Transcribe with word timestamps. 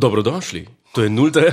Dobrodošli, 0.00 0.64
to 0.96 1.04
je 1.04 1.10
nulta. 1.12 1.44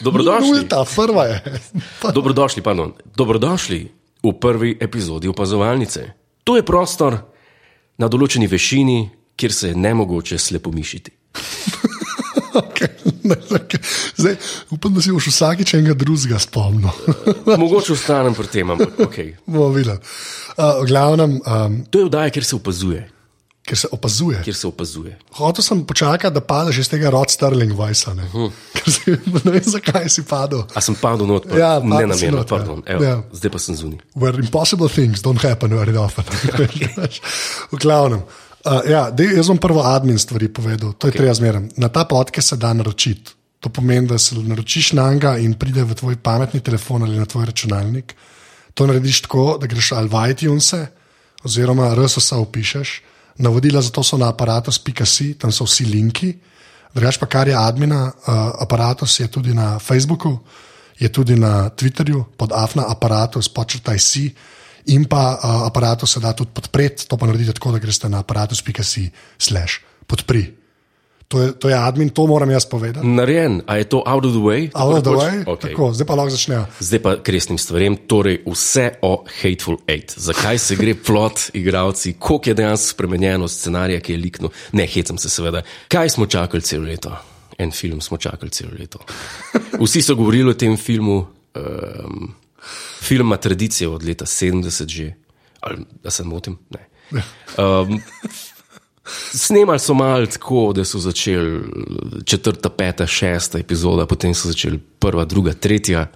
Dobrodošli. 0.00 0.50
Nulta, 0.50 0.84
prva 0.96 1.24
je. 1.24 1.36
Dobrodošli, 2.16 2.62
pardon. 2.62 2.92
Dobrodošli 3.16 3.80
v 4.22 4.32
prvi 4.40 4.74
epizodi 4.80 5.30
opazovalnice. 5.30 6.10
To 6.44 6.56
je 6.58 6.66
prostor 6.66 7.20
na 7.98 8.10
določeni 8.10 8.50
višini, 8.50 8.98
kjer 9.38 9.52
se 9.52 9.70
je 9.70 9.78
ne 9.86 9.94
mogoče 9.94 10.38
slepo 10.38 10.74
mišiti. 10.74 11.14
Okay. 12.56 12.88
Okay. 13.26 13.78
Zdaj, 14.16 14.36
upam, 14.70 14.94
da 14.94 15.02
si 15.04 15.12
boš 15.12 15.26
vsakič 15.28 15.74
enega 15.76 15.94
drugega 15.98 16.38
spomnil. 16.40 16.88
Mogoče 17.62 17.92
ostanem 17.92 18.34
pri 18.34 18.48
tem, 18.48 18.70
ampak 18.72 19.00
ok. 19.06 19.18
Bomo 19.44 19.68
videli. 19.74 19.98
Uh, 20.56 20.80
glavnem, 20.88 21.36
um, 21.36 21.76
To 21.90 22.00
je 22.00 22.08
vdaja, 22.08 22.32
kjer 22.32 22.44
se 22.48 22.56
opazuje. 22.56 23.02
Ker 23.66 23.78
se 23.78 23.88
opazuje. 23.92 24.40
Kjer 24.46 24.54
se 24.54 24.66
opazuje. 24.66 25.16
Hotel 25.34 25.62
sem 25.62 25.82
počakati, 25.86 26.34
da 26.34 26.40
padeš 26.40 26.78
iz 26.84 26.88
tega 26.90 27.10
Rod 27.10 27.30
Sterling 27.30 27.74
Vajsa. 27.74 28.14
Ne? 28.14 28.28
Hm. 28.32 28.52
Ker 28.78 28.92
si, 28.92 29.16
ne 29.34 29.50
vem, 29.50 29.62
zakaj 29.66 30.08
si 30.12 30.22
padel. 30.22 30.62
A 30.74 30.80
sem 30.80 30.94
padel 30.94 31.26
not, 31.26 31.48
pa, 31.50 31.58
Ja, 31.58 31.72
ne 31.82 32.06
not, 32.06 32.22
ja. 32.22 32.44
pardon. 32.48 32.82
Evo, 32.86 33.04
Ja. 33.04 33.16
Zdaj 33.34 33.50
pa 33.50 33.62
sem 33.62 33.76
zunaj. 33.76 33.98
Where 34.14 34.38
impossible 34.38 34.88
things 34.88 35.24
don't 35.24 35.42
happen 35.42 35.74
very 35.74 35.96
often. 35.98 36.24
v 37.72 37.80
glavnem. 37.82 38.22
Uh, 38.66 38.82
ja, 38.90 39.10
dej, 39.14 39.34
jaz 39.38 39.50
bom 39.50 39.58
prvo 39.62 39.82
admin 39.86 40.18
stvari 40.18 40.50
povedal, 40.50 40.94
to 40.98 41.06
je 41.06 41.14
okay. 41.14 41.22
treba 41.22 41.34
zmeraj. 41.34 41.68
Na 41.78 41.90
ta 41.90 42.06
podcast 42.06 42.54
se 42.54 42.56
da 42.58 42.72
naročiti. 42.74 43.34
To 43.62 43.70
pomeni, 43.70 44.06
da 44.06 44.18
se 44.18 44.38
naročiš 44.38 44.92
na 44.92 45.10
njega 45.14 45.36
in 45.42 45.54
pride 45.58 45.82
v 45.82 45.94
tvoj 45.94 46.16
pametni 46.22 46.60
telefon 46.60 47.02
ali 47.02 47.18
na 47.18 47.26
tvoj 47.26 47.46
računalnik. 47.50 48.14
To 48.74 48.86
narediš 48.86 49.22
tako, 49.26 49.58
da 49.60 49.66
greš 49.66 49.92
ali 49.92 50.10
v 50.10 50.30
iTunes 50.30 50.74
oziroma 51.42 51.94
RSS 51.94 52.32
upišeš. 52.32 53.02
Navodila 53.38 53.82
za 53.82 53.90
to 53.90 54.02
so 54.02 54.16
na 54.16 54.28
aparatus.si, 54.32 55.34
tam 55.36 55.52
so 55.52 55.64
vsi 55.64 55.84
linki. 55.84 56.34
Drugač 56.96 57.20
pa 57.20 57.28
kar 57.28 57.48
je 57.48 57.56
admina, 57.56 58.08
uh, 58.08 58.56
aparatus 58.64 59.20
je 59.20 59.28
tudi 59.28 59.52
na 59.54 59.78
Facebooku, 59.78 60.40
je 60.96 61.08
tudi 61.12 61.36
na 61.36 61.68
Twitterju 61.68 62.24
pod 62.36 62.52
afna 62.56 62.88
aparatus, 62.88 63.52
počrtaj 63.52 63.98
si. 64.00 64.32
In 64.86 65.04
pa 65.04 65.36
uh, 65.36 65.66
aparatus 65.68 66.16
se 66.16 66.20
da 66.20 66.32
tudi 66.32 66.50
podpreti, 66.54 67.04
to 67.04 67.16
pa 67.16 67.26
naredite 67.26 67.52
tako, 67.52 67.76
da 67.76 67.78
greste 67.78 68.08
na 68.08 68.24
aparatus.si 68.24 69.10
slash 69.38 69.84
podpri. 70.06 70.65
To 71.28 71.42
je, 71.42 71.52
to 71.52 71.68
je 71.68 71.74
admin, 71.74 72.08
to 72.08 72.26
moram 72.26 72.50
jaz 72.50 72.66
povedati. 72.66 73.06
Narejen, 73.06 73.62
a 73.66 73.76
je 73.76 73.84
to 73.84 74.02
out 74.06 74.24
of 74.24 74.32
the 74.32 74.40
way? 74.40 74.70
Out 74.74 74.94
of 74.94 75.02
the 75.02 75.10
way? 75.10 75.44
Okay. 75.44 75.70
tako, 75.70 75.90
zdaj 75.92 76.06
pa 76.06 76.14
lahko 76.14 76.30
začnejo. 76.30 76.66
Zdaj 76.80 77.00
pa 77.02 77.14
k 77.18 77.34
resnim 77.34 77.58
stvarem, 77.58 77.96
torej 78.06 78.38
vse 78.46 78.92
o 79.02 79.24
Hateful 79.42 79.80
Eight. 79.90 80.14
Zakaj 80.16 80.58
se 80.58 80.76
gre 80.78 80.94
plot, 80.94 81.50
igravci, 81.58 82.14
koliko 82.18 82.50
je 82.50 82.54
dejansko 82.54 82.94
spremenjeno 82.94 83.48
scenarija, 83.48 84.00
ki 84.00 84.14
je 84.14 84.18
likno. 84.18 84.50
Ne, 84.72 84.86
hecam 84.86 85.18
se 85.18 85.30
seveda. 85.30 85.64
Kaj 85.88 86.14
smo 86.14 86.26
čakali 86.26 86.62
celo 86.62 86.86
leto? 86.86 87.16
En 87.58 87.72
film 87.74 88.00
smo 88.00 88.16
čakali 88.16 88.50
celo 88.50 88.70
leto. 88.78 88.98
Vsi 89.82 90.02
so 90.02 90.14
govorili 90.14 90.50
o 90.50 90.54
tem 90.54 90.76
filmu. 90.76 91.26
Um, 91.56 92.34
film 93.02 93.26
ima 93.26 93.36
tradicijo 93.36 93.94
od 93.94 94.04
leta 94.04 94.26
70 94.26 94.86
že. 94.86 95.12
Ali 95.60 95.82
da 96.02 96.10
se 96.10 96.24
motim? 96.24 96.58
Ne. 96.70 96.86
Um, 97.58 98.00
Snemali 99.32 99.78
so 99.78 99.94
malo 99.94 100.26
tako, 100.26 100.72
da 100.72 100.84
so 100.84 100.98
začeli 100.98 101.60
četrta, 102.24 102.70
peta, 102.70 103.06
šesta 103.06 103.58
epizoda, 103.58 104.06
potem 104.06 104.34
so 104.34 104.48
začeli 104.48 104.78
prva, 104.98 105.24
druga, 105.24 105.52
tretja. 105.52 106.06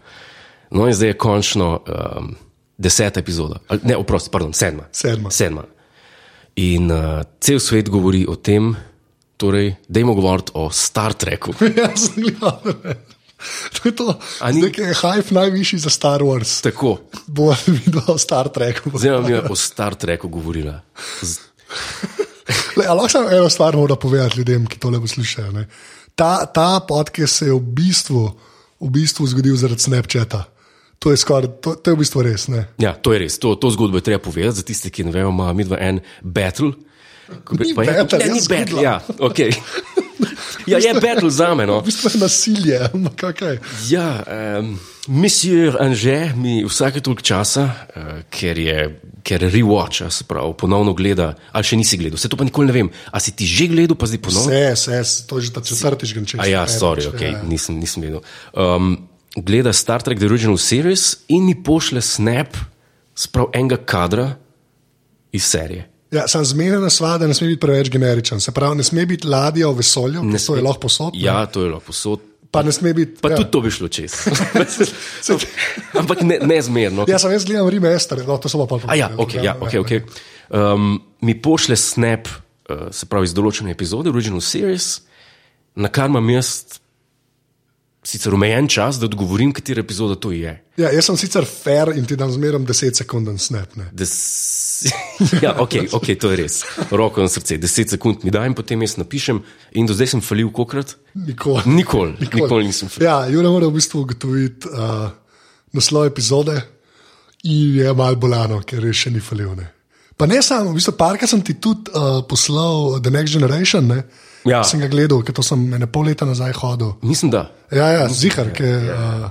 No, 0.70 0.86
in 0.86 0.94
zdaj 0.94 1.08
je 1.08 1.16
končno 1.16 1.80
um, 2.18 2.34
deseta 2.78 3.20
epizoda, 3.20 3.58
Ali, 3.68 3.80
ne, 3.84 3.96
oprosti, 3.96 4.30
pardon, 4.30 4.52
sedma. 4.52 4.82
Sedma. 4.92 5.30
sedma. 5.30 5.64
In 6.56 6.90
uh, 6.90 6.98
cel 7.40 7.58
svet 7.58 7.88
govori 7.88 8.26
o 8.26 8.34
tem, 8.34 8.74
torej, 9.36 9.74
dajmo 9.88 10.14
govoriti 10.14 10.52
o 10.54 10.70
Star 10.70 11.14
Treku. 11.14 11.54
Jaz 11.76 12.06
sem 12.06 12.22
gledal. 12.22 12.60
To 13.72 13.88
je 13.88 13.96
to. 13.96 14.18
Ni- 14.46 14.60
Zdaj, 14.60 14.70
ki 14.70 14.80
je 14.82 14.94
hype 14.94 15.32
najvišji 15.32 15.78
za 15.78 15.90
Star 15.90 16.20
Wars, 16.20 16.58
Tako, 16.60 16.98
bo 17.26 17.54
videl 17.78 18.02
o 18.06 18.18
Star 18.18 18.48
Treku. 18.48 18.90
zdaj 18.94 19.10
vam 19.12 19.30
je 19.30 19.40
o 19.42 19.56
Star 19.56 19.94
Treku 19.94 20.28
govorila. 20.28 20.80
Z, 21.22 21.38
Le, 22.76 22.86
lahko 22.86 23.08
samo 23.08 23.30
eno 23.30 23.48
stvar 23.48 23.76
moram 23.76 23.96
povedati 23.96 24.38
ljudem, 24.38 24.66
ki 24.66 24.78
tole 24.78 25.00
poslušajo. 25.00 25.52
ne. 25.52 25.66
Ta, 26.14 26.46
ta 26.46 26.80
podcast 26.80 27.36
se 27.36 27.46
je 27.46 27.52
v 27.52 27.60
bistvu, 27.60 28.30
v 28.80 28.90
bistvu 28.90 29.26
zgodil 29.26 29.56
zaradi 29.56 29.80
Snapchata. 29.80 30.44
To 30.98 31.10
je, 31.10 31.16
skoraj, 31.16 31.48
to, 31.60 31.74
to 31.74 31.90
je 31.90 31.94
v 31.94 31.98
bistvu 31.98 32.22
res. 32.22 32.48
Ne? 32.48 32.68
ja, 32.78 32.92
to 32.92 33.12
je 33.12 33.18
res, 33.18 33.38
to, 33.38 33.54
to 33.56 33.70
zgodbo 33.70 33.96
je 33.96 34.04
treba 34.04 34.20
povedati 34.20 34.56
za 34.56 34.62
tiste, 34.62 34.90
ki 34.90 35.04
ne 35.04 35.12
vejo, 35.12 35.28
ima 35.28 35.52
midva 35.52 35.78
en 35.80 36.00
battle. 36.20 36.72
Ni 37.56 37.72
Pa 37.74 37.82
je- 37.82 37.94
battle, 37.94 38.18
ne, 38.18 38.32
ni 38.32 38.40
battle, 38.48 38.82
ja, 38.82 39.00
okay. 39.18 39.54
ja, 40.66 40.78
je 40.78 40.94
battle 41.00 41.30
za 41.30 41.54
me. 41.54 41.66
No. 41.66 41.80
V 41.80 41.90
bistvu 41.90 42.10
je 42.14 42.20
nasilje. 42.20 42.80
ampak 42.94 43.24
okej. 43.30 43.58
Ja, 43.90 44.24
um, 44.58 44.78
Monsieur 45.08 45.76
Anže 45.80 46.32
mi 46.36 46.64
vsake 46.64 47.00
toliko 47.00 47.22
časa, 47.22 47.64
uh, 47.96 48.20
ker 48.30 48.58
je 48.58 49.00
ker 49.22 49.42
rewatcha, 49.52 50.10
se 50.10 50.24
pravi, 50.24 50.54
ponovno 50.58 50.94
gleda, 50.96 51.34
ali 51.52 51.66
še 51.66 51.78
nisi 51.80 51.98
gledal, 52.00 52.18
vse 52.20 52.30
to 52.32 52.38
pa 52.40 52.46
nikoli 52.46 52.70
ne 52.70 52.74
vem. 52.74 52.90
A 53.12 53.20
si 53.22 53.34
ti 53.36 53.48
že 53.48 53.68
gledal, 53.70 53.98
pa 53.98 54.08
zdaj 54.08 54.22
ponovno? 54.24 54.48
Vse, 54.48 54.96
vse, 55.02 55.26
to 55.28 55.38
je 55.38 55.48
že 55.48 55.54
ta 55.56 55.62
četrtič, 55.64 56.14
grem 56.16 56.26
čez. 56.28 56.40
A 56.40 56.48
ja, 56.48 56.64
sorry, 56.70 57.06
okay, 57.10 57.36
nisem, 57.46 57.78
nisem 57.80 58.04
vedel. 58.04 58.24
Um, 58.54 58.96
gleda 59.36 59.74
Star 59.76 60.02
Trek 60.02 60.18
The 60.18 60.30
Original 60.30 60.58
Series 60.60 61.26
in 61.28 61.46
mi 61.48 61.54
pošle 61.54 62.02
snap 62.04 62.56
sprav 63.14 63.52
enega 63.56 63.76
kadra 63.76 64.32
iz 65.32 65.44
serije. 65.46 65.89
Ja, 66.10 66.26
sem 66.28 66.44
zmeden, 66.44 66.82
da 66.82 67.26
ne 67.26 67.34
sme 67.34 67.52
biti 67.52 67.60
preveč 67.62 67.90
generičen. 67.90 68.40
Se 68.42 68.52
pravi, 68.52 68.80
ne 68.80 68.86
sme 68.86 69.06
biti 69.06 69.28
ladja 69.30 69.68
v 69.70 69.78
vesolju, 69.78 70.24
ne 70.26 70.38
to 70.38 70.56
je 70.56 70.62
lahko 70.62 70.80
posod. 70.88 71.14
ne. 71.14 71.22
Ja, 71.22 71.46
to 71.46 71.62
je 71.62 71.70
lahko 71.70 71.86
posod. 71.92 72.26
Pa 72.50 72.64
ne 72.66 72.72
sme 72.74 72.90
biti. 72.94 73.20
Pa 73.22 73.30
ja. 73.30 73.36
tudi 73.38 73.50
to 73.50 73.60
bi 73.62 73.70
šlo 73.70 73.88
čez. 73.88 74.16
Ampak 76.00 76.24
ne, 76.26 76.40
nezmerno. 76.42 77.06
Ja, 77.06 77.20
sem 77.22 77.30
jaz 77.30 77.46
gledal 77.46 77.70
remaster, 77.70 78.24
no, 78.26 78.40
to 78.42 78.50
so 78.50 78.58
pa 78.66 78.78
pa 78.78 78.90
A 78.90 78.98
ja, 78.98 79.10
ok, 79.14 79.38
ja, 79.38 79.54
okay, 79.54 79.78
okay. 79.78 80.02
Um, 80.50 80.98
mi 81.22 81.36
pošle 81.38 81.78
snap, 81.78 82.26
uh, 82.26 82.90
se 82.90 83.06
pravi 83.06 83.30
iz 83.30 83.34
določene 83.36 83.70
epizode, 83.70 84.10
original 84.10 84.42
series, 84.42 85.04
na 85.78 85.92
kar 85.94 86.10
imam 86.10 86.26
jaz 86.34 86.80
sicer 88.02 88.34
omejen 88.34 88.68
čas, 88.68 88.98
da 89.00 89.06
odgovorim, 89.06 89.52
katera 89.52 89.80
epizoda 89.80 90.14
to 90.16 90.32
je. 90.32 90.54
Ja, 90.80 90.88
jaz 90.92 91.04
sem 91.10 91.16
sicer 91.20 91.44
fair 91.44 91.92
in 91.96 92.06
ti 92.08 92.16
dam 92.16 92.32
zmeraj 92.32 92.62
10 92.68 93.02
sekund 93.02 93.28
snap. 93.40 93.76
Ne. 93.76 93.90
Des... 93.92 94.12
ja, 95.44 95.52
ok, 95.60 95.76
ok, 95.92 96.06
to 96.20 96.30
je 96.32 96.38
res. 96.40 96.60
Roko 96.90 97.20
na 97.20 97.28
srce, 97.28 97.58
10 97.60 97.96
sekund 97.96 98.24
mi 98.24 98.32
da 98.32 98.46
in 98.48 98.56
potem 98.56 98.80
jaz 98.82 98.96
napišem. 98.96 99.42
In 99.76 99.88
do 99.88 99.96
zdaj 99.96 100.14
sem 100.14 100.24
falil 100.24 100.48
kokrat? 100.52 100.96
Nikoli. 101.14 101.66
Nikoli, 101.66 102.16
nikoli 102.24 102.70
nisem 102.70 102.88
falil. 102.88 103.08
Ja, 103.08 103.18
Jure 103.28 103.52
mora 103.52 103.68
v 103.68 103.76
bistvu 103.76 104.06
ugotoviti 104.06 104.72
uh, 104.72 105.10
naslov 105.76 106.08
epizode 106.08 106.56
in 107.44 107.76
je 107.80 107.92
malo 107.96 108.16
bolano, 108.20 108.62
ker 108.64 108.84
je 108.88 108.96
še 108.96 109.12
ni 109.12 109.20
falil. 109.20 109.52
Ne. 109.58 109.68
Pa 110.16 110.28
ne 110.28 110.40
samo, 110.44 110.72
v 110.72 110.80
bistvu 110.80 110.96
parka 110.96 111.28
sem 111.28 111.44
ti 111.44 111.58
tudi 111.60 111.92
uh, 111.92 112.22
poslal 112.28 113.00
The 113.04 113.12
Next 113.12 113.36
Generation. 113.36 113.92
Ne. 113.92 114.02
Ja. 114.48 114.62
Sem 114.64 114.80
ga 114.80 114.88
gledal, 114.88 115.20
ker 115.26 115.34
to 115.36 115.42
sem 115.44 115.66
ene 115.76 115.86
pol 115.90 116.06
leta 116.08 116.24
nazaj 116.24 116.52
hodil. 116.62 116.94
Mislim, 117.02 117.30
da. 117.30 117.50
Ja, 117.72 117.90
ja, 117.92 118.08
zihar, 118.08 118.52
ker. 118.56 118.86
Uh, 118.94 119.28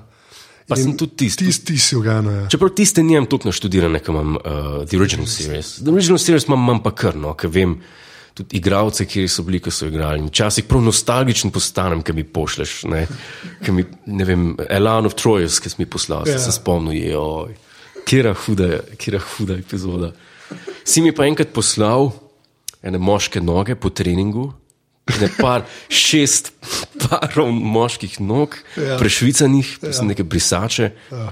Pa 0.70 0.78
sem 0.78 0.92
tudi 0.94 1.16
tisti. 1.25 1.47
Tisti, 1.47 1.66
ti 1.74 1.80
si 1.81 1.96
ugano. 1.97 2.31
Ja. 2.31 2.47
Čeprav 2.53 2.70
tiste 2.78 3.02
nimam 3.02 3.25
toliko 3.25 3.50
naštudirane, 3.50 4.03
kot 4.06 4.14
imam 4.14 4.36
uh, 4.38 4.68
The 4.86 5.00
Original 5.00 5.25
Series. 5.25 5.80
The 5.81 5.90
Original 5.90 6.20
Series 6.22 6.46
imam, 6.46 6.62
imam 6.68 6.84
pa 6.86 6.92
kar, 6.94 7.18
no, 7.18 7.34
ker 7.34 7.50
vem 7.50 7.74
tudi 8.38 8.59
igralce, 8.59 9.08
ki 9.09 9.24
so 9.28 9.42
bili, 9.47 9.58
ki 9.66 9.74
so 9.74 9.90
igrali. 9.90 10.22
Včasih 10.30 10.68
prav 10.70 10.84
nostalgičen 10.86 11.50
postanem, 11.52 12.03
ki 12.06 12.14
mi 12.14 12.24
pošleš. 12.24 12.76
Ne, 12.94 13.02
Ke 13.66 13.74
mi, 13.74 13.88
ne 14.14 14.28
vem, 14.30 14.46
Elan 14.70 15.09
of 15.09 15.18
Troyes, 15.18 15.58
ki 15.59 15.74
si 15.74 15.81
mi 15.81 15.90
poslal, 15.90 16.30
Ja. 16.30 16.36
yeah. 16.38 16.46
se 16.46 16.53
spomnil, 16.53 16.94
je, 17.02 17.18
oj, 17.18 17.58
kera 18.06 18.36
huda, 18.46 18.70
kera 19.02 19.20
huda 19.26 19.58
epizoda. 19.58 20.14
Si 20.86 21.02
mi 21.02 21.12
pa 21.18 21.26
enkrat 21.26 21.50
poslal 21.50 22.12
ene 22.86 23.02
moške 23.02 23.41
noge 23.41 23.74
po 23.76 23.90
treningu. 23.90 24.52
Ne 25.22 25.30
par, 25.40 25.64
šest 25.90 26.52
parov 27.02 27.50
moških 27.52 28.20
nog, 28.22 28.56
Ja. 28.78 28.97
prešvicanih, 29.02 29.78
ja. 29.82 30.02
neke 30.06 30.23
brisače. 30.23 30.91
Ja. 31.11 31.32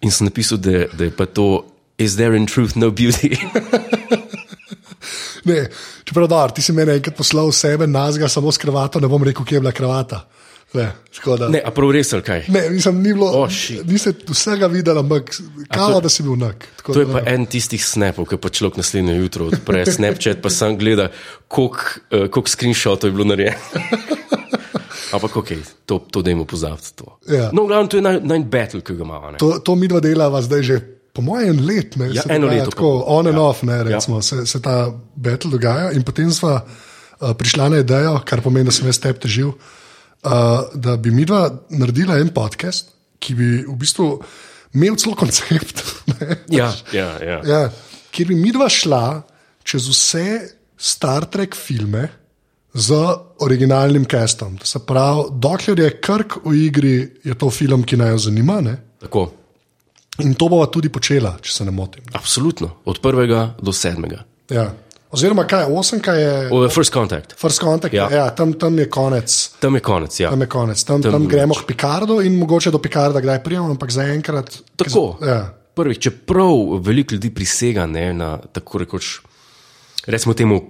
In 0.00 0.10
sem 0.10 0.24
napisal, 0.30 0.58
da, 0.58 0.86
da 0.92 1.04
je 1.04 1.12
pa 1.12 1.26
to, 1.26 1.64
is 1.98 2.16
there 2.16 2.36
in 2.36 2.46
truth 2.46 2.76
no 2.76 2.90
beauty? 2.90 3.36
Ne, 5.44 5.70
čeprav 6.04 6.26
da, 6.28 6.48
ti 6.48 6.62
si 6.62 6.72
meni 6.76 6.92
enkrat 6.92 7.16
poslal 7.16 7.48
sebe, 7.52 7.86
nazga 7.88 8.28
samo 8.28 8.52
s 8.52 8.58
kravato, 8.60 9.00
ne 9.00 9.08
bom 9.08 9.22
rekel, 9.24 9.44
kje 9.44 9.56
je 9.56 9.60
bila 9.60 9.72
kravata. 9.72 10.18
Ne, 10.72 10.92
tako 11.10 11.34
da- 11.36 11.48
ne, 11.48 11.58
a 11.66 11.70
prav 11.74 11.90
res 11.90 12.12
ali 12.12 12.22
kaj? 12.22 12.44
Ne, 12.48 12.60
nisem 12.70 13.02
ni 13.02 13.10
bilo, 13.10 13.26
Oh, 13.34 13.48
nisem 13.84 14.14
vsega 14.28 14.66
videl, 14.66 14.98
ampak 14.98 15.32
kava, 15.66 15.94
to- 15.94 16.00
da 16.00 16.08
si 16.08 16.22
bil 16.22 16.36
nak. 16.38 16.62
Tako 16.76 16.92
To 16.92 17.00
je 17.00 17.06
da, 17.06 17.12
pa 17.12 17.20
en 17.26 17.46
tistih 17.46 17.82
snapov, 17.82 18.28
ki 18.30 18.38
pa 18.38 18.48
človek 18.48 18.78
naslednje 18.78 19.16
jutro 19.18 19.46
odpre 19.46 19.82
Snapchat, 19.86 20.38
pa 20.38 20.50
sam 20.50 20.78
gleda, 20.78 21.08
koliko 21.48 21.82
uh, 22.14 22.28
kolik 22.30 22.48
screenshotov 22.48 23.10
je 23.10 23.12
bilo 23.12 23.26
narejenih. 23.26 23.58
Ampak 25.12 25.36
ok, 25.36 25.50
to, 25.86 25.98
to 26.06 26.22
dajmo 26.22 26.44
pozabiti. 26.46 26.94
To. 27.02 27.18
Ja. 27.26 27.50
No, 27.50 27.66
v 27.66 27.68
glavnem, 27.68 27.88
to 27.90 27.98
je 27.98 28.02
naj, 28.02 28.20
naj 28.22 28.40
battle, 28.46 28.80
ki 28.80 28.94
ga 28.94 29.02
imamo. 29.02 29.34
To, 29.38 29.58
to 29.58 29.74
mi 29.74 29.90
dva 29.90 29.98
delava 29.98 30.38
zdaj 30.38 30.62
že, 30.62 30.76
po 31.10 31.18
mojem, 31.20 31.50
en 31.50 31.66
let. 31.66 31.98
Ne, 31.98 32.14
Ja, 32.14 32.22
eno 32.30 32.46
leto, 32.46 32.70
Tako, 32.70 33.02
on 33.10 33.26
and 33.26 33.34
ja. 33.34 33.42
off, 33.42 33.66
ne, 33.66 33.82
recimo, 33.82 34.22
se, 34.22 34.46
se 34.46 34.62
ta 34.62 34.86
battle 35.16 35.50
dogaja. 35.50 35.90
In 35.90 36.06
potem 36.06 36.30
sva 36.30 36.62
uh, 36.62 37.34
prišla 37.34 37.68
na 37.68 37.82
idejo, 37.82 38.20
kar 38.22 38.38
pomeni, 38.38 38.70
da 38.70 38.72
sem 38.72 38.86
jaz 38.86 39.02
tebi 39.02 39.18
težil, 39.18 39.50
uh, 39.50 39.79
da 40.22 40.96
bi 40.96 41.10
mi 41.10 41.24
dva 41.24 41.48
naredila 41.70 42.18
en 42.20 42.32
podcast, 42.34 42.92
ki 43.20 43.34
bi 43.34 43.50
v 43.64 43.76
bistvu 43.80 44.08
imel 44.76 44.96
celo 45.00 45.16
koncept. 45.18 45.84
ne. 46.12 46.40
Ja, 46.52 46.70
ja, 46.92 47.10
ja. 47.24 47.40
Ja, 47.46 47.60
kjer 48.12 48.32
bi 48.32 48.38
mi 48.38 48.52
dva 48.52 48.68
šla 48.68 49.04
čez 49.64 49.88
vse 49.88 50.26
Star 50.80 51.26
Trek 51.28 51.56
filme 51.56 52.08
z 52.72 52.96
originalnim 53.44 54.04
castom. 54.04 54.56
To 54.58 54.66
se 54.66 54.78
pravi, 54.86 55.28
dokler 55.32 55.80
je 55.80 55.90
Krk 56.00 56.38
v 56.44 56.54
igri, 56.66 56.94
je 57.24 57.34
to 57.34 57.50
film, 57.50 57.82
ki 57.84 57.98
naj 58.00 58.14
jo 58.14 58.18
zanima. 58.30 58.60
Ne? 58.64 58.76
Tako. 59.00 59.26
In 60.24 60.34
to 60.34 60.48
bova 60.52 60.66
tudi 60.72 60.88
počela, 60.92 61.36
če 61.42 61.52
se 61.52 61.64
ne 61.64 61.74
motim. 61.74 62.04
Absolutno, 62.12 62.70
od 62.84 63.00
prvega 63.02 63.54
do 63.62 63.72
sedmega. 63.72 64.24
Ja. 64.50 64.70
Oziroma, 65.10 65.44
kaj 65.44 65.60
je 65.60 65.66
osemka, 65.66 66.12
je 66.12 66.48
O, 66.52 66.68
First 66.68 66.92
contact. 66.92 67.34
First 67.40 67.60
Contact, 67.60 67.94
ja. 67.94 68.08
Ja. 68.12 68.30
Tam, 68.30 68.52
tam 68.52 68.78
je 68.78 68.86
konec. 68.90 69.50
Tam 69.60 69.74
je 69.74 69.80
konec. 69.80 70.20
Ja. 70.20 70.30
Tam, 70.30 70.40
je 70.40 70.46
konec. 70.46 70.84
tam, 70.84 71.02
tam, 71.02 71.12
Tam- 71.12 71.26
gremo 71.26 71.54
k 71.54 71.66
Picardu 71.66 72.20
in 72.22 72.38
mogoče 72.38 72.70
do 72.70 72.78
Picarda 72.78 73.20
kdaj 73.20 73.42
prijemo, 73.42 73.70
ampak 73.70 73.90
zaenkrat. 73.90 74.54
Tako. 74.76 75.18
Ja. 75.26 75.54
Prvič, 75.74 75.98
čeprav 76.02 76.78
veliko 76.78 77.14
ljudi 77.14 77.30
prisega 77.34 77.86
ne, 77.86 78.12
na 78.14 78.38
tako 78.52 78.78
rekoč, 78.78 79.20
recimo 80.06 80.34
temu 80.34 80.62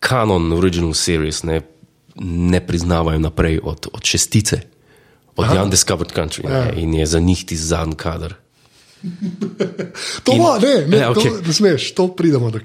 kanon 0.00 0.52
original 0.52 0.94
series, 0.94 1.42
ne, 1.42 1.60
ne 2.22 2.60
priznavajo 2.66 3.18
naprej 3.18 3.60
od, 3.62 3.86
od 3.92 4.02
šestice, 4.04 4.60
od 5.36 5.48
The 5.48 5.62
Undiscovered 5.62 6.12
Country 6.12 6.44
Ja. 6.50 6.64
ne, 6.64 6.72
in 6.76 6.94
je 6.94 7.06
za 7.06 7.18
njih 7.20 7.44
ti 7.46 7.56
zadnji 7.56 7.94
kader. 7.96 8.34
To 10.22 10.30
bo, 10.32 10.58
ne, 10.58 10.86
ne, 10.86 10.96
Ja, 10.96 11.10
to, 11.10 11.20
okej. 11.20 11.42
ne 11.42 11.52
smeš, 11.52 11.92
to 11.92 12.08
pridemo 12.08 12.50
do. 12.50 12.60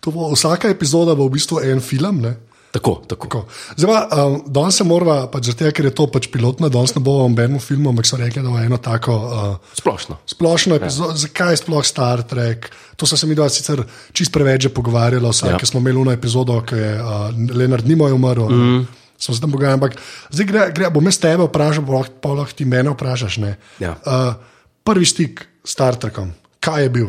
To 0.00 0.10
bo, 0.10 0.28
vsaka 0.32 0.68
epizoda 0.68 1.14
bo 1.14 1.26
v 1.26 1.34
bistvu 1.34 1.62
en 1.62 1.80
film. 1.80 2.20
Ne? 2.20 2.34
Tako, 2.68 3.00
tako. 3.06 3.24
Tako. 3.24 3.40
Zdaj, 3.76 3.88
um, 4.12 4.42
danes 4.46 4.76
se 4.76 4.84
moramo, 4.84 5.30
pač 5.32 5.48
tega, 5.56 5.72
ker 5.72 5.88
je 5.88 5.94
to 5.94 6.04
pač 6.06 6.28
pilotno, 6.28 6.68
danes 6.68 6.92
ne 6.92 7.00
bomo 7.00 7.24
v 7.24 7.32
nobenem 7.32 7.56
filmu, 7.58 7.88
ampak 7.90 8.04
so 8.04 8.18
rekli, 8.18 8.42
da 8.42 8.50
bo 8.50 8.60
eno 8.60 8.76
tako 8.76 9.14
uh, 9.16 9.54
Splošno. 9.72 10.18
splošno 10.26 10.76
epizodo, 10.76 11.14
ja. 11.14 11.22
zakaj 11.24 11.54
je 11.54 11.62
sploh 11.62 11.80
Star 11.82 12.22
Trek. 12.22 12.68
To 12.96 13.06
so 13.06 13.16
se 13.16 13.24
mi 13.24 13.32
dva 13.32 13.48
sicer 13.48 13.80
čist 14.12 14.28
preveč 14.28 14.68
že 14.68 14.70
pogovarjali, 14.70 15.24
vsake 15.24 15.54
ja. 15.54 15.62
Ja. 15.62 15.66
smo 15.66 15.80
imeli 15.80 16.02
eno 16.02 16.12
epizodo, 16.12 16.60
ki 16.60 16.76
je 16.76 16.92
uh, 16.94 17.08
Leonard 17.54 17.88
Nimoy 17.88 18.12
umrl. 18.12 18.50
Mm. 18.50 18.84
Smo 19.16 19.34
se 19.34 19.40
tam 19.40 19.50
pogajali, 19.50 19.74
ampak 19.74 19.96
zdaj 20.30 20.46
gre, 20.46 20.62
gre 20.70 20.90
bom 20.92 21.02
jaz 21.02 21.16
tebe 21.18 21.48
vprašal, 21.48 21.82
pa 22.20 22.28
lahko- 22.30 22.54
ti 22.54 22.68
mene 22.68 22.92
vprašaš. 22.92 23.40
ne. 23.40 23.56
Ja. 23.80 23.96
Uh, 24.04 24.36
prvi 24.84 25.08
stik 25.08 25.46
Star 25.64 25.96
Trekom, 25.96 26.32
kaj 26.60 26.82
je 26.82 26.92
bil? 26.92 27.08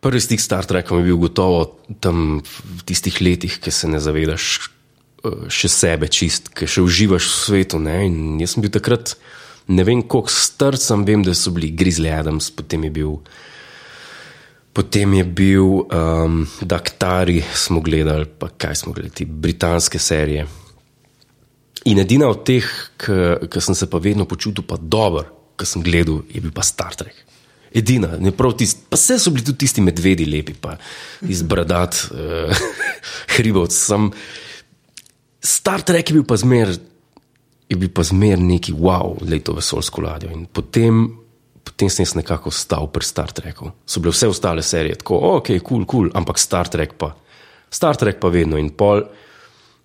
Prvi 0.00 0.20
stik 0.20 0.40
s 0.40 0.46
Star 0.46 0.66
Trekom 0.68 1.00
je 1.00 1.08
bil 1.08 1.18
gotovo 1.18 1.80
tam 2.00 2.40
v 2.44 2.84
tistih 2.86 3.16
letih, 3.20 3.58
ki 3.58 3.72
se 3.72 3.88
ne 3.90 4.00
zavedaš 4.02 4.46
eh, 4.58 5.48
še 5.50 5.70
sebe 5.72 6.10
čist, 6.12 6.52
ki 6.54 6.68
še 6.68 6.84
uživaš 6.84 7.26
v 7.26 7.36
svetu. 7.40 7.80
Ne? 7.82 8.04
In 8.06 8.38
jaz 8.42 8.54
sem 8.54 8.64
bil 8.64 8.72
takrat, 8.74 9.16
ne 9.66 9.86
vem 9.86 10.04
koliko 10.04 10.32
star 10.32 10.78
sem, 10.78 11.02
vem, 11.08 11.24
da 11.26 11.34
so 11.34 11.50
bili 11.54 11.72
Grizzly 11.74 12.12
Adams, 12.12 12.52
potem 12.54 12.86
je 12.86 12.92
bil. 13.00 13.18
Potem 14.76 15.14
je 15.16 15.24
bil 15.24 15.86
um, 15.88 16.42
Daktari, 16.60 17.40
smo 17.56 17.80
gledali, 17.80 18.28
pa 18.28 18.50
kaj 18.52 18.82
smo 18.82 18.92
gledali, 18.92 19.24
britanske 19.24 19.96
serije. 19.98 20.44
In 21.88 22.02
edina 22.02 22.28
od 22.28 22.42
teh, 22.44 22.66
ki 22.98 23.62
sem 23.62 23.78
se 23.78 23.88
pa 23.88 23.96
vedno 24.02 24.26
počutil 24.28 24.66
pa 24.68 24.76
dober, 24.76 25.30
ki 25.56 25.64
sem 25.64 25.84
gledal, 25.86 26.20
je 26.28 26.42
bil 26.44 26.52
pa 26.52 26.66
Star 26.66 26.92
Trek. 26.92 27.24
Edina, 27.76 28.14
ne 28.16 28.32
prav 28.32 28.54
tisti, 28.56 28.86
pa 28.88 28.96
vse 28.96 29.18
so 29.20 29.30
bili 29.34 29.44
tudi 29.44 29.64
tisti 29.66 29.82
medvedi 29.84 30.24
lepi, 30.28 30.54
pa 30.60 30.76
izbradat, 31.28 31.98
uh, 32.14 32.62
hribovc. 33.36 33.76
Sem. 33.76 34.08
Star 35.44 35.84
Trek 35.86 36.10
je 36.10 36.16
bil 36.16 36.24
pa 36.26 36.38
zmer, 36.40 36.72
je 37.68 37.76
bil 37.76 37.92
pa 37.92 38.04
zmer 38.06 38.40
neki 38.40 38.72
wow, 38.72 39.18
leto 39.28 39.54
vesolsko 39.56 40.04
ladjo. 40.06 40.32
In 40.32 40.46
potem, 40.48 41.04
potem 41.66 41.92
sem 41.92 42.06
jaz 42.06 42.16
nekako 42.16 42.50
stal 42.54 42.88
pri 42.92 43.04
Star 43.04 43.34
Treku. 43.36 43.70
So 43.84 44.00
bile 44.00 44.14
vse 44.16 44.30
ostale 44.32 44.64
serije 44.64 45.02
tako, 45.02 45.20
ok, 45.36 45.52
kul, 45.52 45.60
cool, 45.60 45.60
kul, 45.60 45.86
cool, 45.92 46.10
ampak 46.16 46.40
Star 46.40 46.72
Trek 46.72 46.96
pa. 46.96 47.12
Star 47.70 47.98
Trek 48.00 48.22
pa 48.22 48.32
vedno 48.32 48.56
in 48.56 48.72
pol. 48.72 49.04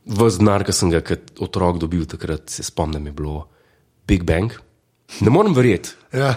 V 0.01 0.29
znar, 0.33 0.63
ki 0.65 0.73
sem 0.73 0.89
ga 0.89 1.03
kot 1.05 1.35
otrok 1.43 1.77
dobil, 1.83 2.07
takrat 2.09 2.49
se 2.49 2.63
spomnim, 2.65 3.03
je 3.11 3.13
bilo 3.19 3.43
Big 4.09 4.23
Bang. 4.25 4.55
Ne 5.21 5.29
morem 5.29 5.53
verjeti. 5.53 5.91
Ja. 6.15 6.33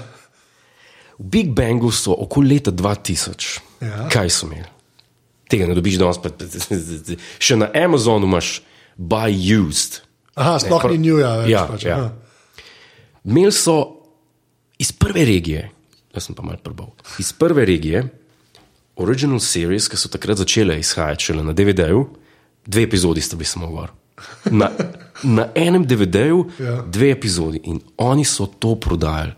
V 1.15 1.25
Big 1.25 1.51
Bangu 1.51 1.91
so 1.91 2.15
okoli 2.19 2.49
leta 2.49 2.71
2000. 2.71 3.61
Ja. 3.81 4.09
Kaj 4.09 4.31
so 4.31 4.47
imeli? 4.47 4.67
Tega 5.49 5.67
ne 5.67 5.75
dobiš 5.75 5.99
danes. 5.99 6.19
pa- 6.19 6.33
Še 7.39 7.57
na 7.57 7.69
Amazonu 7.75 8.27
imaš 8.27 8.63
buy 8.97 9.31
used. 9.61 10.01
Aha, 10.35 10.59
sploh 10.59 10.85
ni 10.91 10.99
njuja 10.99 11.37
več. 11.37 11.51
Ja, 11.51 11.67
pač, 11.67 11.85
ja. 11.85 11.99
Imeli 13.25 13.53
so 13.53 13.77
iz 14.79 14.91
prve 14.93 15.25
regije, 15.25 15.69
jaz 16.15 16.25
sem 16.25 16.35
pa 16.35 16.43
mal 16.43 16.57
prbal, 16.57 16.91
iz 17.19 17.33
prve 17.33 17.65
regije, 17.65 18.03
original 18.97 19.39
series, 19.41 19.89
ki 19.89 19.97
so 19.97 20.09
takrat 20.09 20.37
začele 20.37 20.79
izhajati 20.79 21.25
šele 21.25 21.45
na 21.45 21.53
DVD-ju, 21.53 22.03
dve 22.67 22.83
epizodi 22.83 23.21
sta 23.21 23.37
bili 23.37 23.47
samo 23.47 23.69
gor. 23.69 23.93
Na, 24.47 24.71
na 25.23 25.49
enem 25.55 25.85
DVD-ju 25.85 26.45
Ja. 26.59 26.83
dve 26.83 27.11
epizodi 27.11 27.61
in 27.65 27.81
oni 27.97 28.25
so 28.25 28.47
to 28.49 28.75
prodajali. 28.77 29.33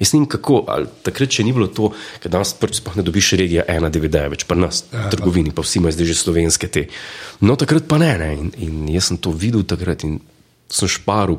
Jaz 0.00 0.14
ne 0.14 0.22
vem 0.22 0.28
kako, 0.32 0.62
ali 0.72 0.88
takrat 1.04 1.36
še 1.36 1.44
ni 1.44 1.52
bilo 1.52 1.68
to, 1.68 1.90
ker 2.22 2.32
danes 2.32 2.54
prvič 2.56 2.80
sploh 2.80 2.96
ne 2.96 3.04
dobiš 3.04 3.34
regija 3.36 3.66
ena 3.68 3.90
DVD, 3.92 4.24
več 4.32 4.46
pa 4.48 4.56
nas, 4.56 4.86
v 4.88 5.06
trgovini, 5.12 5.52
pa 5.52 5.60
vsi 5.60 5.76
imajo 5.82 5.98
zdaj 5.98 6.08
že 6.08 6.16
slovenske 6.16 6.70
te. 6.72 6.86
No, 7.44 7.58
takrat 7.60 7.84
pa 7.90 8.00
ne, 8.00 8.14
ne. 8.20 8.30
In, 8.40 8.50
in 8.64 8.88
jaz 8.94 9.10
sem 9.10 9.20
to 9.20 9.34
videl 9.36 9.66
takrat 9.68 10.06
in 10.08 10.16
sem 10.72 10.88
šparil. 10.88 11.36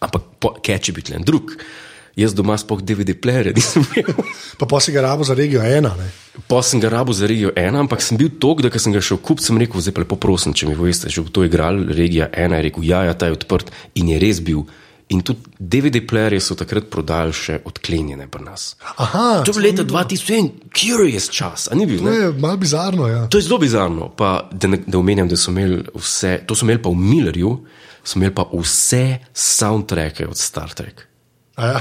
Ampak 0.00 0.62
keči 0.64 0.94
biti 0.94 1.16
en 1.16 1.26
drug. 1.26 1.56
Jaz 2.18 2.34
doma 2.34 2.56
spoh 2.58 2.82
DVD 2.82 3.14
player 3.18 3.50
nisem 3.54 3.84
imel. 3.96 4.22
Pa 4.60 4.66
pa 4.68 4.80
si 4.82 4.92
ga 4.92 5.00
rabo 5.04 5.24
za 5.24 5.34
regijo 5.34 5.62
ena. 5.62 5.94
Ne? 5.96 6.08
Pa 6.50 6.60
sem 6.62 6.80
ga 6.82 6.90
rabo 6.92 7.14
za 7.16 7.26
regijo 7.26 7.52
ena, 7.56 7.80
ampak 7.80 8.02
sem 8.02 8.18
bil 8.18 8.32
tok, 8.42 8.62
da 8.62 8.70
sem 8.78 8.92
ga 8.92 9.00
šel 9.00 9.22
kup, 9.24 9.40
sem 9.40 9.56
rekel, 9.58 9.80
zdaj 9.80 9.94
pa 9.96 10.02
lepo 10.04 10.18
prosim, 10.20 10.52
če 10.52 10.68
mi 10.68 10.76
poveste, 10.76 11.08
že 11.08 11.22
bo 11.24 11.32
to 11.32 11.46
igral 11.46 11.80
regija 11.88 12.28
ena, 12.34 12.58
je 12.60 12.68
rekel, 12.68 12.84
ja, 12.84 13.04
ja, 13.08 13.14
ta 13.16 13.30
je 13.30 13.38
odprt 13.38 13.72
in 13.94 14.10
je 14.12 14.18
res 14.20 14.42
bil. 14.44 14.66
In 15.10 15.22
tudi 15.22 15.40
DVD 15.58 15.98
playerje 16.06 16.40
so 16.40 16.54
takrat 16.54 16.86
prodajali 16.86 17.32
še 17.34 17.56
odklenjene 17.66 18.28
pri 18.30 18.44
nas. 18.44 18.76
Aha, 18.96 19.42
To 19.42 19.50
je 19.50 19.56
bilo 19.56 19.64
leta 19.64 19.82
2001, 19.82 20.70
curious 20.70 21.26
čas, 21.28 21.66
a 21.66 21.74
ni 21.74 21.86
bil? 21.86 21.98
to 21.98 22.04
Ne? 22.06 22.16
je 22.16 22.32
malo 22.32 22.56
bizarno. 22.56 23.08
Ja. 23.08 23.26
To 23.26 23.34
je 23.34 23.42
zelo 23.42 23.58
bizarno. 23.58 24.08
Pa, 24.08 24.48
da, 24.52 24.68
ne, 24.68 24.78
da 24.86 24.98
omenjam, 24.98 25.28
da 25.28 25.36
so 25.36 25.50
imeli 25.50 25.82
vse, 25.94 26.44
to 26.46 26.54
so 26.54 26.62
imeli 26.62 26.78
pa 26.78 26.88
v 26.88 26.94
Millerju, 26.96 27.50
so 28.04 28.16
imeli 28.16 28.34
pa 28.34 28.46
vse 28.46 29.02
soundtracke 29.34 30.26
od 30.26 30.38
Star 30.38 30.70
Trek. 30.72 31.06
A 31.56 31.66
Ja. 31.66 31.80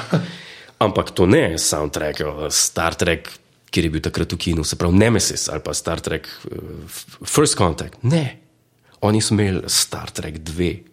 Ampak 0.80 1.12
to 1.12 1.26
ne 1.26 1.52
je 1.52 1.58
soundtrack, 1.60 2.22
eh, 2.22 2.48
Star 2.50 2.96
Trek, 2.96 3.30
kjer 3.70 3.86
je 3.86 3.92
bil 3.92 4.02
takrat 4.02 4.32
v 4.32 4.38
kinu, 4.38 4.64
se 4.64 4.76
pravi 4.76 4.96
Nemesis 4.96 5.50
ali 5.50 5.60
pa 5.60 5.74
Star 5.74 6.00
Trek 6.00 6.26
uh, 6.26 6.88
First 7.22 7.58
Contact. 7.58 8.00
Ne, 8.04 8.40
oni 9.02 9.22
so 9.22 9.36
imeli 9.36 9.68
Star 9.68 10.10
Trek 10.10 10.40
2. 10.40 10.89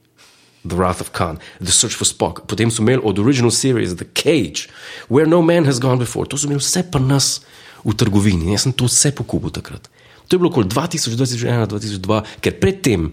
The 0.67 0.77
Wrath 0.77 1.01
of 1.01 1.13
Khan, 1.15 1.39
The 1.63 1.73
Search 1.73 1.95
for 1.95 2.09
Spock, 2.09 2.45
potem 2.47 2.71
so 2.71 2.83
imeli 2.83 3.03
od 3.05 3.19
original 3.23 3.51
series 3.51 3.95
The 3.97 4.09
Cage, 4.15 4.69
Where 5.09 5.29
No 5.29 5.43
Man 5.43 5.65
Has 5.65 5.79
Gone 5.79 5.99
Before. 6.03 6.29
To 6.29 6.39
so 6.39 6.51
imeli 6.51 6.61
vse 6.61 6.87
pri 6.91 7.03
nas 7.07 7.41
v 7.87 7.95
trgovini, 7.95 8.53
jaz 8.53 8.67
sem 8.67 8.75
to 8.75 8.91
vse 8.91 9.15
pokupil 9.15 9.55
takrat. 9.55 9.87
To 10.27 10.35
je 10.35 10.39
bilo 10.43 10.51
okoli 10.51 10.67
2000, 10.67 11.15
2001, 11.15 11.71
2002, 11.71 12.23
ker 12.43 12.59
predtem 12.59 13.13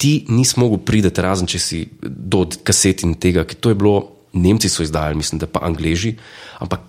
ti 0.00 0.24
nisi 0.32 0.56
mogel 0.56 0.80
priti, 0.80 1.12
razen 1.20 1.44
če 1.44 1.58
si 1.60 1.84
do 2.00 2.46
kaset 2.64 3.04
in 3.04 3.12
tega, 3.20 3.44
ker 3.44 3.60
to 3.60 3.74
je 3.74 3.76
bilo, 3.76 4.16
Nemci 4.32 4.68
so 4.70 4.84
izdajali, 4.86 5.18
mislim, 5.18 5.40
da 5.42 5.48
pa 5.50 5.64
Angleži, 5.66 6.14
ampak 6.62 6.84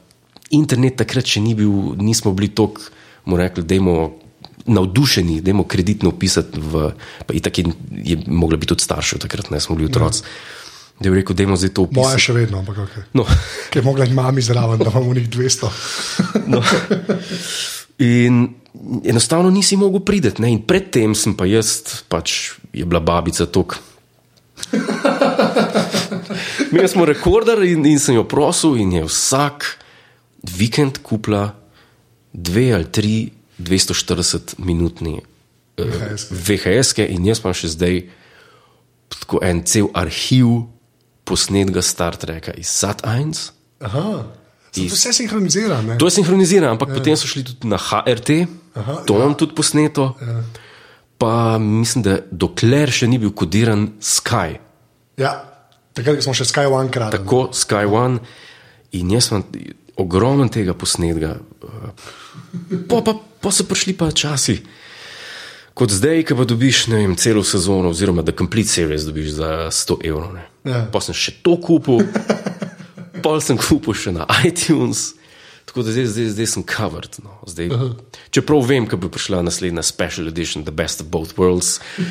internet 0.54 1.00
takrat 1.02 1.26
še 1.26 1.42
ni 1.42 1.56
bil, 1.58 1.98
nismo 1.98 2.36
bili 2.38 2.52
tako, 2.54 2.86
mu 3.26 3.38
rekli, 3.38 3.66
da 3.66 3.76
imamo 3.76 4.21
navdušeni, 4.66 5.42
da 5.42 5.50
imamo 5.50 5.68
kreditno 5.68 6.10
upisati 6.10 6.60
v, 6.60 6.92
pa 7.28 7.34
itak 7.34 7.58
je, 7.58 7.66
je 8.04 8.18
mogla 8.28 8.58
biti 8.58 8.68
tudi 8.68 8.84
staršev 8.84 9.20
takrat, 9.20 9.50
ne 9.50 9.60
smo 9.60 9.76
bili 9.76 9.90
otroci. 9.90 10.24
Da 11.00 11.10
je 11.10 11.16
rekel, 11.16 11.36
da 11.36 11.44
imamo 11.44 11.58
zdaj 11.58 11.70
to 11.70 11.82
Moja 11.82 11.90
upisati. 12.14 12.22
še 12.22 12.34
vedno, 12.34 12.60
ampak 12.60 12.78
ok. 12.78 12.98
No, 13.14 13.26
Ki 13.70 13.80
je 13.80 13.84
mogla 13.84 14.06
mami 14.06 14.42
zraven, 14.42 14.80
da 14.80 14.92
imamo 14.92 15.14
njih 15.14 15.30
200. 15.30 15.70
no. 16.48 16.62
In 17.98 18.54
enostavno 19.06 19.50
nisi 19.50 19.78
mogel 19.78 20.00
priti. 20.00 20.30
In 20.46 20.62
predtem 20.62 21.16
sem 21.16 21.34
pa 21.34 21.46
jaz, 21.46 21.82
pač 22.08 22.52
je 22.74 22.86
bila 22.86 23.00
babica 23.00 23.46
tok. 23.46 23.78
Mi 26.72 26.88
smo 26.88 27.06
rekorder 27.06 27.64
in, 27.64 27.86
in 27.86 28.00
sem 28.00 28.16
jo 28.16 28.24
prosil, 28.24 28.78
in 28.78 28.92
je 28.92 29.04
vsak 29.04 29.66
vikend 30.58 31.02
kupila 31.04 31.52
dve 32.34 32.72
ali 32.74 32.88
tri 32.88 33.14
240-minutni 33.62 35.22
uh, 35.22 35.86
VHS-ke. 35.86 36.36
VHS-ke, 36.36 37.08
in 37.14 37.30
jaz 37.30 37.42
pa 37.44 37.54
še 37.56 37.72
zdaj 37.74 38.04
tako 39.22 39.42
en 39.46 39.64
cel 39.68 39.90
arhiv 39.98 40.68
posnetka 41.28 41.84
Star 41.86 42.18
Treka 42.20 42.56
iz 42.58 42.72
Sat1. 42.72 43.52
Aha. 43.82 44.08
Zato 44.72 44.88
To 44.88 44.96
vse 44.96 45.14
sinhronizira. 45.14 45.82
Ne? 45.82 45.98
To 45.98 46.08
je 46.08 46.12
sinhronizirano, 46.12 46.72
ampak 46.72 46.90
ja. 46.90 46.96
potem 46.96 47.16
so 47.20 47.28
šli 47.28 47.44
tudi 47.44 47.68
na 47.68 47.76
HRT, 47.76 48.48
Aha, 48.80 49.04
to 49.04 49.20
imam 49.20 49.36
tudi 49.36 49.56
posneto. 49.56 50.16
Ja. 50.22 50.44
Pa 51.20 51.58
mislim, 51.60 52.04
da 52.08 52.18
dokler 52.32 52.92
še 52.92 53.08
ni 53.12 53.20
bil 53.20 53.34
kodiran 53.36 53.92
Sky. 54.00 54.58
Ja. 55.20 55.44
Takrat 55.92 56.24
smo 56.24 56.32
še 56.32 56.48
Sky 56.48 56.72
One 56.72 56.88
krat. 56.88 57.12
tako 57.12 57.50
Sky 57.52 57.84
One 57.84 58.24
in 58.96 59.12
jaz 59.12 59.28
sem 59.28 59.44
ogromno 60.00 60.48
tega 60.48 60.74
posnetka. 60.74 61.36
Po, 62.90 63.02
pa, 63.06 63.14
po 63.14 63.52
so 63.54 63.66
prišli 63.70 63.94
pa 63.94 64.12
časi. 64.12 64.62
Kot 65.74 65.94
zdaj, 65.94 66.26
ki 66.28 66.36
pa 66.36 66.44
dobiš 66.44 66.88
vem, 66.92 67.16
celo 67.16 67.44
sezono, 67.48 67.94
oziroma 67.94 68.26
da 68.26 68.36
complete 68.36 68.70
series 68.70 69.08
dobiš 69.08 69.30
za 69.40 69.50
100 69.72 69.98
evrov. 70.04 70.34
ne. 70.34 70.44
Ja. 70.68 70.86
Pa 70.92 71.00
sem 71.02 71.16
še 71.16 71.40
to 71.42 71.56
kupil, 71.62 72.04
pol 73.24 73.40
sem 73.42 73.58
kupil 73.58 73.96
še 73.96 74.12
na 74.12 74.28
iTunes. 74.44 75.21
Tako 75.72 75.84
da 75.88 75.92
zdaj, 75.92 76.06
zdaj, 76.06 76.26
zdaj 76.30 76.48
sem 76.48 76.64
covered. 76.78 77.16
No. 77.24 77.30
Zdaj, 77.48 77.68
uh 77.68 77.82
-huh. 77.82 77.94
Čeprav 78.30 78.66
vem, 78.68 78.86
da 78.86 78.98
bo 78.98 79.10
prišla 79.10 79.42
naslednja 79.42 79.84
special 79.84 80.28
edition, 80.28 80.64
The 80.64 80.72
Best 80.72 81.02
of 81.02 81.08
Both 81.08 81.38
Worlds, 81.38 81.80
uh, 81.98 82.04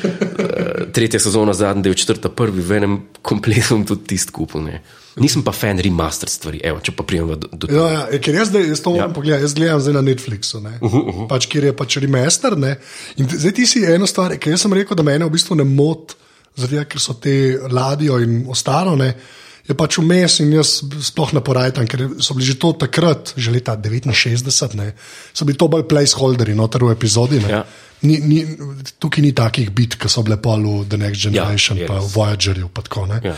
tretja 0.93 1.19
sezona, 1.19 1.53
zadnji 1.53 1.83
del, 1.83 1.93
četrta, 1.93 2.29
prvi, 2.29 2.61
v 2.61 2.71
enem 2.71 3.01
kompletu 3.21 3.83
tudi 3.87 4.07
tisti 4.07 4.31
kupil. 4.31 4.63
Ne. 4.63 4.81
Nisem 5.15 5.43
pa 5.43 5.51
fan 5.51 5.79
remaster 5.79 6.29
stvari, 6.29 6.61
Evo, 6.63 6.79
če 6.79 6.91
pa 6.91 7.03
prijemam 7.03 7.39
do, 7.39 7.47
do 7.51 7.67
Ja, 7.69 7.89
ja, 7.91 8.19
ker 8.19 8.35
jaz, 8.35 8.47
zdaj, 8.47 8.67
jaz 8.67 8.81
to 8.81 8.89
moram 8.89 9.09
Ja. 9.09 9.13
pogledati, 9.13 9.43
jaz 9.43 9.53
gledam 9.53 9.79
zdaj 9.81 9.93
na 9.93 10.01
Netflixu, 10.01 10.57
uh 10.57 10.63
-huh, 10.63 10.81
uh 10.81 11.15
-huh. 11.15 11.27
pač, 11.27 11.45
kjer 11.45 11.63
je 11.63 11.75
pač 11.77 11.97
remaster. 11.97 12.57
Ne? 12.57 12.79
In 13.17 13.29
zdaj 13.29 13.51
ti 13.51 13.65
si 13.65 13.85
eno 13.85 14.07
stvar, 14.07 14.37
ker 14.37 14.51
jaz 14.51 14.61
sem 14.61 14.73
rekel, 14.73 14.97
da 14.97 15.03
me 15.03 15.17
v 15.17 15.29
bistvu 15.29 15.55
ne 15.55 15.63
moti, 15.63 16.15
tega, 16.55 16.83
ker 16.85 16.99
so 16.99 17.13
te 17.13 17.59
ladjo 17.69 18.19
in 18.19 18.45
ostalo. 18.49 18.95
Ne? 18.95 19.15
Je 19.69 19.75
pač 19.77 19.97
vmes 20.01 20.39
in 20.41 20.51
jaz 20.57 20.81
sploh 21.05 21.33
ne 21.33 21.41
porajam, 21.45 21.85
ker 21.87 22.07
so 22.19 22.33
bili 22.33 22.45
že 22.49 22.57
to 22.57 22.73
takrat, 22.73 23.33
že 23.37 23.51
leta 23.53 23.77
69, 23.77 24.73
ne? 24.75 24.93
so 25.33 25.45
bili 25.45 25.57
to 25.57 25.67
bolj 25.69 25.85
placeholderi, 25.87 26.55
noter 26.57 26.81
v 26.83 26.91
epizodi. 26.91 27.39
ne. 27.39 27.49
Ja. 27.49 27.63
Ni, 28.01 28.17
ni, 28.17 28.39
tukaj 28.97 29.21
ni 29.21 29.29
takih 29.29 29.69
bit, 29.69 29.93
ki 30.01 30.09
so 30.09 30.23
bile 30.25 30.39
pol 30.41 30.57
v 30.65 30.87
The 30.89 30.97
Next 30.97 31.21
Generation, 31.21 31.77
je 31.77 31.85
ja, 31.85 31.87
pa 31.87 32.01
v 32.01 32.09
Voyagerju. 32.09 32.71
Pa 32.73 32.81
tako, 32.81 33.05
ne. 33.05 33.19
Ja. 33.21 33.35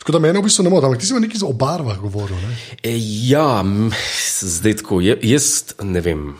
tako 0.00 0.12
da 0.16 0.18
meni 0.18 0.40
v 0.40 0.46
bistvu 0.48 0.64
ne 0.64 0.70
moti, 0.72 0.86
ampak 0.88 1.00
ti 1.00 1.06
si 1.06 1.12
nekaj 1.12 1.44
o 1.44 1.52
barvah 1.52 1.98
govoril. 2.00 2.40
Ne? 2.40 2.56
E, 2.80 2.96
ja, 3.28 3.60
zdaj 4.40 4.80
tako. 4.80 5.04
je- 5.04 5.20
Jaz 5.22 5.76
ne 5.84 6.00
vem. 6.00 6.32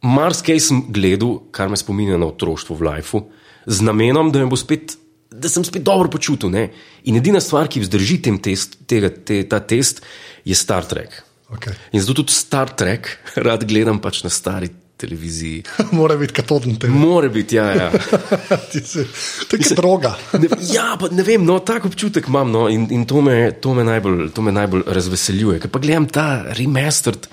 Marsikaj 0.00 0.56
sem 0.60 0.78
gledal, 0.88 1.42
kar 1.52 1.68
me 1.68 1.76
spominja 1.76 2.16
na 2.16 2.26
otroštvo 2.26 2.72
v 2.72 2.82
Lifeu, 2.88 3.20
z 3.68 3.84
namenom, 3.84 4.32
da, 4.32 4.40
me 4.40 4.48
bo 4.48 4.56
spet, 4.56 4.96
da 5.40 5.48
sem 5.48 5.64
spet 5.64 5.84
dobro 5.86 6.10
počutil. 6.12 6.52
Ne? 6.52 6.68
In 7.08 7.16
edina 7.16 7.40
stvar, 7.40 7.70
ki 7.70 7.82
vzdrži 7.84 8.20
test, 8.42 8.78
tega, 8.86 9.10
te, 9.10 9.42
ta 9.48 9.60
test, 9.60 10.04
je 10.44 10.54
Star 10.54 10.84
Trek. 10.84 11.22
Okay. 11.50 11.74
In 11.92 12.00
zato 12.00 12.22
tudi 12.22 12.32
Star 12.32 12.70
Trek 12.70 13.10
rad 13.46 13.64
gledam 13.66 13.98
pač 13.98 14.22
na 14.22 14.30
stari 14.30 14.70
televiziji. 15.00 15.62
Mora 15.98 16.16
biti 16.20 16.36
katoden 16.36 16.76
te. 16.76 16.88
More 16.88 17.28
biti, 17.28 17.56
ja. 17.56 17.70
ja. 17.74 17.90
To 19.48 19.56
je 19.56 19.74
droga. 19.76 20.14
Ne, 20.38 20.48
ja, 20.72 20.94
pa 21.00 21.08
ne 21.10 21.24
vem, 21.26 21.44
no, 21.44 21.58
tak 21.64 21.88
občutek 21.88 22.28
imam 22.28 22.52
no, 22.52 22.68
in, 22.68 22.86
in 22.92 23.06
to, 23.08 23.22
me, 23.24 23.50
to, 23.60 23.74
me 23.74 23.84
najbolj, 23.86 24.28
najbolj 24.36 24.84
razveseljuje. 24.86 25.62
Ker 25.64 25.72
pa 25.72 25.82
gledam 25.82 26.06
ta 26.12 26.26
remastered, 26.58 27.26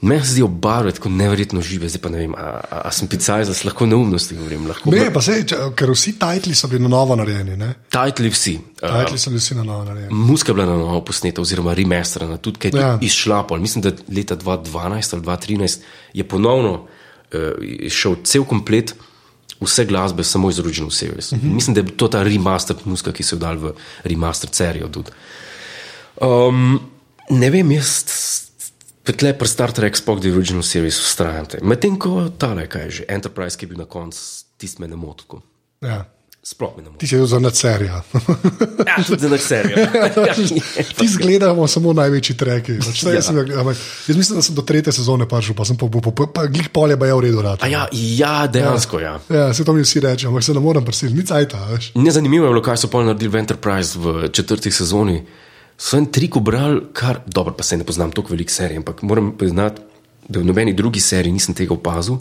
meni 0.00 0.24
se 0.24 0.32
zdijo 0.32 0.46
barve 0.48 0.92
tako 0.92 1.08
neverjetno 1.08 1.60
žive, 1.60 1.88
zdaj 1.88 2.00
pa 2.02 2.08
ne 2.08 2.18
vem, 2.18 2.34
a, 2.34 2.38
a, 2.70 2.80
a 2.84 2.90
sem 2.92 3.08
picaj, 3.08 3.44
da 3.44 3.54
se 3.54 3.66
lahko 3.66 3.86
neumnosti 3.86 4.36
govorim. 4.36 4.66
Lahko 4.66 4.90
Ne, 4.90 5.12
pa 5.12 5.20
če- 5.20 5.44
ker 5.74 5.90
vsi 5.90 6.12
titli 6.18 6.54
so 6.54 6.68
bili 6.68 6.82
na 6.82 6.88
novo 6.88 7.16
narejeni. 7.16 7.56
ne? 7.56 7.74
Titli 7.90 8.30
vsi. 8.30 8.58
Uh, 8.82 9.00
Titli 9.00 9.18
so 9.18 9.30
bili 9.30 9.40
vsi 9.40 9.54
na 9.54 9.62
novo 9.64 9.84
narejeni. 9.84 10.14
Muska 10.14 10.50
je 10.50 10.54
bila 10.54 10.66
na 10.66 10.76
novo 10.76 11.00
posneta, 11.00 11.40
oziroma 11.40 11.74
remasterana, 11.74 12.36
tudi 12.36 12.58
kaj 12.58 12.70
je 12.70 12.80
Ja. 12.80 12.98
izšla. 13.00 13.42
Pol. 13.42 13.58
Mislim, 13.58 13.82
da 13.82 13.90
leta 14.08 14.36
2012 14.36 15.14
ali 15.14 15.22
2013 15.22 15.78
je 16.14 16.24
ponovno 16.24 16.72
uh, 16.74 17.40
šel 17.90 18.16
cel 18.24 18.44
komplet. 18.44 18.94
Vse 19.60 19.84
glasbe 19.84 20.24
samo 20.24 20.50
iz 20.50 20.58
Original 20.58 20.90
Series. 20.90 21.32
Uh 21.32 21.38
-huh. 21.38 21.54
Mislim, 21.54 21.74
da 21.74 21.80
je 21.80 21.96
to 21.96 22.08
ta 22.08 22.22
remaster 22.22 22.76
muska, 22.84 23.12
ki 23.12 23.22
so 23.22 23.36
jo 23.36 23.40
dali 23.40 23.58
v 23.58 23.72
remaster 24.04 24.50
serijo. 24.52 24.88
Um, 26.16 26.80
ne 27.30 27.50
vem, 27.50 27.72
jaz 27.72 28.04
petle 29.08 29.32
pri 29.32 29.48
Star 29.48 29.72
Trek 29.72 29.96
spok, 29.96 30.20
da 30.20 30.28
je 30.28 30.36
Original 30.36 30.62
Series 30.62 31.00
ustrajate. 31.00 31.62
Medtem 31.64 31.96
ko 31.96 32.28
tale, 32.38 32.68
kaj 32.68 32.84
je 32.84 32.90
že, 33.00 33.08
Enterprise, 33.08 33.56
ki 33.56 33.64
je 33.64 33.72
bil 33.72 33.80
na 33.80 33.88
koncu, 33.88 34.20
tisti 34.60 34.84
me 34.84 34.88
ne 34.88 35.00
moti. 35.00 35.24
Ja. 35.80 36.04
Sploh 36.44 36.76
ne 36.76 36.90
moti. 36.92 37.00
Ti 37.00 37.06
si 37.08 37.16
bil 37.16 37.26
za 37.26 37.38
nadserija. 37.40 38.02
Ja, 38.86 38.96
tudi 39.06 39.20
za 39.24 39.28
nek 39.28 39.42
serijo. 39.42 39.86
Ti 40.98 41.08
zgledamo 41.08 41.66
samo 41.68 41.92
največji 41.92 42.36
treki. 42.36 42.78
Pač, 42.84 43.02
ja. 43.02 43.10
Ja. 43.10 43.16
jaz, 43.16 43.80
jaz 44.08 44.16
mislim, 44.16 44.38
da 44.38 44.42
sem 44.42 44.54
do 44.54 44.62
tretje 44.62 44.92
sezone 44.92 45.28
prišel, 45.28 45.56
pa 45.56 45.64
sem 45.64 45.76
pa, 45.76 45.88
pa, 45.88 46.12
pa, 46.12 46.28
pa 46.34 46.46
glih 46.46 46.68
polje 46.72 46.96
pa 47.00 47.08
je 47.08 47.16
v 47.16 47.24
redu. 47.26 47.42
Rad. 47.42 47.64
Ja, 47.68 47.88
ja, 47.92 48.46
dejansko 48.46 49.00
ja. 49.00 49.18
Ja, 49.28 49.50
se 49.54 49.64
to 49.64 49.72
mi 49.72 49.84
vsi 49.84 50.00
reče, 50.04 50.28
ampak 50.28 50.44
se 50.44 50.54
ne 50.54 50.60
morem 50.60 50.84
prisiliti, 50.84 51.18
ni 51.18 51.26
cajta. 51.26 51.64
Veš. 51.72 51.92
Nezanimivo 51.96 52.46
je 52.46 52.54
bilo, 52.54 52.64
kaj 52.64 52.84
so 52.84 52.92
pol 52.92 53.08
naredili 53.08 53.34
v 53.34 53.44
Enterprise 53.44 53.98
v 53.98 54.32
četrti 54.32 54.70
sezoni. 54.70 55.20
So 55.78 55.96
en 55.96 56.08
trik 56.10 56.36
obrali, 56.36 56.80
kar 56.92 57.20
dobro, 57.26 57.54
pa 57.54 57.62
se 57.62 57.76
ne 57.78 57.86
poznam 57.86 58.10
toliko 58.10 58.34
velik 58.34 58.50
serij, 58.50 58.80
ampak 58.80 59.02
moram 59.06 59.30
priznati, 59.38 59.82
da 60.28 60.40
v 60.40 60.44
nobeni 60.44 60.74
drugi 60.74 61.00
seriji 61.00 61.32
nisem 61.32 61.54
tega 61.54 61.72
opazil, 61.74 62.18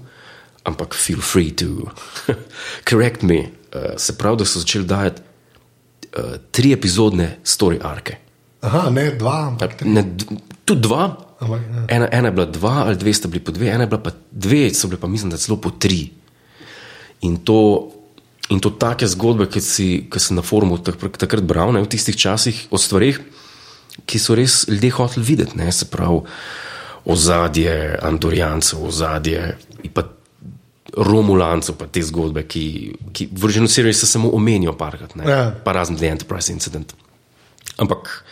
ampak 0.63 0.93
feel 0.95 1.21
free 1.25 1.51
to 1.51 1.89
correct 2.89 3.25
me. 3.25 3.47
Uh, 3.73 3.97
se 3.97 4.13
pravi, 4.17 4.37
da 4.37 4.45
so 4.45 4.61
začeli 4.61 4.85
dajati 4.85 5.21
uh, 5.21 6.35
tri 6.51 6.71
epizodne 6.71 7.39
story 7.43 7.79
arke. 7.81 8.19
Aha, 8.61 8.89
ne 8.93 9.09
dva, 9.17 9.39
ampak 9.47 9.73
tri. 9.81 9.89
Ne, 9.89 10.05
tudi 10.65 10.85
dva. 10.85 11.07
Ampak, 11.39 11.65
ja. 11.73 11.83
Ena, 11.97 12.07
ena 12.11 12.29
je 12.29 12.37
bila 12.37 12.45
dva, 12.45 12.75
ali 12.85 13.01
dve 13.01 13.13
sta 13.13 13.27
bili 13.27 13.41
po 13.43 13.51
dve, 13.51 13.71
ena 13.73 13.87
je 13.87 13.91
bila 13.91 14.03
pa 14.05 14.13
dve, 14.31 14.69
so 14.73 14.87
bile 14.87 15.01
pa 15.01 15.09
mislim, 15.09 15.33
da 15.33 15.41
celo 15.41 15.57
po 15.61 15.73
tri. 15.73 16.11
In 17.25 17.41
to, 17.45 17.89
in 18.53 18.61
to 18.61 18.69
take 18.77 19.09
zgodbe, 19.09 19.49
ki 19.49 19.61
si, 19.61 19.89
ki 20.13 20.21
si 20.21 20.37
na 20.37 20.45
forumu 20.45 20.77
tak, 20.77 21.01
takrat 21.17 21.41
bral, 21.45 21.73
ne, 21.73 21.81
v 21.81 21.89
tistih 21.89 22.17
časih, 22.17 22.67
o 22.69 22.77
stvarih, 22.81 23.19
ki 24.05 24.19
so 24.19 24.35
res 24.35 24.65
ljudje 24.67 24.89
hoteli 24.91 25.25
videti, 25.25 25.57
ne, 25.57 25.71
se 25.71 25.85
pravi, 25.85 26.21
ozadje 27.05 27.99
Andorijancev, 28.01 28.83
ozadje 28.85 29.57
pa 29.93 30.03
Romulancev, 30.97 31.75
pa 31.77 31.85
te 31.87 32.01
zgodbe, 32.01 32.43
ki, 32.47 32.63
ki 33.13 33.27
v 33.31 33.41
Virginu 33.43 33.67
seriji 33.67 33.93
se 33.93 34.07
samo 34.07 34.29
omenijo 34.33 34.73
parkrat, 34.77 35.15
ne, 35.15 35.29
Ja. 35.29 35.51
pa 35.63 35.71
razen 35.71 35.95
The 35.97 36.07
Enterprise 36.07 36.51
incident. 36.53 36.93
Ampak 37.77 38.23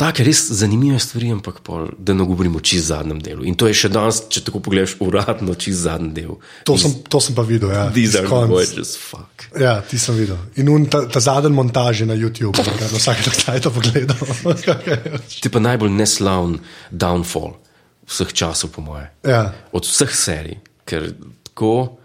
Take 0.00 0.24
res 0.24 0.46
zanimive 0.56 0.96
stvari, 1.02 1.28
ampak 1.34 1.58
pol, 1.60 1.90
da 2.00 2.14
ne 2.16 2.24
govorimo 2.24 2.62
čez 2.64 2.86
zadnjem 2.88 3.18
delu. 3.20 3.44
In 3.44 3.56
to 3.60 3.66
je 3.68 3.76
še 3.76 3.90
danes, 3.92 4.22
če 4.32 4.40
tako 4.46 4.62
pogledaš, 4.64 4.94
uradno 5.04 5.52
čez 5.60 5.82
zadnji 5.84 6.14
del. 6.16 6.38
To 6.64 6.76
sem, 6.80 6.94
to 7.04 7.20
sem 7.20 7.36
pa 7.36 7.44
videl. 7.44 7.68
Ja. 7.74 7.82
These 7.92 8.22
are 8.22 8.30
gorgeous, 8.30 8.94
fuck. 8.96 9.44
Ja, 9.60 9.74
ti 9.84 10.00
sem 10.00 10.16
videl. 10.16 10.40
In 10.62 10.72
un, 10.72 10.86
ta, 10.88 11.02
ta 11.04 11.20
zadnji 11.20 11.52
montaž 11.52 12.00
je 12.00 12.08
na 12.08 12.16
YouTubu, 12.16 12.64
da 12.64 12.88
vsak 12.94 13.20
dan 13.28 13.60
to 13.60 13.74
pogledal. 13.76 14.16
Ti 15.44 15.52
pa 15.52 15.60
najbolj 15.68 15.92
neslavn 15.92 16.56
downfall 16.88 17.58
vseh 18.08 18.32
časov, 18.32 18.72
po 18.72 18.80
moje. 18.80 19.04
ja. 19.28 19.52
Od 19.76 19.84
vseh 19.84 20.16
serij, 20.16 20.56
ker 20.88 21.12
tako. 21.44 22.00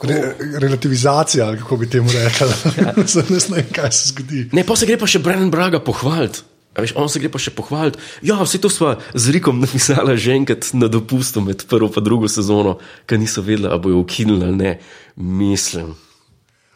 Re, 0.00 0.36
relativizacija, 0.60 1.50
kako 1.60 1.76
bi 1.76 1.88
temu 1.90 2.12
rekel. 2.12 2.48
Zdaj 3.12 3.24
ne 3.32 3.40
vem, 3.48 3.66
kaj 3.72 3.90
se 3.92 4.12
zgodi. 4.12 4.46
Ne, 4.56 4.64
pa 4.64 4.76
se 4.76 4.88
gre 4.88 4.96
pa 5.00 5.08
še 5.08 5.20
Brennan 5.24 5.50
Braga 5.52 5.80
pohvaliti. 5.84 6.49
Veš, 6.76 6.92
on 6.96 7.08
se 7.10 7.18
gre 7.18 7.28
pa 7.28 7.38
še 7.38 7.50
pohvaliti. 7.50 7.98
Ja, 8.22 8.36
vse 8.38 8.60
to 8.62 8.70
smo 8.70 8.92
z 9.14 9.34
Rikom 9.34 9.58
napisali 9.60 10.14
že 10.16 10.36
enkrat 10.38 10.70
na 10.72 10.86
dopustu 10.86 11.40
med 11.42 11.66
prvo 11.66 11.90
in 11.90 12.04
drugo 12.04 12.28
sezono, 12.30 12.78
ker 13.06 13.18
niso 13.18 13.42
vedeli, 13.42 13.66
ali 13.66 13.80
bojo 13.80 13.98
ukinili 14.04 14.44
ali 14.46 14.56
ne. 14.56 14.72
Mislim. 15.16 15.94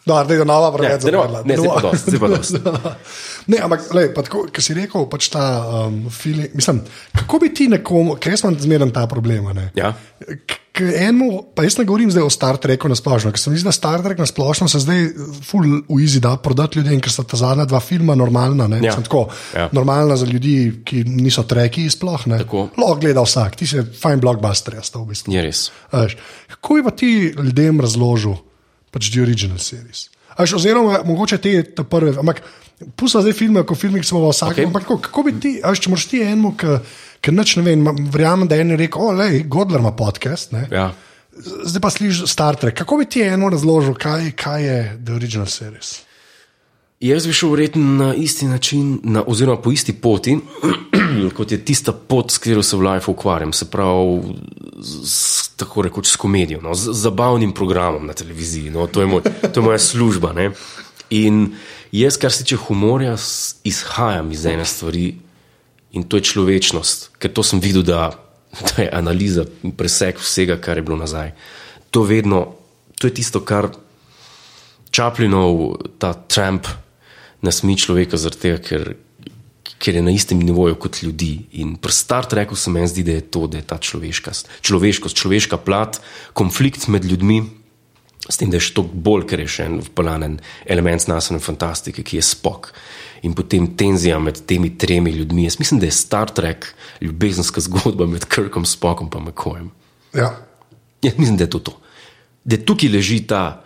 No, 0.06 0.18
da 0.20 0.34
je 0.34 0.44
nova 0.44 0.68
Ne, 0.68 0.76
vrnitev. 0.76 1.00
zdaj 1.00 1.12
ne, 1.44 1.56
ne, 1.56 1.56
dosti. 2.20 2.58
Ne, 3.52 3.58
ampak, 3.60 3.86
lej, 3.92 4.10
pa 4.16 4.22
tako, 4.24 4.46
ki 4.52 4.60
si 4.64 4.74
rekel, 4.76 5.04
pač 5.08 5.28
ta 5.32 5.44
um, 5.84 6.10
feeling. 6.10 6.48
Mislim, 6.56 6.80
kako 7.12 7.38
bi 7.38 7.54
ti 7.54 7.68
nekomu, 7.68 8.16
ker 8.16 8.32
jaz 8.32 8.44
imam 8.44 8.56
zmeraj 8.56 8.92
ta 8.92 9.06
problem. 9.06 9.48
ne? 9.52 9.70
Ja. 9.76 9.94
K- 10.20 10.60
k 10.75 10.83
enemu, 10.90 11.54
pa 11.54 11.62
jaz 11.62 11.76
ne 11.78 11.85
govorim 11.87 12.11
zdaj 12.11 12.25
o 12.26 12.31
Star 12.35 12.57
Treku 12.59 12.88
na 12.90 12.97
splošno, 12.99 13.31
ker 13.31 13.38
se 13.38 13.50
mi 13.50 13.59
zdi, 13.61 13.69
da 13.69 13.73
Star 13.73 14.02
Trek 14.02 14.19
na 14.19 14.26
splošno 14.26 14.66
se 14.69 14.81
zdaj 14.83 15.04
full 15.47 15.69
easy 16.02 16.19
da 16.19 16.33
prodati 16.37 16.81
ljudem, 16.81 16.99
ker 16.99 17.12
sta 17.14 17.23
ta 17.23 17.38
zadnja 17.38 17.64
dva 17.71 17.78
filma 17.81 18.16
normalna. 18.19 18.66
ne. 18.66 18.81
Ja. 18.83 18.90
Mislim, 18.90 19.04
Tako, 19.07 19.28
Ja. 19.54 19.69
Normalna 19.73 20.16
za 20.19 20.26
ljudi, 20.26 20.83
ki 20.85 21.04
niso 21.07 21.43
treki 21.47 21.87
sploh. 21.90 22.26
Lahko 22.26 22.99
gleda 23.00 23.23
vsak, 23.23 23.57
ti 23.57 23.66
si 23.71 23.85
fajn 24.00 24.21
blockbuster, 24.21 24.75
jaz 24.75 24.90
to 24.90 25.04
v 25.04 25.12
bistvu. 25.14 25.33
Je 25.33 25.43
res. 25.47 25.71
A 25.95 26.02
veš, 26.04 26.19
Kako 26.50 26.75
bi 26.75 26.83
pa 26.83 26.90
ti 26.90 27.12
ljudem 27.38 27.81
razložil 27.81 28.35
pač 28.90 29.12
the 29.14 29.23
original 29.23 29.59
series? 29.59 30.09
A 30.35 30.43
Veš, 30.43 30.59
oziroma, 30.59 31.04
mogoče 31.07 31.38
te, 31.38 31.62
prve, 31.87 32.16
ampak 32.19 32.43
pusti 32.99 33.21
zdaj 33.23 33.33
filme, 33.33 33.62
kot 33.62 33.78
filmi, 33.78 34.00
ki 34.02 34.09
smo 34.11 34.25
v 34.26 34.31
vsakem. 34.35 34.57
Okay. 34.57 34.66
Ampak 34.66 34.83
kako, 34.83 34.99
kako 34.99 35.23
bi 35.23 35.38
ti, 35.38 35.52
a 35.62 35.71
veš, 35.71 35.85
če 35.87 35.93
moraš 35.95 36.07
ti 36.11 36.23
enemu, 36.26 36.54
ki 36.59 36.78
neč 37.33 37.57
ne 37.57 37.62
vem, 37.62 37.88
verjamem, 38.12 38.49
da 38.49 38.59
je 38.59 38.64
en 38.66 38.76
rekel, 38.76 39.02
o, 39.02 39.12
lej, 39.12 39.45
Godler 39.49 39.81
ima 39.81 39.93
podcast, 39.97 40.52
ne? 40.52 40.66
Ja. 40.73 40.93
zdaj 41.64 41.81
pa 41.83 41.90
slišiš 41.90 42.31
Star 42.31 42.57
Trek. 42.57 42.75
Kako 42.78 42.97
bi 42.97 43.04
ti 43.04 43.23
enemu 43.23 43.50
razložil, 43.50 43.95
kaj, 43.95 44.33
kaj 44.37 44.66
je 44.66 44.81
the 45.04 45.14
original 45.14 45.47
series? 45.47 46.00
Jaz 47.00 47.26
bi 47.26 47.33
šel 47.33 47.50
verjetno 47.50 47.83
na 47.83 48.14
isti 48.14 48.47
način, 48.47 48.99
na, 49.02 49.25
oziroma 49.26 49.61
po 49.61 49.73
isti 49.73 49.93
poti, 49.93 50.38
kot 51.37 51.52
je 51.52 51.64
tista 51.64 51.93
pot, 51.93 52.31
s 52.31 52.38
katero 52.38 52.62
se 52.62 52.76
v 52.76 52.81
Life 52.81 53.11
ukvarjam, 53.11 53.52
se 53.52 53.71
pravi, 53.71 54.21
s, 55.04 55.49
tako 55.57 55.83
rekoč 55.83 56.09
s 56.09 56.16
komedijo, 56.16 56.61
no, 56.62 56.75
z 56.75 56.93
z 56.93 57.00
zabavnim 57.00 57.52
programom 57.52 58.07
na 58.07 58.12
televiziji. 58.12 58.71
No, 58.71 58.87
to, 58.87 59.00
je 59.00 59.07
moj, 59.07 59.23
to 59.52 59.61
je 59.61 59.64
moja 59.64 59.78
služba. 59.78 60.33
Ne. 60.33 60.50
In 61.11 61.52
jaz, 61.93 62.16
kar 62.16 62.33
se 62.33 62.45
tiče 62.45 62.57
humorja, 62.57 63.16
izhajam 63.64 64.33
iz 64.33 64.47
ene 64.47 64.64
stvari 64.64 65.14
in 65.94 66.04
to 66.04 66.18
je 66.18 66.26
človečnost, 66.26 67.14
ker 67.22 67.30
to 67.30 67.42
sem 67.46 67.62
videl, 67.62 67.86
da, 67.86 68.10
da 68.50 68.82
je 68.82 68.90
analiza, 68.90 69.46
preseg 69.78 70.18
vsega, 70.18 70.58
kar 70.58 70.78
je 70.78 70.86
bilo 70.86 70.98
nazaj. 70.98 71.32
To 71.94 72.02
vedno, 72.02 72.58
to 72.98 73.06
je 73.06 73.14
tisto, 73.14 73.44
kar 73.46 73.70
Čaplinov, 74.94 75.82
ta 75.98 76.14
Trump, 76.14 76.66
nasmi 77.42 77.74
človeka 77.74 78.18
zaradi 78.18 78.42
tega, 78.42 78.58
ker, 78.62 78.82
ker 79.78 79.98
je 79.98 80.02
na 80.02 80.14
istem 80.14 80.38
nivoju 80.38 80.78
kot 80.78 81.02
ljudi. 81.02 81.46
In 81.60 81.74
pri 81.82 81.92
Star 81.92 82.26
Treku 82.30 82.54
se 82.54 82.70
meni 82.70 82.90
zdi, 82.90 83.02
da 83.02 83.18
je 83.18 83.26
to, 83.26 83.46
da 83.50 83.58
je 83.58 83.66
ta 83.66 83.78
človeška, 83.78 84.34
človeškost, 84.62 85.18
človeška 85.18 85.58
plat, 85.62 85.98
konflikt 86.32 86.86
med 86.88 87.04
ljudmi. 87.04 87.42
S 88.31 88.40
tem, 88.40 88.49
da 88.49 88.57
je 88.57 88.64
še 88.69 88.75
toliko 88.78 89.00
bolj, 89.04 89.26
ker 89.28 89.43
je 89.43 89.50
še 89.52 89.66
en 89.69 89.81
vpelanen 89.85 90.38
element 90.71 91.02
znanstvene 91.02 91.43
fantastike, 91.45 92.04
ki 92.07 92.16
je 92.16 92.25
spok. 92.25 92.71
In 93.28 93.35
potem 93.37 93.66
tenzija 93.76 94.16
med 94.21 94.40
temi 94.49 94.71
tremi 94.81 95.12
ljudmi. 95.12 95.45
Jaz 95.45 95.59
mislim, 95.61 95.81
da 95.81 95.88
je 95.90 95.97
Star 95.97 96.33
Trek 96.33 96.71
ljubezenska 97.04 97.61
zgodba 97.61 98.07
med 98.09 98.25
Kirkom, 98.25 98.64
Spokom 98.64 99.11
in 99.12 99.26
McCoyem. 99.28 99.71
Ja. 100.16 100.31
Jaz 101.02 101.19
mislim, 101.19 101.37
da 101.37 101.45
je 101.45 101.50
to 101.50 101.59
to. 101.59 101.76
Da 102.45 102.57
tukaj 102.57 102.88
leži 102.88 103.21
ta 103.28 103.62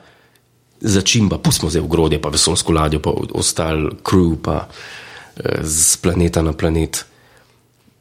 začimba, 0.81 1.39
pustimo 1.39 1.71
zdaj 1.71 1.83
ogrodje, 1.83 2.23
pa 2.23 2.31
vesolsko 2.31 2.73
ladjo, 2.73 3.01
pa 3.03 3.11
ostal 3.35 3.91
crew, 4.03 4.37
pa 4.43 4.67
eh, 4.67 5.63
z 5.63 5.97
planeta 6.03 6.43
na 6.43 6.53
planet. 6.53 7.05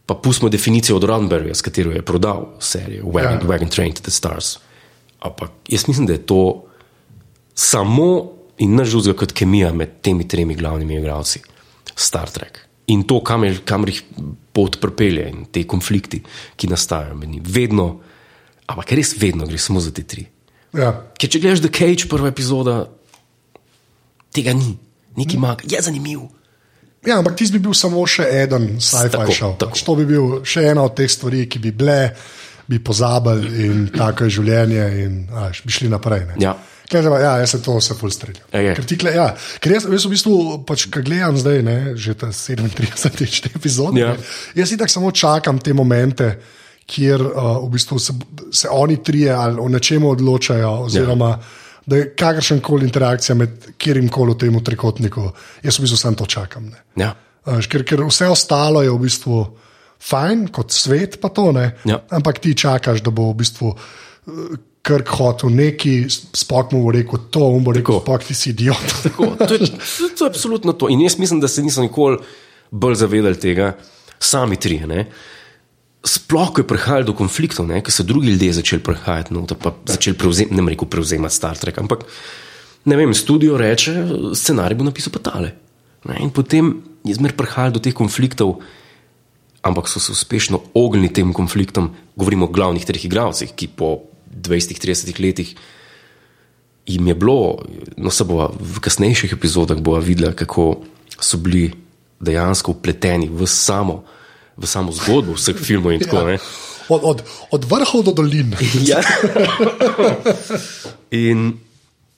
Pa 0.06 0.16
pustimo 0.16 0.50
definicijo 0.50 0.96
od 0.98 1.04
Roddenberryja, 1.04 1.56
s 1.56 1.62
katero 1.62 1.92
je 1.92 2.02
prodal 2.02 2.46
serijo 2.60 3.06
Wagon, 3.06 3.24
Ja. 3.24 3.32
ja. 3.42 3.48
Wagon 3.48 3.70
Train 3.70 3.94
to 3.94 4.02
the 4.02 4.12
Stars. 4.12 4.58
Ampak 5.28 5.70
jaz 5.72 5.88
mislim, 5.88 6.08
da 6.08 6.16
je 6.18 6.26
to 6.26 6.42
samo 7.58 8.10
in 8.64 8.76
nič 8.78 8.94
drugega 8.94 9.18
kot 9.18 9.34
kemija 9.38 9.74
med 9.74 10.00
temi 10.02 10.28
tremi 10.28 10.56
glavnimi 10.58 10.98
igralci, 10.98 11.42
Star 11.96 12.30
Trek. 12.30 12.64
In 12.88 13.04
to, 13.04 13.20
kamor 13.26 13.60
kam 13.68 13.84
jih 13.90 14.00
pot 14.56 14.80
pripelje 14.82 15.26
in 15.30 15.46
te 15.52 15.66
konflikti, 15.68 16.22
ki 16.56 16.70
nastajajo 16.72 17.18
med 17.20 17.30
njimi. 17.30 17.46
Vedno, 17.54 17.88
ampak 18.68 18.94
res 18.96 19.14
vedno 19.20 19.48
gre 19.50 19.60
samo 19.60 19.82
za 19.84 19.92
te 19.92 20.06
tri. 20.08 20.24
Ja. 20.78 20.94
Ker 21.18 21.30
če 21.30 21.42
gledaš 21.44 21.64
The 21.66 21.72
Cage, 21.74 22.08
prva 22.10 22.32
epizoda, 22.32 22.80
tega 24.36 24.54
ni, 24.56 24.76
neki 25.18 25.40
manjka, 25.42 25.68
je 25.72 25.82
zanimiv. 25.84 26.28
Ja, 27.08 27.20
ampak 27.20 27.38
ti 27.40 27.48
bi 27.54 27.62
bil 27.64 27.76
samo 27.78 28.04
še 28.10 28.26
en 28.44 28.78
sci-fi 28.84 29.36
šov. 29.36 29.58
tako. 29.62 29.72
Pač 29.72 29.84
To 29.86 29.96
bi 29.96 30.08
bil 30.10 30.42
še 30.48 30.66
ena 30.72 30.84
od 30.88 30.96
teh 30.98 31.10
stvari, 31.12 31.46
ki 31.48 31.62
bi 31.64 31.72
bile, 31.72 32.00
bi 32.68 32.80
pozabili 32.84 33.66
in 33.68 33.86
tako 33.96 34.28
je 34.28 34.38
življenje, 34.40 34.88
in 35.04 35.14
až, 35.34 35.62
bi 35.66 35.72
šli 35.72 35.90
naprej. 35.90 36.26
ne. 36.28 36.36
Ja. 36.44 36.58
Kaj 36.88 37.02
zdaj 37.04 37.24
ja, 37.24 37.32
jaz 37.42 37.52
se 37.52 37.60
to 37.64 37.74
vse. 37.76 37.96
Ja, 38.54 38.60
je. 38.64 38.76
Ker, 38.76 38.86
ti 38.88 38.96
kle, 38.98 39.12
ja, 39.12 39.26
ker 39.60 39.74
jaz, 39.76 39.88
jaz 39.92 40.06
v 40.08 40.12
bistvu, 40.14 40.36
pač, 40.64 40.86
ko 40.88 41.02
gledam 41.04 41.36
zdaj, 41.36 41.60
ne, 41.64 41.80
že 42.00 42.16
ta 42.16 42.32
37. 42.32 43.52
epizod, 43.60 43.98
Ja. 44.00 44.14
ne, 44.16 44.24
jaz 44.56 44.72
itak 44.72 44.88
samo 44.90 45.12
čakam 45.12 45.60
te 45.60 45.74
momente, 45.76 46.30
kjer 46.88 47.20
uh, 47.20 47.60
v 47.68 47.70
bistvu 47.76 48.00
se, 48.00 48.16
se 48.56 48.70
oni 48.72 49.02
trije 49.04 49.32
ali 49.36 49.60
o 49.60 49.68
nečemu 49.68 50.10
odločajo, 50.16 50.70
oziroma 50.88 51.30
ja. 51.36 51.40
da 51.86 51.96
je 52.00 52.10
kakršen 52.16 52.62
koli 52.64 52.88
interakcija 52.88 53.36
med 53.36 53.74
kjerim 53.78 54.08
koli 54.08 54.32
v 54.32 54.40
tem 54.46 54.64
trikotniku. 54.64 55.32
Jaz 55.64 55.80
v 55.80 55.84
bistvu 55.84 55.98
samo 56.00 56.16
to 56.16 56.26
čakam. 56.26 56.72
Ne. 56.72 57.04
Ja. 57.04 57.12
A 57.44 57.60
veš, 57.60 57.68
Ker, 57.68 57.84
ker 57.84 58.06
vse 58.08 58.32
ostalo 58.32 58.80
je 58.84 58.92
v 58.92 59.00
bistvu 59.04 59.44
fajn, 60.04 60.48
kot 60.54 60.74
svet, 60.76 61.20
pa 61.22 61.30
to 61.34 61.52
ne. 61.56 61.72
Ja. 61.90 62.02
Ampak 62.14 62.42
ti 62.44 62.56
čakaš, 62.58 63.04
da 63.06 63.14
bo 63.14 63.32
v 63.32 63.38
bistvu 63.44 63.74
eh, 63.74 64.58
Krk 64.88 65.10
hotel 65.20 65.52
neki, 65.52 66.08
spok 66.08 66.72
mu 66.72 66.86
bo 66.86 66.94
rekel 66.96 67.26
to, 67.34 67.44
on 67.58 67.64
bo 67.66 67.74
rekel, 67.76 68.00
spok 68.06 68.24
ti 68.24 68.36
si 68.38 68.54
idiot. 68.54 68.94
Tako, 69.04 69.34
to, 69.42 69.58
je, 69.58 69.68
to, 69.68 70.10
to 70.16 70.28
je 70.28 70.30
absolutno 70.30 70.74
to. 70.80 70.88
In 70.94 71.04
jaz 71.04 71.18
mislim, 71.20 71.42
da 71.44 71.50
se 71.52 71.64
niso 71.64 71.84
nikoli 71.84 72.22
bolj 72.72 72.96
zavedali 73.02 73.40
tega, 73.40 73.74
sami 74.20 74.56
tri. 74.56 74.80
Ne? 74.88 75.08
Sploh, 76.08 76.54
ko 76.54 76.64
je 76.64 76.70
prihajalo 76.70 77.10
do 77.10 77.18
konfliktov, 77.18 77.68
ne, 77.68 77.82
ko 77.84 77.92
so 77.92 78.06
drugi 78.08 78.32
ljudje 78.32 78.54
začeli 78.62 78.84
prihajati, 78.84 79.36
no, 79.36 79.44
pa 79.60 79.74
začeli 79.92 80.16
prevzemati, 80.18 80.56
ne 80.56 80.72
rekel 80.72 80.88
prevzemati 80.88 81.36
Star 81.36 81.60
Trek, 81.60 81.82
ampak 81.84 82.06
ne 82.88 82.96
vem, 82.96 83.12
studio 83.18 83.58
reče, 83.60 83.96
scenarij 84.38 84.78
bo 84.80 84.88
napisal 84.88 85.12
pa 85.12 85.24
tale. 85.32 85.52
Ne, 86.08 86.22
in 86.24 86.32
potem 86.32 86.78
je 87.04 87.18
zmer 87.18 87.36
prihajalo 87.36 87.76
do 87.76 87.84
teh 87.84 87.96
konfliktov, 87.98 88.62
ampak 89.68 89.90
so 89.90 90.00
se 90.00 90.12
uspešno 90.12 90.62
ognili 90.74 91.12
tem 91.14 91.34
konfliktom, 91.34 91.92
govorimo 92.16 92.46
o 92.46 92.54
glavnih 92.54 92.86
treh 92.86 93.06
igralcih, 93.06 93.52
ki 93.56 93.68
po 93.76 94.08
20-30 94.32 95.20
letih 95.22 95.56
jim 96.88 97.08
je 97.08 97.16
bilo, 97.16 97.58
no 97.98 98.10
se 98.10 98.24
bo 98.24 98.48
v 98.60 98.80
kasnejših 98.80 99.34
epizodah 99.36 99.80
bova 99.84 100.00
videla, 100.00 100.32
kako 100.32 100.80
so 101.20 101.38
bili 101.38 101.72
dejansko 102.20 102.72
upleteni 102.72 103.28
v 103.30 103.48
samo, 103.48 104.04
v 104.58 104.66
samo 104.66 104.92
zgodbo 104.96 105.36
vseh 105.36 105.58
filmov 105.60 105.94
in 105.94 106.02
tako 106.02 106.24
naprej. 106.24 106.40
Od, 106.88 107.02
od, 107.04 107.24
od 107.52 107.66
vrhov 107.68 108.04
do 108.08 108.12
dolin. 108.16 108.56
Ja. 108.88 109.04
in 111.12 111.60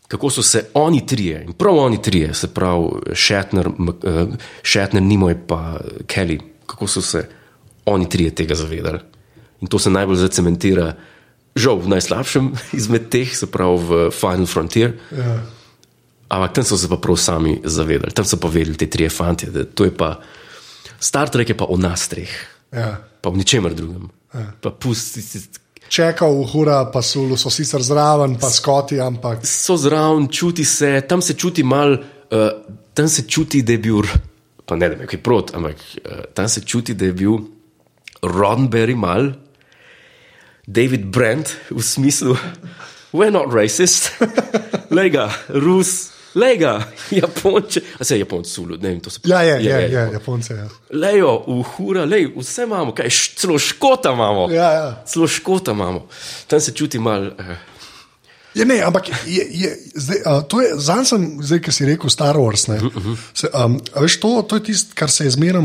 kako 0.07 0.29
so 0.29 0.43
se 0.43 0.69
oni 0.73 1.05
trije, 1.05 1.43
in 1.43 1.53
prav 1.53 1.77
oni 1.77 2.01
trije, 2.01 2.33
se 2.33 2.47
pravi 2.53 2.89
Shatner, 3.15 3.69
Mc- 3.69 4.05
eh, 4.05 4.37
Shatner 4.63 5.03
Nimoy 5.03 5.35
pa 5.47 5.77
Kelly, 6.05 6.39
kako 6.65 6.87
so 6.87 7.01
se 7.01 7.29
oni 7.89 8.09
trije 8.09 8.35
tega 8.35 8.55
zavedali. 8.55 8.99
In 9.61 9.67
to 9.67 9.79
se 9.79 9.89
najbolj 9.91 10.21
zacementira, 10.21 10.93
žal 11.55 11.79
v 11.83 11.91
najslabšem 11.95 12.51
izmed 12.79 13.09
teh, 13.11 13.29
se 13.35 13.49
pravi 13.51 13.77
v 13.77 13.91
Final 14.15 14.45
Frontier. 14.47 14.95
Ja. 15.11 15.39
Ampak 16.29 16.53
tam 16.53 16.63
so 16.63 16.77
se 16.77 16.85
pa 16.89 16.97
prav 17.01 17.17
sami 17.17 17.57
zavedali, 17.65 18.13
tam 18.13 18.25
so 18.25 18.37
pa 18.37 18.47
vedeli 18.47 18.77
te 18.77 18.85
trije 18.85 19.09
fanti, 19.09 19.49
da 19.49 19.65
to 19.65 19.87
je 19.89 19.93
pa 19.97 20.19
Star 20.99 21.29
Trek 21.29 21.49
je 21.49 21.57
pa 21.57 21.65
o 21.65 21.77
nas 21.77 22.07
treh, 22.11 22.29
Ja. 22.71 23.01
pa 23.21 23.29
v 23.33 23.41
ničemer 23.41 23.73
drugem. 23.73 24.09
Pa 24.61 24.69
pusti, 24.69 25.23
Čekal 25.89 26.29
v 26.37 26.45
hura, 26.53 26.85
pa 26.93 27.01
sulu 27.01 27.33
so 27.33 27.49
sicer 27.49 27.81
zraven, 27.81 28.37
pa 28.37 28.45
skoti, 28.53 28.99
ampak 29.01 29.41
so 29.41 29.73
zraven, 29.73 30.27
čuti 30.29 30.61
se, 30.65 31.01
tam 31.01 31.17
se 31.21 31.33
čuti 31.33 31.63
mal, 31.65 31.97
uh, 31.97 32.61
tam 32.93 33.09
se 33.09 33.25
čuti, 33.25 33.63
da 33.65 33.73
je 33.73 33.77
bil, 33.81 34.05
pa 34.69 34.77
ne 34.77 34.89
da 34.89 34.99
me 35.01 35.07
kaj 35.09 35.17
prot, 35.25 35.55
ampak 35.57 35.75
uh, 35.81 36.29
tam 36.37 36.45
se 36.45 36.61
čuti, 36.61 36.93
da 36.93 37.09
je 37.09 37.13
bil 37.17 37.39
Roddenberry 38.21 38.95
mal, 38.95 39.33
David 40.67 41.05
Brent 41.05 41.49
v 41.71 41.81
smislu, 41.81 42.37
we're 43.13 43.31
not 43.31 43.53
racist, 43.53 44.11
lega, 44.91 45.29
Rus, 45.49 46.11
lega, 46.35 46.87
Japonče, 47.11 47.81
a 47.99 48.03
se 48.03 48.17
Japonci 48.19 48.51
sulu, 48.51 48.77
ne 48.77 48.89
vem, 48.89 48.99
to 48.99 49.09
se 49.09 49.19
ja, 49.25 49.41
je, 49.41 49.63
je, 49.63 49.71
je, 49.71 49.89
je 49.91 50.09
Japonce. 50.13 50.53
Ja. 50.53 50.67
Lejo, 50.93 51.43
uhura, 51.47 52.05
lej, 52.05 52.29
vse 52.37 52.63
imamo, 52.63 52.93
kaj, 52.93 53.07
š- 53.07 53.33
celo 53.35 53.57
škota 53.59 54.11
imamo. 54.13 54.51
Ja, 54.51 54.71
ja. 54.71 55.03
Celo 55.05 55.27
škota 55.27 55.71
imamo. 55.71 56.07
Tam 56.47 56.59
se 56.59 56.71
čuti 56.71 56.99
mal. 56.99 57.27
Uh, 57.27 57.55
Je, 58.59 58.65
ne, 58.67 58.79
ampak 58.83 59.09
je, 59.23 59.43
je, 59.61 59.69
zdaj, 59.95 60.19
uh, 60.25 60.41
to 60.51 60.61
je 60.61 60.73
zanj 60.83 61.05
sem, 61.07 61.27
zdaj, 61.39 61.61
ki 61.63 61.73
si 61.73 61.87
rekel 61.87 62.11
Star 62.11 62.35
Wars. 62.35 62.67
Ne, 62.67 62.79
se, 63.33 63.47
um, 63.55 63.77
veš, 63.95 64.19
to, 64.19 64.33
to 64.43 64.59
je 64.59 64.65
tisto, 64.71 64.97
kar 64.99 65.11
se 65.11 65.29
je 65.29 65.35
zmeraj 65.37 65.63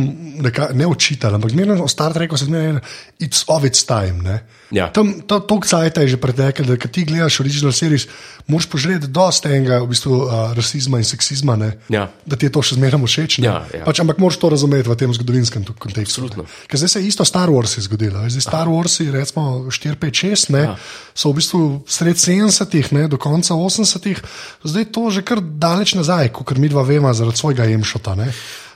ne 0.78 0.86
učitalo, 0.86 1.40
ampak 1.40 1.50
zmeraj 1.56 1.82
o 1.82 1.88
Star 1.90 2.14
Treku 2.14 2.38
se 2.38 2.46
zmeraj 2.46 2.78
it's 3.18 3.42
of 3.50 3.66
its 3.66 3.82
time. 3.88 4.22
Ne. 4.22 4.38
Ja. 4.74 4.90
Tam 4.90 5.22
to, 5.22 5.38
to 5.38 5.60
cajt 5.62 6.02
je 6.02 6.08
že 6.08 6.18
pretekel, 6.18 6.66
da 6.66 6.74
ti 6.76 7.04
gledaš 7.04 7.38
original 7.38 7.70
series, 7.70 8.08
moraš 8.44 8.66
požreti 8.66 9.06
dosta 9.06 9.46
enega 9.48 9.78
v 9.78 9.86
bistvu, 9.86 10.10
uh, 10.20 10.50
rasizma 10.50 10.98
in 10.98 11.06
seksizma, 11.06 11.54
ne, 11.54 11.78
Ja. 11.88 12.10
da 12.26 12.34
ti 12.34 12.46
je 12.46 12.50
to 12.50 12.58
še 12.58 12.74
zmeraj 12.74 12.98
všeč. 12.98 13.38
ne. 13.38 13.46
Ja, 13.46 13.62
ja. 13.72 13.84
Pač, 13.84 14.02
ampak 14.02 14.18
moraš 14.18 14.36
to 14.36 14.50
razumeti 14.50 14.84
v 14.84 14.96
tem 14.96 15.08
zgodovinskem 15.08 15.62
tu- 15.62 15.72
kontekstu. 15.72 16.26
Ker 16.66 16.74
zdaj 16.74 16.88
se 16.88 16.98
je 16.98 17.06
isto 17.06 17.22
Star 17.24 17.48
Wars 17.48 17.78
je 17.78 17.82
zgodilo. 17.82 18.18
Zdaj 18.26 18.42
Star 18.42 18.66
Wars, 18.66 18.98
recimo 19.00 19.70
4, 19.70 19.94
5, 19.94 20.10
6, 20.12 20.50
ne, 20.50 20.62
Ja. 20.64 20.76
so 21.14 21.30
v 21.30 21.38
bistvu 21.38 21.60
sred 21.86 22.18
70-ih, 22.18 22.90
ne, 22.92 23.06
do 23.06 23.16
konca 23.16 23.54
80-ih, 23.54 24.18
zdaj 24.60 24.84
to 24.86 25.06
že 25.08 25.22
kar 25.22 25.38
daleč 25.38 25.94
nazaj, 25.94 26.34
kot 26.34 26.58
mi 26.58 26.66
dva 26.66 26.82
vemo, 26.82 27.14
zaradi 27.14 27.38
svojega 27.38 27.64
emšota. 27.64 28.18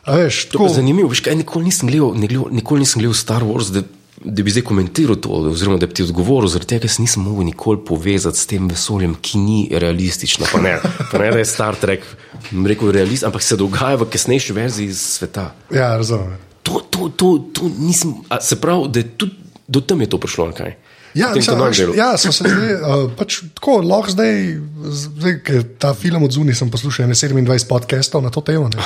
Veš, 0.06 0.44
je 0.44 0.50
tako, 0.50 0.68
zanimivo, 0.70 1.08
veš, 1.08 1.20
kaj, 1.20 1.36
nikoli, 1.36 1.64
nisem 1.64 1.88
gledal, 1.88 2.14
nikoli 2.48 2.80
nisem 2.80 3.02
gledal 3.02 3.14
Star 3.14 3.42
Wars, 3.42 3.68
da, 3.68 3.82
da 4.24 4.42
bi 4.42 4.50
zdaj 4.50 4.62
komentiral 4.62 5.16
to, 5.16 5.28
oziroma 5.28 5.78
da 5.78 5.86
bi 5.86 5.94
ti 5.94 6.02
odgovoril, 6.02 6.48
zaradi 6.48 6.74
tega 6.74 6.88
se 6.88 7.02
nisem 7.02 7.22
mogel 7.22 7.46
nikoli 7.46 7.84
povezati 7.86 8.38
s 8.38 8.46
tem 8.46 8.68
vesoljem, 8.68 9.14
ki 9.20 9.38
ni 9.38 9.58
realistično. 9.72 10.46
Pa 10.52 10.60
ne, 10.60 10.78
pa 11.10 11.18
ne 11.18 11.30
da 11.30 11.38
je 11.38 11.44
Star 11.44 11.76
Trek 11.76 12.04
rekel 12.66 12.90
realist, 12.90 13.24
ampak 13.24 13.42
se 13.42 13.56
dogaja 13.56 13.96
v 13.96 14.10
kasnejši 14.10 14.52
verziji 14.52 14.94
sveta. 14.94 15.52
ja, 15.74 15.96
razumem. 15.96 16.36
To, 16.62 16.80
to, 16.90 17.08
to, 17.08 17.38
to 17.52 17.70
nisem, 17.78 18.14
a, 18.28 18.40
se 18.40 18.60
pravi, 18.60 18.88
da 18.92 19.02
tudi 19.16 19.48
do 19.68 19.80
tam 19.80 20.00
je 20.00 20.08
to 20.08 20.18
prišlo, 20.18 20.52
kaj. 20.56 20.76
Ja, 21.14 21.32
mislim, 21.34 21.58
delu. 21.76 21.94
ja, 21.96 22.16
sem 22.16 22.32
se 22.32 22.44
zdaj, 22.44 22.74
uh, 22.74 23.10
pač 23.16 23.40
tako, 23.56 23.78
lahko 23.82 24.12
zdaj, 24.12 24.34
zdaj 24.92 25.34
ker 25.44 25.64
ta 25.80 25.94
film 25.96 26.22
od 26.22 26.32
zunaj, 26.32 26.58
sem 26.60 26.70
poslušal 26.70 27.08
ene 27.08 27.16
27 27.16 27.68
podcastov 27.68 28.22
na 28.22 28.30
to 28.30 28.44
temo 28.44 28.68
ne. 28.68 28.78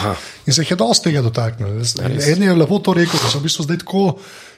In 0.46 0.54
se 0.54 0.62
jih 0.62 0.70
je 0.72 0.78
dosti 0.78 1.10
tega 1.10 1.22
dotaknil. 1.22 1.82
Eden 2.14 2.46
je 2.46 2.54
lepo 2.54 2.78
to 2.78 2.94
rekel, 2.94 3.18
da 3.18 3.28
so 3.28 3.42
v 3.42 3.48
bistvu 3.50 3.66
zdaj 3.66 3.82
tako 3.82 4.04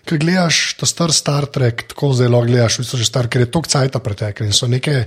ko 0.05 0.19
gledaš 0.21 0.77
ta 0.77 0.87
star 0.87 1.13
Star 1.13 1.47
Trek, 1.47 1.87
tako 1.89 2.13
zelo 2.13 2.43
gledaš, 2.45 2.79
v 2.79 2.85
bistvu 2.85 2.99
že 3.01 3.07
star, 3.09 3.29
ker 3.33 3.45
je 3.45 3.51
tok 3.51 3.69
cajta 3.69 4.01
pretekel 4.05 4.47
in 4.47 4.53
so 4.53 4.69
neke 4.69 5.07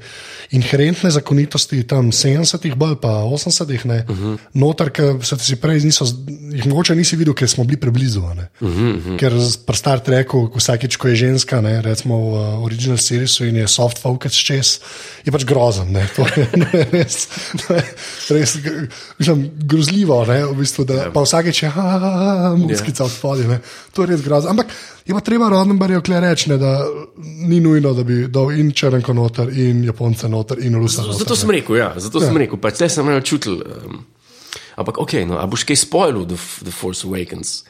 inherentne 0.57 1.12
zakonitosti 1.13 1.83
tam 1.88 2.10
70-ih, 2.10 2.73
bolj 2.79 2.97
pa 3.01 3.21
80-ih, 3.27 3.86
ne, 3.86 3.99
uh 4.10 4.17
-huh. 4.17 4.38
noter, 4.53 4.89
ki 4.89 5.21
se 5.21 5.38
ti 5.38 5.55
prej 5.55 5.83
niso, 5.86 6.05
jih 6.53 6.65
mogoče 6.65 6.95
nisi 6.95 7.15
videl, 7.15 7.33
ker 7.33 7.49
smo 7.49 7.63
bili 7.63 7.77
preblizu. 7.77 8.19
Uh 8.19 8.33
-huh. 8.62 9.17
Ker 9.19 9.33
pri 9.65 9.77
Star 9.77 9.99
Treku, 9.99 10.51
vsakeč, 10.55 10.97
ko 10.97 11.07
je 11.07 11.15
ženska, 11.15 11.62
ne, 11.62 11.81
recimo 11.81 12.17
v 12.17 12.33
uh, 12.33 12.63
original 12.63 12.97
seriesu 12.97 13.45
in 13.45 13.55
je 13.55 13.67
soft 13.67 13.97
focus 14.01 14.33
čez, 14.33 14.79
je 15.25 15.31
pač 15.31 15.45
grozen. 15.45 15.91
Ne, 15.91 16.07
to 16.15 16.25
je, 16.36 16.47
ne, 16.55 16.88
res, 16.91 17.27
ne, 17.69 17.83
res 18.29 18.57
mislim, 19.19 19.51
grozljivo, 19.55 20.25
ne, 20.25 20.45
v 20.45 20.55
bistvu, 20.57 20.86
da 20.86 20.93
yeah. 20.93 21.13
pa 21.13 21.21
vsakeč 21.21 21.63
je, 21.63 21.69
ha, 21.69 21.81
ha, 21.99 21.99
ha, 21.99 22.55
muskica 22.55 23.03
yeah. 23.03 23.12
odpodi, 23.12 23.60
to 23.93 24.01
je 24.01 24.07
res 24.07 24.21
grozno. 24.21 24.49
Ampak 24.49 24.67
je 25.06 25.13
pa 25.13 25.19
treba 25.19 25.50
Rodnberju 25.50 26.02
reči, 26.08 26.50
da 26.50 26.86
ni 27.47 27.60
nujno, 27.60 27.93
da 27.93 28.04
bi 28.04 28.28
dal 28.28 28.52
in 28.52 28.71
črnko 28.71 29.13
noter, 29.13 29.50
in 29.50 29.84
japonce 29.84 30.30
noter, 30.30 30.60
in 30.60 30.76
rusa. 30.76 31.02
Zato, 31.02 31.17
zato 31.17 31.36
sem 31.36 31.52
rekel, 31.52 31.78
ja, 31.78 31.93
zato 31.97 32.19
ja. 32.19 32.28
sem 32.28 32.38
rekel, 32.38 32.60
pač 32.60 32.78
te 32.78 32.89
sem 32.89 33.08
rekel 33.08 33.23
čutil. 33.23 33.62
Um, 33.63 34.06
ampak 34.76 35.00
ok, 35.00 35.13
no, 35.28 35.39
a 35.39 35.47
boš 35.47 35.63
kaj 35.63 35.84
spoilil, 35.88 36.26
The, 36.28 36.38
the 36.63 36.76
Force 36.76 37.08
Awakens? 37.08 37.63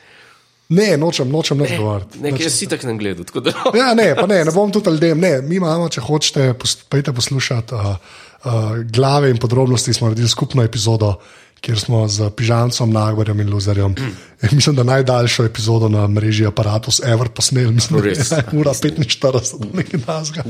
Ne, 0.67 0.97
nočem, 0.99 1.29
nočem 1.31 1.61
več 1.63 1.77
govoriti. 1.79 2.19
Nekaj 2.19 2.43
jaz 2.43 2.55
si 2.59 2.67
tako 2.67 2.89
ne 2.89 2.97
gledam. 2.99 3.27
Da... 3.43 3.53
ja, 3.77 3.93
ne, 3.95 4.09
ne, 4.27 4.39
ne 4.49 4.51
bom 4.51 4.71
tudi 4.73 4.91
ljudem. 4.91 5.21
Ne, 5.23 5.37
mi 5.41 5.61
imamo, 5.61 5.87
če 5.93 6.03
hočete, 6.03 6.47
pojdite 6.91 7.13
poslušati 7.15 7.75
uh, 7.77 7.93
uh, 8.43 8.65
glave 8.91 9.31
in 9.31 9.39
podrobnosti, 9.39 9.93
smo 9.95 10.09
naredili 10.09 10.27
skupno 10.27 10.65
epizodo 10.67 11.13
kjer 11.61 11.79
smo 11.79 12.07
z 12.07 12.29
Pižancem, 12.35 12.91
Nagorjem 12.91 13.39
in 13.39 13.49
Luzerjem. 13.49 13.91
Mm. 13.91 14.15
Mislim, 14.51 14.75
da 14.75 14.83
najdaljšo 14.83 15.45
epizodo 15.45 15.89
na 15.89 16.07
mreži 16.07 16.45
Apparatus 16.45 17.01
Ever 17.03 17.29
posneli, 17.29 17.71
mislim, 17.71 18.01
da 18.01 18.07
je 18.07 18.15
ura 18.59 18.73
45, 18.73 19.73
nekaj 19.73 19.99
nazga, 20.07 20.43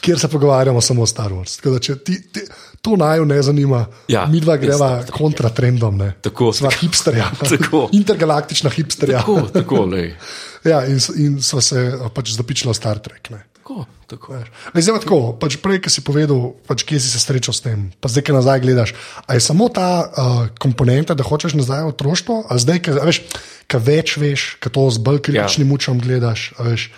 kjer 0.00 0.18
se 0.18 0.28
pogovarjamo 0.28 0.80
samo 0.80 1.02
o 1.02 1.06
Star 1.06 1.32
Wars. 1.32 1.70
Da, 1.72 1.78
če 1.78 1.96
ti, 1.98 2.22
ti, 2.32 2.40
to 2.80 2.96
naj 2.96 3.24
ne 3.26 3.42
zanima, 3.42 3.86
ja, 4.08 4.26
mi 4.26 4.40
dva 4.40 4.56
greva 4.56 5.04
kontra 5.10 5.48
trendom, 5.48 5.96
ne. 5.98 6.12
Tako, 6.22 6.52
sva 6.52 6.70
hipsterja, 6.70 7.30
tako. 7.50 7.88
intergalaktična 7.92 8.70
hipsterja. 8.70 9.18
Tako, 9.18 9.40
tako, 9.52 9.88
ja, 10.72 10.84
in, 10.86 11.00
in 11.16 11.40
so 11.42 11.60
se 11.60 11.90
pač 12.14 12.36
zapičila 12.36 12.74
Star 12.74 12.98
Trek. 12.98 13.30
Ne. 13.30 13.51
Tako, 13.62 13.84
tako. 14.10 14.34
Ne, 14.74 14.82
zdaj, 14.82 15.04
tako 15.06 15.38
pač 15.38 15.54
prej, 15.62 15.78
ki 15.86 15.90
si 15.94 16.02
povedal, 16.02 16.58
pač, 16.66 16.82
kje 16.82 16.98
si 16.98 17.06
se 17.14 17.20
srečal 17.22 17.54
s 17.54 17.62
tem, 17.62 17.94
pa 18.02 18.10
zdaj, 18.10 18.26
ki 18.26 18.34
nazaj 18.34 18.58
gledaš. 18.58 18.90
Ali 19.30 19.38
je 19.38 19.46
samo 19.46 19.70
ta 19.70 20.02
uh, 20.02 20.50
komponenta, 20.58 21.14
da 21.14 21.22
hočeš 21.22 21.54
nazaj 21.54 21.86
v 21.86 21.92
otroštvo, 21.94 22.40
a 22.50 22.58
zdaj, 22.58 22.82
ki 22.82 23.78
več 23.78 24.18
veš, 24.18 24.58
ki 24.58 24.66
to 24.66 24.90
z 24.90 24.98
bolj 24.98 25.22
kritičnim 25.30 25.70
ja. 25.70 25.78
učem 25.78 26.02
gledaš, 26.02 26.50
a, 26.58 26.74
veš, 26.74 26.88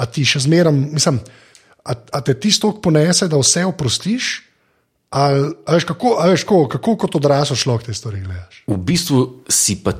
a 0.00 0.08
ti 0.08 0.24
še 0.24 0.40
zmeraj, 0.48 0.72
mislim, 0.96 1.20
a, 1.84 1.92
a 1.92 2.24
te 2.24 2.32
tisto 2.40 2.72
ponese, 2.72 3.28
da 3.28 3.36
vse 3.36 3.68
oprostiš. 3.68 4.32
Ali, 5.12 5.52
veš, 5.68 5.84
kako, 5.92 6.16
a 6.24 6.32
veš, 6.32 6.48
kako, 6.48 6.72
kako 6.72 6.98
kot 7.04 7.20
odrasel 7.20 7.60
človek 7.60 7.84
te 7.92 7.92
stvari 7.92 8.24
gledaš? 8.24 8.64
V 8.64 8.80
bistvu 8.80 9.44
si 9.52 9.76
pa. 9.84 9.92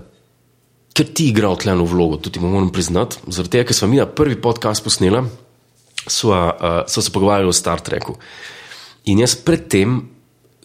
Ker 0.95 1.09
ti 1.11 1.29
igraš 1.29 1.67
tleno 1.67 1.85
vlogo, 1.91 2.17
tudi 2.23 2.39
moram 2.39 2.71
priznati, 2.71 3.19
zaradi 3.27 3.59
tega, 3.59 3.67
ker 3.67 3.75
smo 3.75 3.89
mi 3.91 3.99
na 3.99 4.07
prvi 4.07 4.39
podcast 4.39 4.79
posneli, 4.87 5.25
sva, 6.07 6.41
uh, 6.55 6.81
sva 6.91 7.03
se 7.03 7.13
pogovarjali 7.13 7.49
o 7.49 7.53
Star 7.57 7.81
Treku. 7.81 8.17
In 9.11 9.21
jaz 9.21 9.37
predtem 9.37 10.01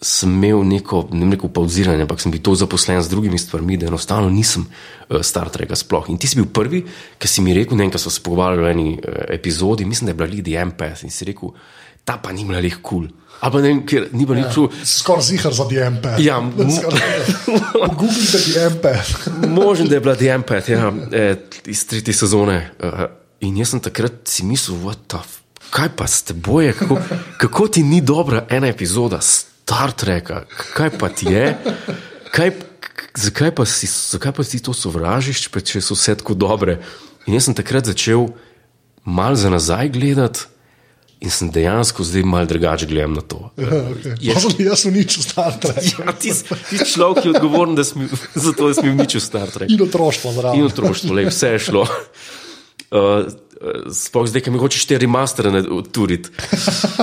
sem 0.00 0.32
imel 0.32 0.62
neko, 0.64 1.02
ne 1.12 1.20
vem, 1.20 1.34
neko 1.34 1.50
pauziranje, 1.52 2.06
ampak 2.06 2.22
sem 2.22 2.32
bil 2.32 2.40
to 2.40 2.54
zaposlen 2.56 3.02
z 3.04 3.12
drugimi 3.12 3.38
stvarmi, 3.38 3.76
da 3.76 3.90
enostavno 3.90 4.30
nisem 4.32 4.64
uh, 4.64 5.20
Star 5.20 5.50
Treka 5.52 5.76
sploh. 5.76 6.08
In 6.08 6.18
ti 6.18 6.30
si 6.30 6.40
bil 6.40 6.48
prvi, 6.48 6.82
ki 7.20 7.28
si 7.28 7.44
mi 7.44 7.56
rekel, 7.56 7.76
ne 7.76 7.84
vem, 7.84 7.92
kaj 7.92 8.06
smo 8.06 8.14
se 8.14 8.24
pogovarjali 8.24 8.64
o 8.64 8.70
eni 8.70 8.88
uh, 8.96 9.24
epizodi, 9.28 9.84
mislim, 9.84 10.08
da 10.08 10.16
je 10.16 10.20
bila 10.22 10.30
Lidija 10.32 10.64
MPS 10.72 11.04
in 11.04 11.12
si 11.12 11.28
rekel, 11.28 11.52
ta 12.04 12.16
pa 12.22 12.32
ni 12.32 12.48
bila 12.48 12.64
leh 12.64 12.80
kul. 12.80 13.08
Cool. 13.08 13.16
Ali 13.40 13.62
ne, 13.64 13.70
ker 13.88 14.10
ni 14.12 14.26
bilo 14.28 14.36
nič. 14.36 14.56
Ja, 14.56 14.84
Skoraj 14.84 15.30
zihar 15.30 15.54
za 15.56 15.64
DMP. 15.64 16.04
Ja, 16.20 16.40
Google 18.00 18.26
te 18.28 18.40
DMP. 18.52 18.84
Možen, 19.48 19.88
da 19.88 19.96
je 19.96 20.00
bila 20.04 20.14
DMP, 20.14 20.50
ja, 20.68 20.90
iz 21.64 21.86
tretje 21.88 22.14
sezone. 22.14 22.58
Uh, 22.84 23.06
In 23.40 23.56
jaz 23.56 23.72
sem 23.72 23.80
takrat 23.80 24.28
si 24.28 24.44
mislil, 24.44 24.92
kaj 25.70 25.88
pa 25.96 26.06
s 26.06 26.26
teboj, 26.28 26.74
kako, 26.76 26.98
kako 27.40 27.68
ti 27.68 27.82
ni 27.82 28.00
dobra 28.04 28.44
ena 28.50 28.68
epizoda 28.68 29.20
Star 29.24 29.92
Treka, 29.92 30.44
kaj 30.76 30.90
pa 30.98 31.08
ti 31.08 31.30
je, 31.32 31.56
kaj, 32.34 32.52
zakaj, 33.16 33.54
pa 33.54 33.64
si, 33.64 33.86
zakaj 33.86 34.34
pa 34.36 34.44
si 34.44 34.60
to 34.60 34.74
sovražiš, 34.76 35.46
če 35.48 35.80
so 35.80 35.96
vse 35.96 36.18
tako 36.20 36.34
dobre. 36.34 36.80
In 37.24 37.36
jaz 37.36 37.48
sem 37.48 37.56
takrat 37.56 37.88
začel 37.88 38.28
mal 39.04 39.36
za 39.36 39.50
nazaj 39.50 39.88
gledati. 39.94 40.48
In 41.20 41.28
sem 41.28 41.50
dejansko 41.52 42.00
zdaj 42.00 42.24
malo 42.24 42.48
drugače 42.48 42.86
gledal 42.88 43.12
na 43.12 43.20
to. 43.20 43.50
Ja, 43.60 43.68
okay. 43.92 44.14
jaz, 44.24 44.46
jaz 44.56 44.84
sem 44.86 44.94
nič 44.96 45.18
v 45.20 45.24
Star 45.24 45.52
Treku. 45.60 46.00
Ja, 46.00 46.14
ti 46.16 46.32
si 46.32 46.80
človek, 46.80 47.28
je 47.28 47.34
odgovoren 47.36 47.76
za 47.76 48.52
to, 48.56 48.70
da 48.72 48.76
sem 48.76 48.96
nič 48.96 49.20
v 49.20 49.20
Star 49.20 49.52
Treku. 49.52 49.68
In 49.68 49.84
otroštvo, 49.84 50.32
zraven. 50.32 50.64
In 50.64 50.70
otroštvo, 50.72 51.12
le 51.12 51.28
vse 51.28 51.52
je 51.56 51.60
šlo. 51.68 51.84
Uh, 52.90 53.28
Sploh 53.92 54.24
zdaj, 54.24 54.40
ki 54.40 54.52
mi 54.54 54.58
hočeš 54.58 54.86
te 54.88 54.96
remastere 54.98 55.50
turiti. 55.92 56.32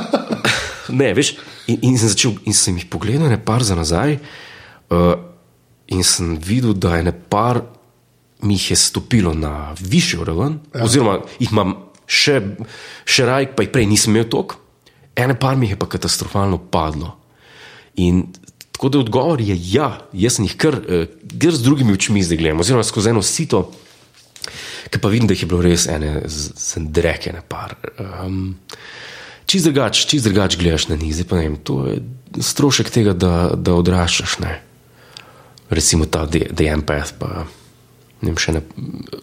ne, 0.99 1.11
veš, 1.13 1.35
in, 1.69 1.77
in, 1.85 1.97
sem 2.01 2.09
začel, 2.09 2.33
in 2.49 2.55
sem 2.57 2.79
jih 2.79 2.87
pogledal, 2.89 3.29
ne 3.29 3.37
par 3.37 3.61
za 3.63 3.77
nazaj, 3.77 4.17
uh, 4.89 5.11
in 5.93 6.01
sem 6.03 6.33
videl, 6.41 6.73
da 6.73 6.97
je 6.97 7.05
ne 7.11 7.13
par 7.13 7.61
mi 8.41 8.53
jih 8.53 8.71
je 8.71 8.75
stopilo 8.75 9.33
na 9.33 9.75
višjo 9.79 10.23
raven, 10.23 10.59
ja. 10.75 10.83
oziroma 10.85 11.19
jih 11.39 11.51
imam 11.51 11.73
še, 12.05 12.41
še 13.05 13.25
raj, 13.25 13.51
pa 13.55 13.65
jih 13.65 13.71
prej 13.73 13.87
nisem 13.89 14.13
imel 14.13 14.27
toliko, 14.29 14.59
ene 15.17 15.37
par 15.39 15.57
mi 15.57 15.71
je 15.71 15.79
pa 15.79 15.89
katastrofalno 15.89 16.59
padlo. 16.71 17.15
In 17.97 18.27
tako 18.71 18.89
da 18.93 19.01
odgovor 19.01 19.41
je 19.41 19.57
ja, 19.71 19.89
jaz 20.13 20.37
sem 20.37 20.45
jih 20.45 20.57
kar, 20.59 20.77
kar 20.85 21.55
z 21.55 21.65
drugimi 21.65 21.95
očmi 21.97 22.21
zdaj 22.21 22.37
gledam, 22.37 22.61
oziroma 22.61 22.85
skozi 22.85 23.13
eno 23.13 23.25
sito. 23.25 23.65
Ker 24.91 25.01
pa 25.03 25.11
vidim, 25.13 25.27
da 25.27 25.35
jih 25.35 25.45
je 25.45 25.49
bilo 25.49 25.63
res 25.65 25.87
ene, 25.91 26.21
sem 26.27 26.87
dreke 26.93 27.33
na 27.35 27.43
par. 27.45 27.75
Um, 27.97 28.55
čez 29.49 29.67
drugač, 29.67 30.05
čez 30.09 30.27
drugač 30.27 30.57
gledaš 30.59 30.89
na 30.91 30.99
njih, 30.99 31.15
zdaj 31.17 31.29
pa 31.29 31.39
ne 31.39 31.45
vem, 31.47 31.59
to 31.63 31.81
je 31.87 31.99
strošek 32.43 32.91
tega, 32.93 33.13
da, 33.17 33.33
da 33.55 33.77
odraščaš. 33.79 34.39
Ne? 34.43 34.57
Recimo 35.69 36.07
ta 36.07 36.25
DMPF, 36.29 37.17
pa 37.19 37.45
ne 38.21 38.31
vem, 38.31 38.39
še 38.39 38.57
ne 38.57 38.63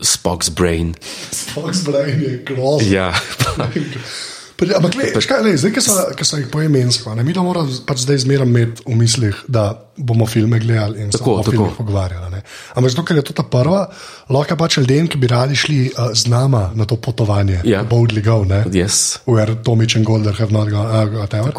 Spock's 0.05 0.53
Brain. 0.53 0.95
Spock's 1.33 1.85
Brain 1.87 2.23
je 2.23 2.39
grozno. 2.47 2.89
Ja. 2.91 3.13
Ampak, 4.55 4.95
zdaj, 5.19 5.73
ki 5.75 5.83
so, 5.83 5.95
so 6.23 6.39
jih 6.39 6.47
poemensko, 6.53 7.15
mi 7.27 7.35
to 7.35 7.43
moramo 7.43 7.67
pač 7.87 8.05
zdaj 8.05 8.23
zmeraj 8.23 8.47
imeti 8.47 8.85
v 8.87 8.99
mislih, 8.99 9.41
da 9.51 9.73
bomo 9.99 10.29
filme 10.31 10.61
gledali 10.63 11.03
in 11.03 11.11
se 11.13 11.19
o 11.19 11.43
filmih 11.43 11.75
pogovarjali. 11.75 12.43
Ampak 12.75 12.95
zato, 12.95 13.05
ker 13.09 13.19
je 13.19 13.25
to 13.31 13.35
ta 13.35 13.43
prva, 13.43 13.89
lahko 14.31 14.57
pač 14.59 14.79
ljudem, 14.79 15.11
ki 15.11 15.19
bi 15.19 15.31
radi 15.31 15.59
šli 15.59 15.81
uh, 15.91 16.15
z 16.15 16.31
nama 16.31 16.69
na 16.75 16.87
to 16.87 16.97
potovanje, 16.97 17.65
yeah. 17.67 17.83
boldly 17.83 18.23
go, 18.23 18.45
ne? 18.47 18.63
Yes. 18.71 19.19
Where 19.27 19.59
Tomič 19.59 19.99
in 19.99 20.07
Golder 20.07 20.35
have 20.39 20.55
not 20.55 20.71
gone, 20.71 20.87
uh, 20.87 21.11
whatever. 21.19 21.51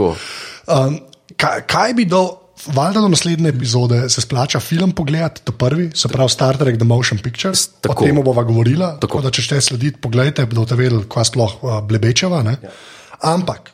Um, 0.67 0.99
kaj, 1.36 1.67
kaj 1.67 1.99
bi 1.99 2.08
do. 2.08 2.44
Valjda 2.73 3.01
do 3.01 3.08
naslednje 3.08 3.49
epizode 3.49 4.10
se 4.10 4.21
splača 4.21 4.60
film 4.60 4.91
pogledati, 4.91 5.41
to 5.43 5.51
prvi, 5.51 5.91
se 5.95 6.08
pravi 6.08 6.30
Star 6.30 6.58
Trek 6.58 6.78
The 6.78 6.86
Motion 6.86 7.19
Pictures. 7.19 7.67
Tako. 7.82 8.04
O 8.04 8.08
tem 8.08 8.23
bova 8.23 8.43
govorila. 8.43 8.88
Tako. 8.99 9.08
Tako 9.08 9.21
da, 9.21 9.32
če 9.32 9.41
ste 9.41 9.62
sledili, 9.62 9.93
pogledajte, 10.01 10.45
da 10.45 10.60
boste 10.60 10.75
vedeli, 10.75 11.06
kaj 11.10 11.30
sploh 11.30 11.58
uh, 11.62 11.80
blebečeva. 11.86 12.41
Ja. 12.43 12.73
Ampak 13.21 13.71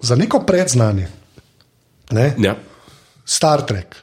za 0.00 0.16
neko 0.16 0.44
predznanje, 0.46 1.08
ne? 2.10 2.34
ja. 2.38 2.56
Star 3.24 3.66
Trek, 3.66 3.96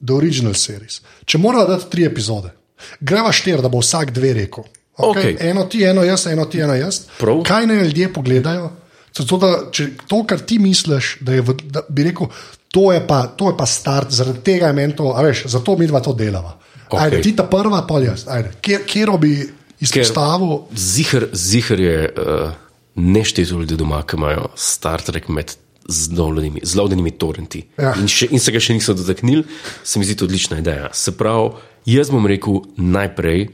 The 0.00 0.14
Original 0.14 0.54
Series, 0.54 1.00
če 1.24 1.38
moramo 1.38 1.66
dati 1.68 1.90
tri 1.90 2.06
epizode, 2.06 2.52
greva 3.00 3.32
štiri, 3.32 3.62
da 3.62 3.68
bo 3.68 3.82
vsak 3.82 4.14
dve 4.16 4.32
rekel. 4.38 4.64
Okay? 5.00 5.34
Okay. 5.34 5.50
Eno 5.50 5.64
ti, 5.64 5.82
eno 5.84 6.04
jaz, 6.04 6.26
eno 6.26 6.44
ti, 6.44 6.60
eno 6.60 6.74
jaz. 6.76 7.02
Prav. 7.18 7.42
Kaj 7.46 7.66
naj 7.66 7.84
ljudje 7.88 8.12
pogledajo? 8.12 8.70
Zato, 9.16 9.38
da, 9.42 9.50
če 9.74 9.88
to, 10.06 10.22
kar 10.28 10.42
ti 10.46 10.58
misliš, 10.62 11.16
da, 11.24 11.34
je 11.34 11.44
v, 11.44 11.56
da 11.72 11.82
bi 11.88 12.04
rekel, 12.06 12.30
to 12.70 12.92
je 12.92 13.00
pa, 13.06 13.26
to 13.36 13.50
je 13.50 13.56
pa 13.58 13.66
start, 13.66 14.10
zaradi 14.14 14.42
tega 14.46 14.70
je 14.70 14.76
meni 14.78 14.96
to, 14.96 15.10
veš, 15.22 15.44
zato 15.50 15.76
mi 15.78 15.86
dva 15.86 16.00
to 16.00 16.14
delava. 16.14 16.56
Okay. 16.90 17.04
Ajde, 17.04 17.22
ti 17.22 17.32
ta 17.36 17.46
prva, 17.46 17.84
pa 17.86 18.00
jaz, 18.02 18.26
kjer, 18.62 18.84
kjer 18.86 19.10
bi 19.18 19.34
izpostavil. 19.80 20.56
Zihar, 20.74 21.26
zihar 21.32 21.80
je 21.80 21.96
uh, 22.10 22.52
nešteto 22.94 23.60
ljudi 23.60 23.78
doma, 23.78 24.02
ki 24.02 24.18
imajo 24.18 24.48
Star 24.58 25.02
Trek 25.02 25.28
med 25.28 25.54
zelo 25.90 26.34
dolnimi 26.74 27.10
torrenti. 27.18 27.64
Ja. 27.78 27.94
In, 27.98 28.08
še, 28.10 28.30
in 28.30 28.42
se 28.42 28.54
ga 28.54 28.62
še 28.62 28.76
niso 28.76 28.94
dotaknili, 28.94 29.44
se 29.82 29.98
mi 29.98 30.06
zdi 30.06 30.18
to 30.18 30.28
odlična 30.28 30.60
ideja. 30.62 30.90
Se 30.94 31.14
pravi, 31.16 31.50
jaz 31.90 32.10
bom 32.10 32.26
rekel 32.26 32.62
najprej, 32.76 33.48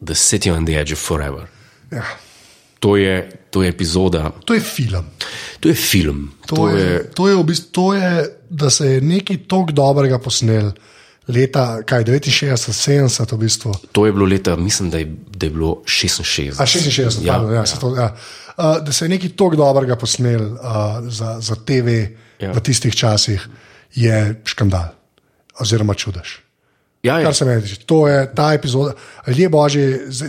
The 0.00 0.16
City 0.16 0.52
on 0.52 0.64
the 0.64 0.78
Edge 0.80 0.96
of 0.96 1.02
Forever. 1.04 1.48
Ja. 1.92 2.06
To 2.80 2.96
je, 2.96 3.30
to 3.50 3.62
je 3.62 3.68
epizoda. 3.68 4.32
To 4.44 4.54
je 4.54 4.60
film. 4.60 5.04
To 5.60 5.68
je 5.68 5.74
film. 5.74 6.32
To, 6.46 6.56
to, 6.56 6.68
je, 6.68 6.84
je, 6.84 7.10
to, 7.14 7.28
je, 7.28 7.36
v 7.36 7.44
bistvu, 7.44 7.68
to 7.72 7.94
je, 7.94 8.12
da 8.50 8.70
se 8.70 8.86
je 8.86 9.00
nekaj 9.00 9.36
tako 9.48 9.72
dobrega 9.72 10.18
posnel, 10.18 10.72
leta 11.28 11.82
kaj, 11.86 12.04
69, 12.04 12.72
70 12.72 13.32
v 13.32 13.38
bistvu. 13.38 13.74
To 13.92 14.06
je 14.06 14.12
bilo 14.12 14.26
leta, 14.26 14.56
mislim, 14.56 14.90
da 14.90 14.98
je, 14.98 15.12
da 15.36 15.46
je 15.46 15.50
bilo 15.50 15.82
66. 15.84 16.56
A 16.58 16.66
66, 16.66 17.20
Ja, 17.22 17.36
ja, 17.36 17.52
ja, 17.52 17.64
ja. 17.68 17.78
To, 17.80 17.94
ja. 17.96 18.16
Uh, 18.56 18.80
da 18.84 18.92
se 18.92 19.04
je 19.04 19.08
nekaj 19.08 19.36
tako 19.36 19.56
dobrega 19.56 19.96
posnel 19.96 20.42
uh, 20.56 20.58
za, 21.08 21.36
za 21.40 21.54
TV. 21.54 22.16
Ja. 22.40 22.56
v 22.56 22.60
tistih 22.64 22.94
časih, 22.96 23.48
je 23.94 24.40
škandal 24.48 24.96
oziroma 25.60 25.94
čudež. 25.94 26.40
Ja, 27.02 27.18
ja. 27.18 27.24
Kar 27.24 27.34
se 27.34 27.44
meni 27.44 27.62
tiče, 27.62 27.84
to 27.88 28.08
je 28.08 28.34
ta 28.34 28.52
epizoda. 28.52 28.92
Ljudje 29.26 29.48
božji, 29.48 29.84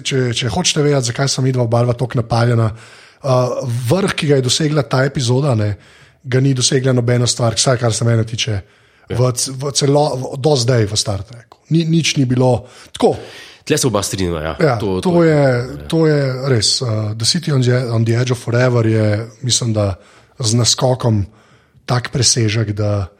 če, 0.07 0.19
če 0.33 0.51
hočete 0.53 0.83
vedeti, 0.85 1.09
zakaj 1.11 1.27
sem 1.33 1.43
videl 1.43 1.67
barva 1.67 1.93
tako 1.99 2.21
napaljena, 2.21 2.69
uh, 2.71 3.57
vrh, 3.89 4.15
ki 4.15 4.29
ga 4.29 4.39
je 4.39 4.45
dosegla 4.45 4.85
ta 4.87 5.03
epizoda, 5.07 5.55
ne, 5.59 5.73
ga 6.23 6.39
ni 6.39 6.53
dosegla 6.55 6.95
nobena 6.95 7.27
stvar, 7.27 7.59
vsaj 7.59 7.79
kar 7.81 7.95
se 7.95 8.07
mene 8.07 8.23
tiče, 8.27 8.55
ja. 9.09 9.17
v, 9.19 9.31
v 9.35 9.73
celo, 9.75 10.05
v, 10.15 10.33
do 10.39 10.55
zdaj 10.55 10.87
v 10.87 10.99
Star 10.99 11.25
Treku. 11.27 11.59
Ni, 11.75 11.83
nič 11.91 12.15
ni 12.15 12.25
bilo 12.25 12.67
tako. 12.95 13.17
Tle 13.67 13.77
se 13.77 13.87
oba 13.87 14.01
strinjava. 14.03 14.41
Ja. 14.41 14.55
Ja, 14.59 14.77
to, 14.79 14.97
to, 15.03 15.21
je, 15.23 15.43
to 15.91 16.05
je 16.07 16.21
res. 16.49 16.79
Uh, 16.81 17.11
the 17.19 17.27
City 17.27 17.51
on 17.51 17.61
the, 17.61 17.83
on 17.91 18.07
the 18.07 18.15
Edge 18.15 18.31
of 18.31 18.39
Forever 18.39 18.87
je, 18.87 19.27
mislim, 19.43 19.75
da 19.75 19.93
z 20.39 20.55
naskokom 20.55 21.25
tak 21.85 22.09
presežek, 22.15 22.71
da 22.73 23.11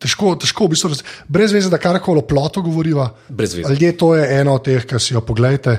težko, 0.00 0.32
težko 0.34 0.64
v 0.64 0.70
bistvu, 0.70 0.90
brez 1.28 1.52
veze, 1.52 1.68
da 1.68 1.78
karkoli 1.78 2.18
o 2.18 2.24
plotu 2.24 2.62
govoriva. 2.62 3.10
Ljudje, 3.30 3.92
to 3.94 4.14
je 4.14 4.40
eno 4.40 4.54
od 4.54 4.64
teh, 4.64 4.82
ki 4.82 4.98
si 4.98 5.14
jo 5.14 5.20
pogledate. 5.20 5.76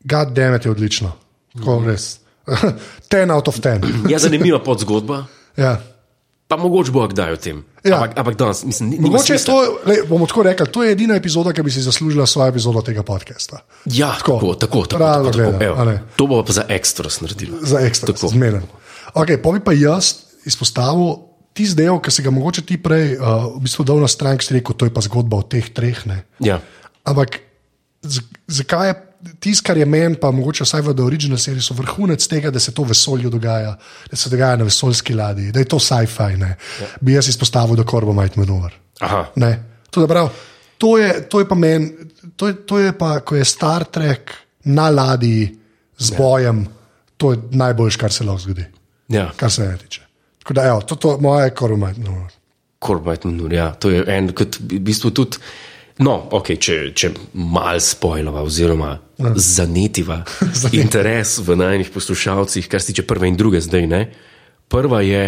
God 0.00 0.32
damn 0.32 0.54
it 0.54 0.64
je 0.64 0.70
odlično. 0.70 1.12
Tako 1.54 1.80
Mhm. 1.80 1.88
res. 1.88 2.18
ten 3.08 3.30
out 3.30 3.48
of 3.48 3.58
ten. 3.58 3.82
Ja, 4.06 4.18
zanimiva 4.18 4.58
podzgodba, 4.58 5.24
Ja. 5.56 5.80
pa 6.46 6.56
mogoče 6.56 6.90
bo 6.90 7.02
kdaj 7.04 7.32
o 7.32 7.36
tem. 7.38 7.64
Ja. 7.84 7.96
Ampak, 7.96 8.16
ampak 8.16 8.34
danes, 8.36 8.64
mislim, 8.64 8.88
ni- 8.90 8.98
Mogoče 9.00 9.36
to, 9.38 9.56
lej, 9.84 10.02
bomo 10.04 10.26
tako 10.26 10.42
rekli, 10.42 10.66
to 10.66 10.82
je 10.82 10.92
edina 10.92 11.14
epizoda, 11.14 11.52
ki 11.52 11.62
bi 11.62 11.70
si 11.70 11.80
zaslužila 11.80 12.26
svojo 12.26 12.48
epizodo 12.48 12.80
tega 12.80 13.02
podcasta. 13.02 13.60
Ja, 13.86 14.12
Tako. 14.14 14.32
tako, 14.34 14.54
tako, 14.56 14.86
tako. 14.86 14.98
Tako, 14.98 15.30
tako, 15.30 15.64
evo. 15.64 15.98
to 16.16 16.26
bo 16.26 16.42
pa 16.42 16.52
za 16.52 16.64
ekstra 16.68 17.08
naredila. 17.20 17.58
za 17.62 17.78
ekstra, 17.80 18.12
Tako. 18.12 18.28
zmeren. 18.28 18.62
Okay, 19.14 19.36
pa 19.36 19.50
bi 19.50 19.60
pa 19.60 19.72
jaz 19.72 20.14
izpostavil 20.44 21.27
tisti 21.58 21.76
del, 21.78 21.98
ki 21.98 22.14
si 22.14 22.22
ga 22.22 22.30
mogoče 22.30 22.62
ti 22.62 22.78
prej 22.78 23.16
uh, 23.18 23.50
v 23.58 23.64
bistvu 23.66 23.84
dal 23.88 23.98
na 24.02 24.08
stran, 24.10 24.38
ki 24.38 24.46
si 24.46 24.56
rekel, 24.56 24.78
to 24.78 24.86
je 24.86 24.94
pa 24.94 25.02
zgodba 25.04 25.42
o 25.42 25.44
teh 25.44 25.66
treh. 25.74 25.98
Ne. 26.06 26.22
Ja. 26.44 26.60
Ampak 27.04 27.40
z, 28.06 28.22
zakaj 28.46 28.88
je 28.88 28.96
tisto, 29.42 29.66
kar 29.66 29.78
je 29.78 29.86
meni, 29.86 30.14
pa 30.14 30.30
mogoče 30.30 30.62
vsaj 30.62 30.84
v 30.86 30.94
Original 31.02 31.38
seriji, 31.38 31.74
vrhunec 31.74 32.22
tega, 32.30 32.52
da 32.54 32.60
se 32.62 32.70
to 32.70 32.84
v 32.86 32.92
vesolju 32.94 33.30
dogaja, 33.30 33.74
da 34.10 34.16
se 34.16 34.30
dogaja 34.30 34.56
na 34.56 34.68
vesoljski 34.68 35.14
ladji, 35.18 35.50
da 35.52 35.58
je 35.58 35.66
to 35.66 35.78
sci-fi. 35.78 36.36
Ne. 36.38 36.54
Bi 37.00 37.16
jaz 37.18 37.28
izpostavil, 37.28 37.74
da 37.76 37.84
korbo. 37.84 38.14
Aha. 39.00 39.24
Ne. 39.36 39.52
To, 39.90 40.06
prav, 40.06 40.30
to, 40.78 40.98
je, 40.98 41.28
to 41.28 41.40
je 41.42 41.48
pa 41.48 41.54
meni, 41.54 41.90
to, 42.36 42.46
je- 42.46 42.58
to 42.66 42.78
je 42.78 42.92
pa, 42.92 43.18
ko 43.20 43.34
je 43.36 43.44
Star 43.44 43.84
Trek 43.84 44.30
na 44.64 44.90
ladji 44.90 45.58
z 45.98 46.14
bojem, 46.14 46.66
to 47.16 47.32
je 47.32 47.38
najboljš, 47.50 47.96
kar 47.96 48.12
se 48.12 48.24
lahko 48.24 48.40
zgodi, 48.46 48.64
Ja, 49.08 49.32
kar 49.36 49.50
se 49.50 49.64
ne 49.66 49.76
tiče. 49.76 50.07
Tako 50.48 50.56
da, 50.56 50.64
evo, 50.64 50.80
to, 50.80 50.96
to 50.96 51.18
moje 51.20 51.50
korbo 51.54 51.90
no. 51.96 52.28
Corbett 52.80 53.24
Manur, 53.24 53.52
ja, 53.52 53.74
to 53.74 53.90
je 53.90 54.04
en, 54.08 54.30
kot 54.32 54.56
v 54.56 54.78
bistvu 54.80 55.10
tudi. 55.12 55.36
No, 56.00 56.14
okay, 56.32 56.56
če, 56.56 56.94
če 56.96 57.10
malo 57.34 57.82
spojlova, 57.82 58.40
oziroma 58.46 58.94
ja. 59.18 59.32
zanetiva 59.36 60.22
interes 60.72 61.34
v 61.44 61.58
najnih 61.58 61.92
poslušalcih, 61.92 62.70
kar 62.70 62.80
se 62.80 62.94
tiče 62.94 63.04
prve 63.04 63.28
in 63.28 63.36
druge, 63.36 63.60
zdaj 63.60 63.86
ne. 63.90 64.00
Prva 64.72 65.02
je 65.04 65.22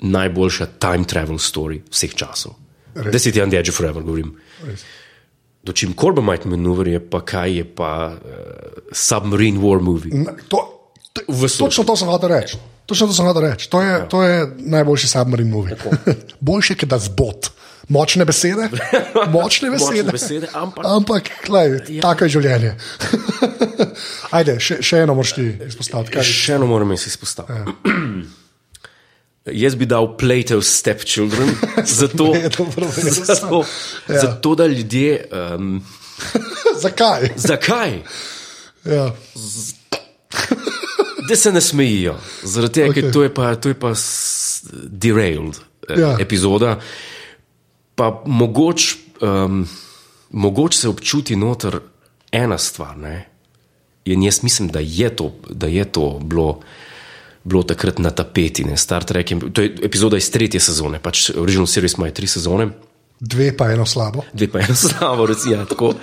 najboljša 0.00 0.70
time 0.80 1.04
travel 1.04 1.36
story 1.36 1.82
vseh 1.92 2.16
časov. 2.16 2.56
Deset 3.12 3.36
je 3.36 3.44
edge 3.44 3.68
of 3.68 3.76
forever, 3.76 4.00
govorim. 4.00 4.32
Res. 4.64 4.88
Dočim 5.62 5.92
Corbett 5.92 6.48
Maneuver 6.48 6.88
je 6.88 7.04
pa 7.04 7.20
kaj 7.20 7.58
je 7.60 7.68
pa 7.68 7.92
uh, 8.16 8.82
submarine 8.96 9.60
war 9.60 9.82
movie. 9.82 10.24
Na- 10.24 10.40
To, 10.48 10.90
to, 11.12 11.20
točno 11.36 11.84
to 11.84 11.96
sem 12.00 12.08
hotel 12.08 12.32
reči. 12.32 12.71
Točno 12.86 13.06
to 13.06 13.14
sem 13.14 13.24
hotel 13.24 13.42
reči. 13.44 13.70
To 13.70 13.82
je, 13.82 13.90
ja. 13.90 14.08
to 14.08 14.22
je 14.22 14.46
najboljši 14.58 15.08
submarine 15.08 15.50
movie. 15.50 15.76
Boljše, 16.40 16.74
da 16.82 16.98
zbot. 16.98 17.50
Močne 17.88 18.24
besede, 18.24 18.68
močne 19.34 19.70
besede, 19.70 20.02
Močne 20.02 20.12
besede, 20.12 20.46
ampak- 20.54 20.86
ampak 20.86 21.22
klej, 21.44 21.80
ja. 21.88 22.02
tako 22.02 22.24
je 22.24 22.30
življenje. 22.30 22.70
Ajde, 24.38 24.54
še, 24.60 24.78
še 24.80 25.02
eno 25.02 25.16
moraš 25.18 25.32
ti 25.34 25.48
izpostaviti. 25.66 26.14
Kaj? 26.14 26.24
Še 26.24 26.54
eno 26.54 26.68
moram 26.70 26.94
jaz 26.94 27.06
izpostaviti. 27.10 27.74
Jaz 29.42 29.74
bi 29.74 29.88
dal 29.90 30.06
Plato's 30.14 30.70
Stepchildren, 30.70 31.48
zato, 31.82 32.28
zato, 33.26 33.64
Ja. 34.06 34.14
ja. 34.14 34.20
zato 34.20 34.54
da 34.54 34.66
ljudje. 34.70 35.26
Um, 35.34 35.82
Zakaj? 36.78 37.32
zakaj? 37.36 37.98
Ja. 38.86 39.10
Da 41.32 41.36
se 41.36 41.52
ne 41.52 41.60
smejijo. 41.60 42.14
Zaradi 42.44 42.72
tega, 42.74 42.90
okay. 42.90 43.00
Ker 43.00 43.12
to 43.12 43.22
je 43.22 43.30
pa, 43.32 43.54
to 43.56 43.68
je 43.68 43.74
pa 43.74 43.92
derailed 44.84 45.56
Ja. 45.88 45.96
ja. 45.98 46.16
epizoda. 46.20 46.76
Pa 47.94 48.22
mogoče 48.26 48.96
um, 49.20 49.64
mogoč 50.30 50.76
se 50.76 50.88
občuti 50.88 51.36
noter 51.36 51.80
ena 52.32 52.58
stvar. 52.58 52.96
Ne? 52.96 53.28
In 54.04 54.22
jaz 54.22 54.42
mislim, 54.42 54.68
da 54.68 54.78
je 54.78 55.08
to, 55.16 55.32
da 55.50 55.66
je 55.66 55.84
to 55.84 56.18
bilo. 56.22 56.60
Bilo 57.44 57.62
takrat 57.62 57.98
na 57.98 58.10
tapeti, 58.10 58.62
ne 58.64 58.76
Star 58.76 59.02
Trek. 59.04 59.30
Je, 59.30 59.38
to 59.52 59.62
je 59.62 59.72
epizoda 59.82 60.16
iz 60.16 60.30
tretje 60.30 60.60
sezone, 60.60 61.00
pač 61.02 61.30
Original 61.34 61.66
Series 61.66 61.96
ima 61.98 62.10
tri 62.10 62.26
sezone, 62.26 62.68
Dve 63.20 63.56
pa 63.56 63.72
eno 63.72 63.86
slabo. 63.86 64.22
dve 64.32 64.46
pa 64.48 64.60
eno 64.60 64.74
slavo, 64.84 65.26
recimo. 65.26 65.54
Ja, 65.54 65.64
tako. 65.64 65.94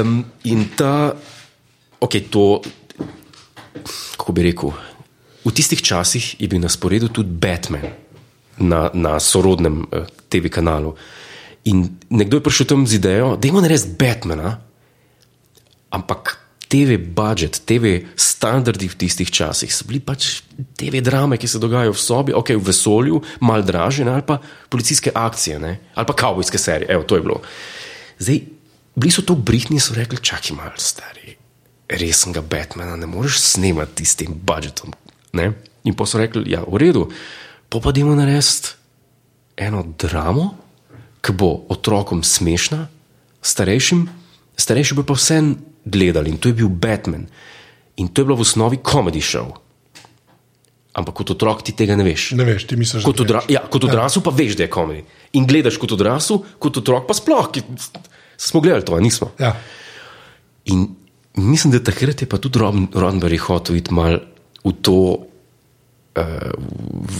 um, 0.00 0.24
in 0.44 0.68
ta, 0.76 1.12
ok, 2.00 2.12
to, 2.30 2.62
kako 4.16 4.32
bi 4.32 4.42
rekel, 4.42 4.72
v 5.44 5.50
tistih 5.50 5.82
časih 5.82 6.40
je 6.40 6.48
bil 6.48 6.60
na 6.62 6.68
sporedu 6.68 7.08
tudi 7.08 7.30
Batman 7.30 7.90
na, 8.58 8.90
na 8.94 9.18
sorodnem 9.20 9.82
uh, 9.88 10.06
TV 10.28 10.52
kanalu. 10.52 10.94
In 11.64 11.86
nekdo 12.10 12.38
je 12.38 12.44
prišel 12.46 12.66
tam 12.66 12.86
z 12.86 12.98
idejo, 12.98 13.36
da 13.36 13.48
ima 13.48 13.62
narediti 13.62 13.94
Batmana, 13.98 14.58
ampak 15.90 16.42
TV 16.72 16.96
budžet, 16.96 17.68
TV 17.68 18.08
standardi 18.16 18.88
v 18.88 18.96
tistih 18.96 19.28
časih 19.28 19.68
so 19.68 19.84
bili 19.84 20.00
pač 20.00 20.40
TV 20.72 21.04
drame, 21.04 21.36
ki 21.36 21.44
se 21.44 21.60
dogajajo 21.60 21.92
v 21.92 22.00
sobi, 22.00 22.32
ok, 22.32 22.56
v 22.56 22.64
vesolju, 22.64 23.20
mal 23.44 23.60
draže, 23.60 24.08
ali 24.08 24.24
pa 24.24 24.40
policijske 24.72 25.12
akcije, 25.12 25.60
ne, 25.60 25.92
ali 25.92 26.08
pa 26.08 26.16
kavbojske 26.16 26.56
serije, 26.56 26.88
evo, 26.88 27.04
to 27.04 27.20
je 27.20 27.22
bilo. 27.28 27.44
Zdaj, 28.16 28.40
bili 28.96 29.12
so 29.12 29.20
to 29.20 29.36
brihtni 29.36 29.76
in 29.76 29.84
so 29.84 29.92
rekli, 29.92 30.16
čakaj 30.16 30.56
malo, 30.56 30.80
stari, 30.80 31.36
resnega 31.92 32.40
Batmana 32.40 32.96
ne 32.96 33.06
moreš 33.06 33.40
snemati 33.40 34.04
s 34.04 34.16
tem 34.16 34.32
budžetom. 34.32 34.92
Ne? 35.32 35.52
In 35.84 35.94
pa 35.94 36.06
so 36.06 36.18
rekli, 36.18 36.44
ja, 36.46 36.62
v 36.62 36.78
redu, 36.78 37.08
pa 37.68 37.80
pa 37.80 37.90
dajmo 37.90 38.14
narediti 38.14 38.74
eno 39.56 39.82
dramo, 39.98 40.54
ki 41.20 41.32
bo 41.32 41.66
otrokom 41.68 42.22
smešna, 42.22 42.86
starejšim, 43.40 44.06
starejši 44.56 44.94
bo 44.94 45.04
pa 45.04 45.14
vse 45.14 45.38
gledali 45.84 46.30
in 46.30 46.38
to 46.38 46.48
je 46.48 46.56
bil 46.56 46.68
Batman. 46.68 47.26
In 47.96 48.08
to 48.08 48.22
je 48.22 48.26
bilo 48.26 48.38
v 48.38 48.44
osnovi 48.44 48.78
komedi 48.78 49.20
show. 49.20 49.52
Ampak 50.92 51.14
kot 51.14 51.30
otrok 51.32 51.62
ti 51.64 51.72
tega 51.72 51.96
ne 51.96 52.04
veš. 52.04 52.32
Ne 52.36 52.44
veš, 52.44 52.66
ti 52.68 52.76
misliš, 52.76 53.04
Kot, 53.04 53.20
odra 53.20 53.40
ja, 53.48 53.62
kot 53.64 53.84
odrasel 53.84 54.20
pa 54.20 54.28
veš, 54.30 54.56
da 54.56 54.66
je 54.66 54.72
komedi. 54.72 55.04
In 55.32 55.46
gledaš 55.48 55.78
kot 55.80 55.92
odrasel, 55.92 56.42
kot 56.60 56.76
otrok 56.76 57.06
pa 57.08 57.16
sploh. 57.16 57.48
ki- 57.48 57.64
Smo 58.36 58.60
gledali 58.60 58.84
to, 58.84 58.98
nismo. 59.00 59.30
Ja. 59.40 59.54
In 60.68 60.88
mislim, 61.34 61.72
da 61.72 61.82
takrat 61.82 62.22
je 62.22 62.28
pa 62.28 62.38
tudi 62.38 62.58
Rob- 62.58 62.92
Roddenberry 62.94 63.38
hotel 63.38 63.76
iti 63.76 63.94
mal 63.94 64.18
v 64.64 64.72
to, 64.82 65.26
uh, 66.16 66.22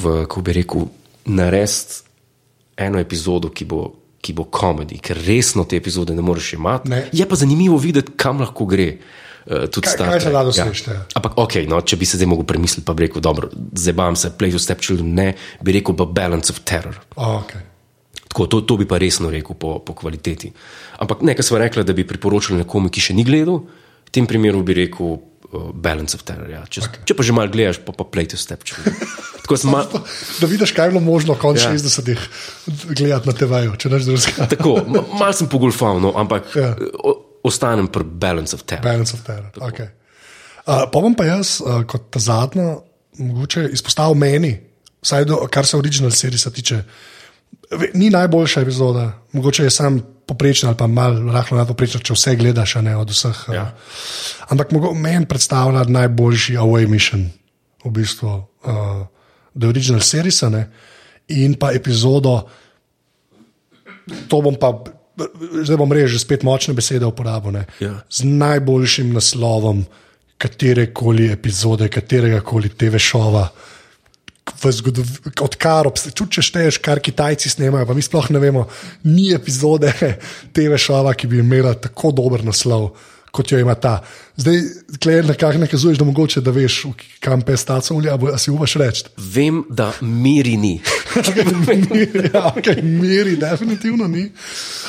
v, 0.02 0.22
kako 0.26 0.42
bi 0.42 0.52
rekel, 0.52 0.86
narediti 1.24 2.02
eno 2.76 2.98
epizodo, 2.98 3.50
ki 3.50 3.64
bo, 3.64 3.92
ki 4.22 4.32
bo 4.32 4.44
komedi, 4.44 4.98
ker 5.02 5.18
resno 5.26 5.64
te 5.64 5.76
epizode 5.76 6.14
ne 6.14 6.22
moreš 6.22 6.52
imati. 6.52 6.90
Ne. 6.90 7.08
Je 7.12 7.26
pa 7.28 7.36
zanimivo 7.36 7.76
videti, 7.76 8.12
kam 8.16 8.40
lahko 8.40 8.66
gre. 8.66 8.98
Uh, 9.42 9.66
tudi 9.66 9.88
Kaj- 9.90 9.98
kaj 10.06 10.20
se 10.20 10.30
da 10.30 10.44
doseči, 10.46 10.84
ja. 10.90 11.00
Ampak, 11.18 11.32
ok, 11.36 11.54
no, 11.66 11.80
če 11.82 11.96
bi 11.98 12.06
se 12.06 12.16
zdaj 12.16 12.28
mogel 12.30 12.46
premisliti, 12.46 12.86
pa 12.86 12.94
bi 12.94 13.08
rekel, 13.08 13.18
dobro, 13.18 13.50
zebam 13.74 14.14
se, 14.16 14.30
Play 14.38 14.54
to 14.54 14.58
Stepchildren, 14.62 15.14
ne, 15.14 15.34
bi 15.60 15.72
rekel 15.74 15.96
pa 15.98 16.06
Balance 16.06 16.52
of 16.54 16.60
Terror. 16.62 16.94
Oh, 17.16 17.42
okay. 17.42 17.58
Tako, 18.28 18.46
to, 18.46 18.60
to 18.60 18.76
bi 18.78 18.86
pa 18.86 19.02
resno 19.02 19.30
rekel 19.34 19.58
po, 19.58 19.80
po 19.82 19.92
kvaliteti. 19.98 20.52
Ampak 21.02 21.26
nekaj 21.26 21.42
smo 21.42 21.58
rekli, 21.58 21.82
da 21.84 21.92
bi 21.92 22.06
priporočili 22.06 22.62
nekomu, 22.62 22.88
ki 22.88 23.02
še 23.02 23.18
ni 23.18 23.26
gledal, 23.26 23.66
v 23.66 23.91
tem 24.12 24.26
primeru 24.28 24.62
bi 24.62 24.76
rekel 24.76 25.16
uh, 25.16 25.20
Balance 25.74 26.16
of 26.16 26.22
Terror. 26.28 26.50
Ja. 26.52 26.62
Če, 26.68 26.84
okay. 26.84 27.04
če 27.08 27.16
pa 27.18 27.24
že 27.26 27.34
malo 27.36 27.52
gledaš, 27.52 27.80
pa 27.84 27.94
pa 27.96 28.04
play 28.04 28.28
to 28.28 28.36
step. 28.40 28.64
Tako 29.42 29.56
sem 29.58 29.72
mal, 29.74 29.88
Da 30.38 30.46
vidiš, 30.46 30.70
kaj 30.76 30.86
je 30.86 30.92
bilo 30.94 31.02
možno 31.02 31.34
konec 31.34 31.64
Ja. 31.64 31.72
ja. 31.72 31.78
60-ih 31.78 32.20
gledati 32.94 33.26
na 33.28 33.34
TV-ju, 33.34 33.74
če 33.76 33.90
neš 33.90 34.06
drugega. 34.06 34.46
tako, 34.54 34.76
ma- 34.86 35.02
malo 35.18 35.32
sem 35.34 35.48
pogulfal, 35.50 35.98
no, 36.00 36.12
ampak 36.16 36.52
Ja. 36.56 36.76
o, 37.02 37.16
ostanem 37.42 37.88
pri 37.90 38.04
Balance 38.06 38.54
of 38.54 38.62
Terror. 38.62 38.84
Balance 38.86 39.16
of 39.18 39.24
Terror. 39.26 39.50
Okay. 39.72 39.90
Uh, 40.62 40.86
pa 40.86 40.98
bom 41.02 41.16
pa 41.18 41.26
jaz, 41.26 41.58
uh, 41.58 41.82
kot 41.90 42.14
zadnja, 42.22 42.76
mogoče 43.18 43.66
izpostavil 43.74 44.14
meni, 44.14 44.52
vsaj 45.02 45.26
do, 45.26 45.40
kar 45.50 45.66
se 45.66 45.76
original 45.76 46.14
serije 46.14 46.50
tiče, 46.54 46.84
ni 47.98 48.10
najboljša 48.14 48.62
epizoda, 48.62 49.08
mogoče 49.34 49.66
je 49.66 49.70
sam 49.74 49.98
poprečna 50.32 50.70
ali 50.70 50.78
pa 50.78 50.86
malo 50.86 51.28
rahlo 51.28 51.58
nadpoprečna, 51.58 52.00
če 52.00 52.12
vse 52.12 52.34
gledaš, 52.36 52.74
ne 52.80 52.96
od 52.96 53.08
vseh. 53.08 53.44
Ja. 53.48 53.54
Ja. 53.54 53.66
Ampak 54.48 54.72
mogo- 54.72 54.94
meni 54.94 55.24
predstavlja 55.24 55.84
najboljši 55.86 56.56
away 56.56 56.88
mission, 56.88 57.28
v 57.80 57.90
bistvu, 57.92 58.32
uh, 58.64 59.04
The 59.52 59.68
Original 59.68 60.00
Series, 60.00 60.40
ne, 60.44 60.66
in 61.28 61.54
pa 61.54 61.70
epizodo, 61.72 62.48
to 64.26 64.40
bom 64.40 64.56
pa. 64.56 64.72
Zdaj 65.62 65.76
bom 65.76 65.92
rekel, 65.92 66.08
že 66.08 66.18
spet 66.18 66.40
močne 66.40 66.72
besede 66.72 67.04
uporabil. 67.04 67.52
ne, 67.52 67.64
Ja. 67.78 68.00
Z 68.08 68.24
najboljšim 68.24 69.12
naslovom 69.12 69.84
katere 70.38 70.88
koli 70.88 71.28
epizode, 71.28 71.86
katerega 71.86 72.40
koli 72.40 72.68
TV 72.68 72.96
šova. 72.98 73.52
V 74.42 74.72
zgodovini, 74.74 75.32
odkar 75.42 75.86
obstaja, 75.90 76.26
če 76.26 76.42
šteješ, 76.42 76.80
kar 76.82 77.00
Kitajci 77.02 77.50
snemajo, 77.52 77.86
pa 77.86 77.94
mi 77.94 78.02
sploh 78.02 78.30
ne 78.34 78.42
vemo, 78.42 78.66
ni 79.06 79.30
epizode 79.34 79.92
TV 80.54 80.78
šova, 80.80 81.14
ki 81.14 81.30
bi 81.30 81.42
imela 81.42 81.74
tako 81.78 82.12
dober 82.14 82.44
naslov, 82.46 82.90
kot 83.32 83.52
jo 83.52 83.60
ima 83.62 83.74
ta. 83.78 84.00
Zdaj, 84.36 84.58
klej 85.02 85.22
nekako 85.28 85.62
nakazuješ, 85.62 85.98
da 85.98 86.04
mogoče 86.04 86.40
da 86.40 86.50
veš, 86.50 86.82
kam 87.20 87.42
pes 87.46 87.64
taco 87.64 87.94
ulja, 87.94 88.16
a 88.32 88.38
si 88.38 88.50
upaš 88.50 88.74
reči. 88.80 89.04
Vem, 89.16 89.62
da 89.70 89.92
miri 90.00 90.56
ni. 90.56 90.74
ja, 92.34 92.52
okay, 92.56 92.82
meri, 92.82 93.36
definitivno 93.36 94.08
ni. 94.08 94.26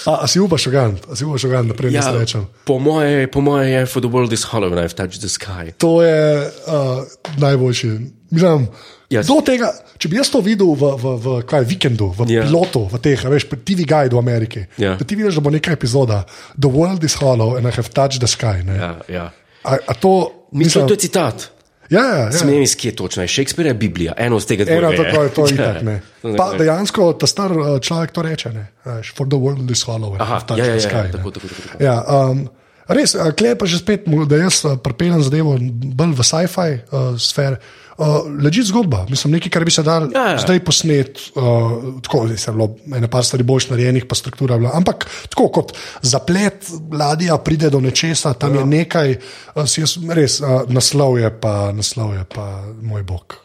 A, 0.05 0.17
a 0.23 0.27
si 0.27 0.39
upaš 0.39 0.67
ogant, 0.67 1.05
a 1.11 1.15
si 1.15 1.25
upaš 1.25 1.45
ogant, 1.47 1.71
da 1.71 1.77
prej 1.77 1.93
ja. 1.93 2.03
ne 2.11 2.19
rečem. 2.19 2.47
po 2.65 2.79
moje, 2.79 3.27
po 3.31 3.41
moje 3.41 3.69
je 3.71 3.85
For 3.85 4.01
the 4.01 4.11
World 4.11 4.33
is 4.33 4.43
Hollow 4.43 4.71
and 4.71 4.79
I've 4.79 4.95
touched 4.95 5.21
the 5.21 5.29
sky. 5.29 5.71
To 5.77 6.01
je 6.03 6.51
uh, 6.67 7.03
najboljši. 7.37 8.22
Mislim, 8.33 8.65
Jaz- 9.09 9.27
do 9.27 9.37
tega, 9.41 9.69
če 9.95 10.09
bi 10.09 10.17
jaz 10.17 10.27
to 10.27 10.41
videl 10.41 10.73
v, 10.73 10.89
v, 10.95 11.05
v 11.17 11.27
kaj, 11.45 11.63
vikendu, 11.63 12.09
v 12.11 12.25
Ja. 12.25 12.41
yeah. 12.41 12.43
pilotu, 12.43 12.87
v 12.89 12.97
teh, 12.97 13.21
veš, 13.23 13.45
pri 13.45 13.61
TV 13.61 13.85
Guide 13.85 14.09
v 14.11 14.19
Ameriki, 14.19 14.65
Ja. 14.75 14.95
da 14.95 15.05
ti 15.05 15.13
vidiš, 15.13 15.35
da 15.35 15.41
bo 15.41 15.51
neka 15.51 15.71
epizoda, 15.71 16.23
The 16.53 16.67
World 16.67 17.03
is 17.03 17.13
Hollow 17.15 17.53
and 17.53 17.63
I 17.63 17.71
have 17.71 17.89
touched 17.89 18.17
the 18.17 18.27
sky. 18.27 18.61
Ne? 18.61 18.73
Ja, 18.73 18.91
ja. 19.07 19.25
A, 19.63 19.77
a 19.77 19.93
to, 19.93 20.33
Mislim, 20.51 20.87
to 20.87 20.93
je 20.93 20.99
citat. 20.99 21.53
ja, 21.89 22.01
ja, 22.01 22.17
ja. 22.17 22.31
Smem 22.31 22.61
iz 22.61 22.73
kje 22.75 22.91
točno 22.93 23.21
je. 23.21 23.27
Shakespeare 23.29 23.69
je 23.69 23.73
Biblija, 23.75 24.13
eno 24.17 24.35
od 24.35 24.45
tega 24.45 24.65
Eno 24.65 24.81
dvojega. 24.81 25.03
tako 25.03 25.23
je 25.23 25.29
to 25.29 25.41
Ja, 25.43 25.53
itak. 25.53 25.77
Ne. 25.83 25.95
ja. 26.23 26.33
Pa 26.35 26.53
dejansko 26.53 27.13
ta 27.13 27.27
star 27.27 27.51
uh, 27.51 27.77
človek 27.79 28.11
to 28.11 28.21
reče, 28.23 28.49
ne. 28.49 28.65
For 29.07 29.25
the 29.25 29.37
world 29.37 29.69
is 29.69 29.83
hollow. 29.83 30.11
and 30.11 30.19
I 30.19 30.23
Aha, 30.23 30.33
have 30.33 30.45
touched 30.47 30.59
ja, 30.59 30.73
ja, 30.73 30.79
the 30.79 30.83
ja, 30.83 30.89
sky, 30.89 31.03
ne. 31.03 31.11
tako, 31.11 31.31
tako, 31.31 31.47
tako, 31.47 31.61
tako. 31.69 31.83
Ja, 31.83 31.95
um, 32.01 32.49
res, 32.87 33.15
klej 33.37 33.55
pa 33.59 33.69
že 33.69 33.79
spet, 33.79 34.09
da 34.27 34.41
jaz 34.41 34.63
pripeljem 34.83 35.23
zadevo 35.23 35.55
bolj 35.95 36.13
v 36.17 36.27
sci-fi 36.27 36.69
uh, 36.89 37.15
sfer. 37.21 37.59
Uh, 37.93 38.25
Leži 38.41 38.63
zgodba, 38.65 39.03
mislim, 39.05 39.35
nekaj, 39.37 39.51
kar 39.53 39.61
bi 39.61 39.71
se 39.71 39.83
dal 39.85 40.07
Ja, 40.09 40.33
ja. 40.33 40.37
zdaj 40.41 40.63
posnet. 40.65 41.19
Uh, 41.37 42.01
tako 42.01 42.23
je 42.25 42.39
bilo, 42.49 42.71
ena 42.89 43.07
par 43.07 43.21
stvari 43.21 43.45
boljš 43.45 43.69
narejenih, 43.69 44.07
pa 44.09 44.17
struktura 44.17 44.57
bila. 44.57 44.73
Ampak 44.73 45.05
tako 45.29 45.51
kot 45.53 45.75
zaplet 46.01 46.65
ladja 46.89 47.37
pride 47.37 47.69
do 47.69 47.83
nečesa, 47.85 48.33
tam 48.33 48.57
ja. 48.57 48.63
je 48.63 48.65
nekaj, 48.65 49.15
uh, 49.53 49.69
si 49.69 49.85
jaz, 49.85 49.99
res, 50.09 50.41
uh, 50.41 50.65
naslov 50.73 51.21
je 51.21 51.29
pa, 51.29 51.69
naslov 51.69 52.17
je 52.17 52.25
pa 52.33 52.49
moj 52.81 53.05
bog. 53.05 53.42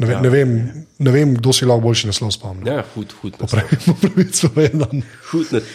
Ne, 0.00 0.06
ve, 0.06 0.12
ja. 0.12 0.20
ne, 0.20 0.28
vem, 0.32 0.52
ne 0.98 1.12
vem, 1.12 1.34
kdo 1.36 1.52
si 1.52 1.66
lahko 1.68 1.84
boljši 1.84 2.08
naslov 2.08 2.30
spomni. 2.32 2.64
Ja, 2.70 2.80
hud, 2.94 3.12
hud. 3.20 3.36
Pravico 4.00 4.48
vedem. 4.54 5.02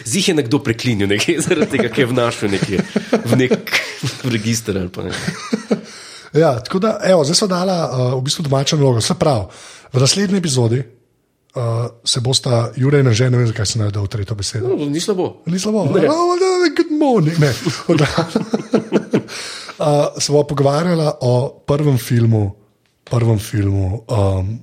Zih 0.02 0.28
je 0.32 0.34
nekdo 0.34 0.58
preklinil 0.66 1.06
nekaj 1.12 1.38
zaradi 1.46 1.76
tega, 1.76 1.92
ker 1.94 2.02
je 2.02 2.08
vnašal 2.10 2.50
nekje 2.50 2.82
v 3.22 3.38
nek 3.44 3.70
register 4.34 4.80
ali 4.82 4.90
pa 4.90 5.06
ne. 5.06 5.14
Ja, 6.36 6.50
tako 6.60 6.82
da, 6.82 6.98
evo, 7.06 7.22
zdaj 7.24 7.38
so 7.38 7.46
dala 7.48 7.76
uh, 7.86 8.18
v 8.18 8.26
bistvu 8.26 8.42
domačo 8.44 8.76
nalogo. 8.76 9.00
Se 9.00 9.14
pravi, 9.16 9.46
v 9.94 10.02
naslednji 10.02 10.36
epizodi 10.42 10.82
uh, 10.82 11.86
se 12.04 12.20
bosta 12.20 12.72
Jurek 12.76 13.06
in 13.06 13.14
že 13.14 13.30
ne 13.30 13.38
vem, 13.38 13.46
zakaj 13.48 13.66
se 13.66 13.78
najdel 13.80 14.04
v 14.04 14.10
tretjo 14.12 14.36
besedo. 14.36 14.74
No, 14.74 14.90
ni 14.90 15.00
slabo. 15.00 15.46
Ni 15.46 15.58
slabo. 15.62 15.86
Oh, 15.86 16.34
no, 16.36 16.50
good 16.76 16.92
morning. 16.92 17.38
Ne. 17.40 17.54
uh, 19.80 20.12
se 20.18 20.32
bomo 20.32 20.44
pogovarjala 20.44 21.14
o 21.24 21.62
prvem 21.64 21.96
filmu, 21.98 22.65
prvem 23.10 23.38
filmu 23.38 24.04
um, 24.06 24.60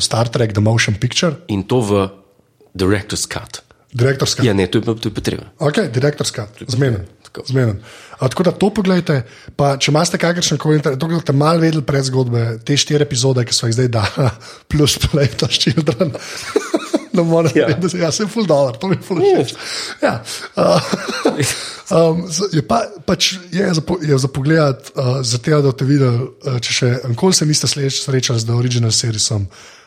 Star 0.00 0.28
Trek 0.28 0.52
The 0.52 0.62
Motion 0.62 0.94
Picture, 0.94 1.36
In 1.46 1.62
to 1.62 1.80
v 1.80 2.08
Director's 2.74 3.26
Cut. 3.26 3.62
direktorska. 3.92 4.42
Ja, 4.46 4.54
ne, 4.54 4.66
to 4.70 4.78
je, 4.78 4.84
to 4.86 5.08
je 5.08 5.14
pa 5.14 5.20
treba. 5.20 5.50
Ok, 5.58 5.90
direktorska, 5.90 6.46
zmeden. 6.66 7.06
Tako. 7.22 7.46
zmeden. 7.46 7.82
A, 8.18 8.28
tako 8.28 8.42
da 8.42 8.50
to 8.50 8.70
pogledajte. 8.74 9.22
Pa, 9.56 9.76
če 9.78 9.90
imate 9.90 10.18
kakršne 10.18 10.58
koli, 10.58 10.82
to 10.82 10.94
da 10.94 11.06
boste 11.06 11.34
malo 11.34 11.62
vedeli 11.62 11.82
pred 11.86 12.02
zgodbe, 12.06 12.58
te 12.66 12.74
štiri 12.78 13.06
epizode, 13.06 13.44
ki 13.46 13.54
so 13.54 13.70
jih 13.70 13.76
zdaj 13.78 13.90
dali, 13.94 14.30
plus 14.70 14.98
Play 14.98 15.30
to 15.38 15.46
Children. 15.46 16.14
No, 17.12 17.24
moram 17.24 17.50
Ja. 17.54 17.66
reči, 17.66 17.80
da 17.80 17.88
se- 17.88 17.98
ja, 17.98 18.12
sem 18.12 18.28
full 18.28 18.46
dollar, 18.46 18.76
to 18.76 18.88
mi 18.88 18.94
je 18.94 19.02
full 19.02 19.20
všeč. 19.20 19.54
Ja. 20.02 20.22
Uh, 20.56 20.78
um, 21.90 22.24
je 22.52 22.62
pa, 22.62 22.84
pač 23.02 23.34
je 23.50 23.74
za, 23.74 23.80
po- 23.80 23.98
je 23.98 24.14
za 24.14 24.28
pogled, 24.28 24.76
uh, 24.94 25.18
za 25.22 25.38
te, 25.38 25.50
da 25.50 25.62
boste 25.62 25.84
videli, 25.84 26.16
uh, 26.44 26.58
če 26.58 26.70
še 26.72 26.88
enkoli 27.04 27.34
se 27.34 27.46
niste 27.46 27.66
srečali 27.66 28.38
z 28.38 28.44
The 28.44 28.54
Original 28.54 28.90
Seriesom, 28.90 29.46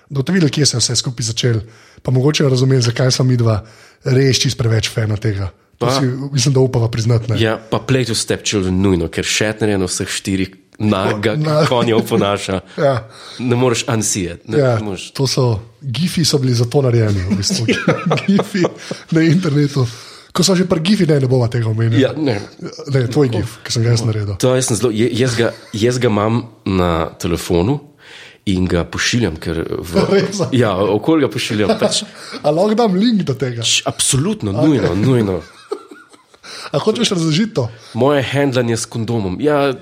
da 0.10 0.20
boste 0.20 0.32
videli, 0.32 0.52
kje 0.52 0.66
se 0.66 0.78
je 0.78 0.82
vse 0.82 0.96
skupaj 0.96 1.26
začel, 1.26 1.62
pa 2.02 2.12
mogoče 2.12 2.44
razumeli, 2.46 2.82
zakaj 2.82 3.12
smo 3.12 3.26
mi 3.26 3.38
dva 3.38 3.62
res 4.06 4.38
čist 4.38 4.58
preveč 4.58 4.90
fena 4.90 5.16
tega. 5.18 5.52
To 5.78 5.88
Pa- 5.88 5.96
si, 5.96 6.06
mislim, 6.32 6.54
da 6.54 6.60
upava 6.60 6.88
priznati. 6.88 7.32
ne. 7.32 7.40
Ja, 7.40 7.56
pa 7.58 7.80
Play 7.80 8.06
to 8.06 8.16
Step 8.16 8.44
Children 8.44 8.82
nujno, 8.82 9.08
ker 9.08 9.26
Shatner 9.26 9.70
je 9.70 9.78
na 9.78 9.86
vseh 9.86 10.08
štirih 10.08 10.52
naga 10.80 11.36
Na- 11.36 11.66
konjev 11.66 12.02
ponaša. 12.04 12.60
Ja. 12.78 13.08
Ne 13.40 13.56
moreš 13.56 13.86
unsijeti. 13.88 14.48
Ne, 14.48 14.58
Ja, 14.58 14.76
ne 14.76 14.84
moreš. 14.84 15.12
to 15.12 15.28
so 15.28 15.46
gifi, 15.82 16.26
so 16.26 16.38
bili 16.38 16.54
za 16.54 16.66
to 16.66 16.82
narejeni, 16.82 17.20
v 17.22 17.36
bistvu. 17.36 17.66
gifi 18.28 18.64
na 19.12 19.22
internetu. 19.22 19.88
Ko 20.32 20.42
so 20.42 20.56
že 20.56 20.66
pri 20.66 20.80
gifi, 20.82 21.06
ne, 21.06 21.20
ne 21.20 21.28
bova 21.28 21.48
tega 21.48 21.70
omenili. 21.70 22.02
Ja, 22.02 22.10
ne. 22.14 22.40
Ne, 22.88 23.08
tvoj 23.08 23.30
gif, 23.30 23.58
ki 23.62 23.70
sem 23.70 23.84
ga 23.84 23.90
jaz 23.90 24.02
naredil. 24.02 24.34
To 24.36 24.56
jaz, 24.56 24.72
zelo, 24.72 24.90
je- 24.90 25.12
jaz, 25.14 25.36
ga, 25.36 25.52
jaz 25.74 25.98
ga 25.98 26.08
imam 26.08 26.44
na 26.66 27.10
telefonu 27.14 27.80
in 28.46 28.66
ga 28.66 28.82
pošiljam, 28.84 29.38
ker 29.38 29.62
v, 29.80 29.92
Res? 30.12 30.42
ja, 30.52 30.74
okolje 30.76 31.30
pošiljam. 31.30 31.78
Pač, 31.80 32.02
A 32.44 32.50
lahko 32.50 32.74
dam 32.76 32.96
link 32.96 33.22
do 33.24 33.34
tega? 33.34 33.62
č- 33.62 33.86
absolutno, 33.86 34.52
nujno, 34.52 34.96
nujno. 34.96 35.42
A 36.72 36.80
hočeš 36.80 37.14
razložiti 37.14 37.54
to? 37.54 37.70
Moje 37.94 38.24
handlanje 38.24 38.78
s 38.78 38.86
kondomom. 38.86 39.38
Ja, 39.42 39.74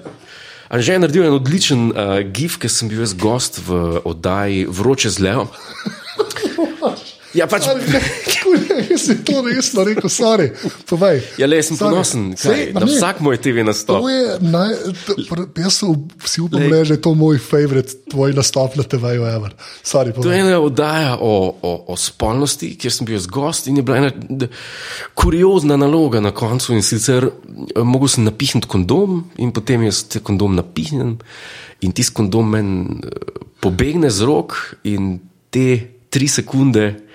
Anže 0.71 0.93
je 0.93 0.99
naredil 1.03 1.25
en 1.27 1.35
odličen 1.35 1.81
uh, 1.91 2.21
gif, 2.31 2.55
ker 2.55 2.71
sem 2.71 2.87
bil 2.87 3.03
jaz 3.03 3.11
gost 3.19 3.59
v 3.67 3.99
oddaji 4.07 4.63
Vroče 4.71 5.11
z 5.11 5.19
Leo. 5.19 5.49
Ja, 7.33 7.47
pač, 7.47 7.67
Jaz 8.89 9.05
sem 9.05 9.19
to 9.25 9.41
resno 9.45 9.83
rekel, 9.85 10.09
sorry. 10.11 10.49
Povej. 10.89 11.21
ja 11.39 11.47
le, 11.47 11.59
sem 11.63 11.77
Sorry. 11.77 11.93
ponosen, 11.93 12.23
Sej, 12.37 12.71
na 12.75 12.85
vsak 12.87 13.21
moj 13.23 13.39
TV 13.41 13.63
nastop. 13.65 14.03
To 14.03 14.09
je 14.11 14.37
naj, 14.43 14.73
to, 15.05 15.15
jaz 15.61 15.79
si 15.79 16.41
upam 16.43 16.65
reči, 16.65 16.91
da 16.91 16.97
je 16.97 17.01
to 17.03 17.13
moj 17.17 17.39
favorit, 17.41 17.93
tvoj 18.11 18.35
nastop 18.37 18.75
na 18.79 18.83
TV-ju, 18.83 19.23
To 20.21 20.31
je 20.31 20.39
ena 20.39 20.59
oddaja 20.59 21.17
o, 21.19 21.33
o, 21.61 21.71
o 21.93 21.97
spolnosti, 21.97 22.73
kjer 22.79 22.93
sem 22.93 23.07
bil 23.07 23.17
jaz 23.17 23.27
gost 23.31 23.69
in 23.71 23.79
je 23.79 23.85
bila 23.85 24.01
ena 24.01 24.11
kuriozna 25.15 25.77
naloga 25.79 26.21
na 26.23 26.33
koncu. 26.35 26.75
In 26.75 26.83
sicer 26.85 27.29
eh, 27.29 27.83
mogel 27.83 28.11
sem 28.11 28.27
napihniti 28.27 28.69
kondom, 28.69 29.23
in 29.41 29.53
potem 29.55 29.87
jaz 29.87 30.03
te 30.11 30.23
kondom 30.23 30.55
napihnem, 30.57 31.17
in 31.81 31.95
tisti 31.95 32.15
kondom 32.17 32.51
meni 32.57 32.99
eh, 33.05 33.39
pobegne 33.61 34.11
z 34.11 34.27
rok, 34.27 34.57
in 34.89 35.15
te 35.51 35.67
tri 36.11 36.27
sekunde 36.27 37.10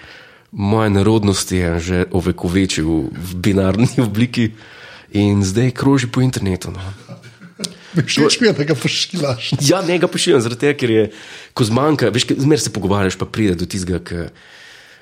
moje 0.57 0.91
nerodnosti 0.91 1.57
je 1.57 1.71
že 1.81 1.99
ovekovečil 2.11 3.13
v 3.13 3.31
binarni 3.37 3.93
obliki, 4.09 4.51
in 5.13 5.45
zdaj 5.45 5.71
kroži 5.71 6.07
po 6.07 6.21
internetu. 6.21 6.71
No. 6.71 6.81
Všeč 7.97 8.41
mi 8.41 8.49
je, 8.49 8.53
da 8.53 8.65
ga 8.65 8.75
pošiljaš. 8.75 9.53
Ja, 9.65 9.81
ne 9.83 9.99
ga 9.99 10.09
pošiljam, 10.09 10.41
zaradi 10.45 10.61
tega, 10.67 10.77
ker 10.77 10.91
je, 10.91 11.05
ko 11.57 11.65
zmanjka, 11.65 12.11
veš, 12.13 12.27
zmeraj 12.37 12.67
se 12.67 12.73
pogovarjaš, 12.73 13.17
pa 13.17 13.25
pride 13.25 13.55
do 13.57 13.65
tistega, 13.65 14.03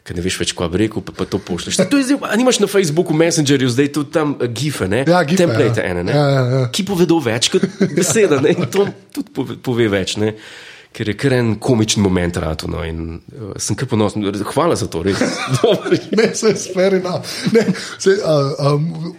ki 0.04 0.14
ne 0.14 0.22
veš 0.22 0.36
več, 0.38 0.52
kaj 0.54 0.70
bi 0.70 0.84
rekel, 0.84 1.02
pa, 1.02 1.14
pa 1.16 1.26
to 1.26 1.40
pošlješ. 1.42 1.80
To 1.90 1.98
je 1.98 2.06
zdaj, 2.06 2.20
a 2.28 2.38
nimaš 2.38 2.60
na 2.62 2.68
Facebooku, 2.70 3.16
Messengerju, 3.16 3.72
zdaj 3.72 3.90
tudi 3.96 4.14
tam 4.14 4.36
uh, 4.36 4.46
gife, 4.46 4.86
ne? 4.86 5.02
Ja, 5.08 5.24
gife, 5.26 5.42
template 5.42 5.82
ja. 5.82 5.90
ene, 5.90 6.04
ne? 6.06 6.14
Ja, 6.14 6.26
ja, 6.30 6.44
ja. 6.52 6.62
ki 6.70 6.86
povedo 6.86 7.18
več 7.24 7.50
kot 7.50 7.66
beseda, 7.96 8.38
ne? 8.44 8.54
In 8.54 8.70
to 8.70 8.86
tudi 9.16 9.34
pove, 9.34 9.58
pove 9.58 9.90
več, 9.90 10.14
ne? 10.22 10.36
Ker 10.94 11.08
je 11.10 11.16
kar 11.18 11.32
en 11.34 11.54
komičen 11.58 12.02
moment 12.04 12.36
rado, 12.38 12.68
no, 12.70 12.84
in 12.86 13.16
uh, 13.34 13.54
sem 13.58 13.74
kar 13.74 13.88
ponosen. 13.90 14.22
Hvala 14.46 14.76
za 14.78 14.86
to, 14.86 15.02
res. 15.02 15.18
Ne, 16.18 16.28
se 16.38 16.52
je 16.52 16.56
sferina. 16.56 17.16
Se, 17.98 18.14
uh, 18.22 18.74
um, 18.74 19.14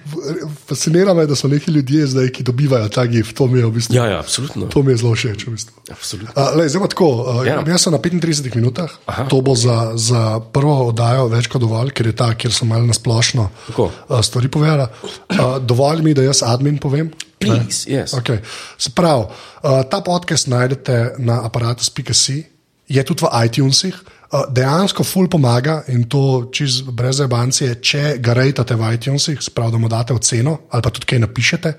fascinira 0.68 1.14
me, 1.14 1.26
da 1.28 1.36
so 1.36 1.48
neki 1.52 1.72
ljudje 1.72 2.08
zdaj, 2.08 2.30
ki 2.30 2.44
dobivajo 2.48 2.88
ta 2.90 3.04
gif. 3.06 3.34
To 3.36 3.48
mi 3.52 3.60
je, 3.60 3.66
v 3.66 3.72
bistvu, 3.76 3.96
ja, 3.98 4.06
ja, 4.08 4.20
absolutno. 4.20 4.70
to 4.72 4.84
mi 4.84 4.94
je 4.96 5.02
zelo 5.04 5.12
všeč. 5.16 5.44
V 5.48 5.52
bistvu. 5.52 5.84
absolutno. 5.92 6.32
Uh, 6.32 6.56
lej, 6.56 6.70
zdaj 6.72 6.82
pa 6.82 6.92
tako. 6.96 7.10
Uh, 7.12 7.44
Ja. 7.46 7.60
ja. 7.60 7.64
Jaz 7.68 7.84
sem 7.86 7.94
na 7.94 8.00
35 8.00 8.56
minutah. 8.56 8.90
Aha. 9.06 9.28
To 9.30 9.42
bo 9.44 9.56
za, 9.60 9.92
za 10.00 10.40
prvo 10.40 10.88
oddajo 10.90 11.28
več 11.28 11.52
kot 11.52 11.62
dovolj, 11.62 11.92
ker 11.92 12.08
je 12.08 12.16
ta, 12.16 12.32
kjer 12.34 12.54
sem 12.56 12.72
malo 12.72 12.88
nasplošno 12.88 13.50
Tako. 13.68 13.92
uh, 13.92 14.22
stvari 14.24 14.48
povedala. 14.48 14.88
Uh, 15.04 15.60
dovolj 15.60 16.02
mi, 16.08 16.16
da 16.16 16.24
jaz 16.24 16.40
admin 16.48 16.80
povem. 16.80 17.12
Please, 17.46 17.86
yes. 17.90 18.14
Okay. 18.18 18.42
Se 18.78 18.92
pravi, 18.96 19.30
uh, 19.30 19.84
ta 19.90 20.02
podcast 20.02 20.48
najdete 20.48 21.16
na 21.18 21.42
aparatu.si, 21.46 22.44
je 22.88 23.04
tudi 23.04 23.26
v 23.26 23.46
iTunesih, 23.46 24.04
Uh, 24.26 24.42
dejansko 24.50 25.04
ful 25.06 25.28
pomaga 25.30 25.84
in 25.94 26.08
to 26.10 26.50
čez 26.52 26.80
brez 26.82 27.20
zabancije, 27.22 27.76
če 27.78 28.16
ga 28.20 28.34
rejtate 28.34 28.76
v 28.76 28.90
iTunesih, 28.98 29.38
sprav 29.40 29.70
da 29.72 29.78
mu 29.78 29.88
date 29.88 30.16
oceno 30.18 30.58
ali 30.74 30.82
pa 30.82 30.90
tudi 30.90 31.06
kaj 31.12 31.22
napišete. 31.22 31.74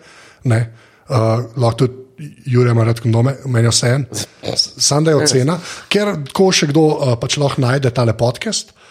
Ne? 0.45 0.61
Uh, 1.09 1.43
lahko 1.59 1.83
tudi 1.83 2.07
Jurek 2.47 2.73
ima 2.73 2.85
rad 2.87 3.01
kondome, 3.03 3.35
meni 3.45 3.69
vse 3.69 3.91
en. 3.93 4.07
Sam 4.57 5.05
da 5.05 5.11
je 5.11 5.19
ocena, 5.21 5.59
ker 5.93 6.15
ko 6.33 6.47
še 6.55 6.71
kdo 6.71 6.87
uh, 6.95 7.11
pač 7.21 7.37
lahko 7.43 7.61
najde 7.61 7.91
tale 7.93 8.15
podcast. 8.17 8.71
Uh, 8.71 8.86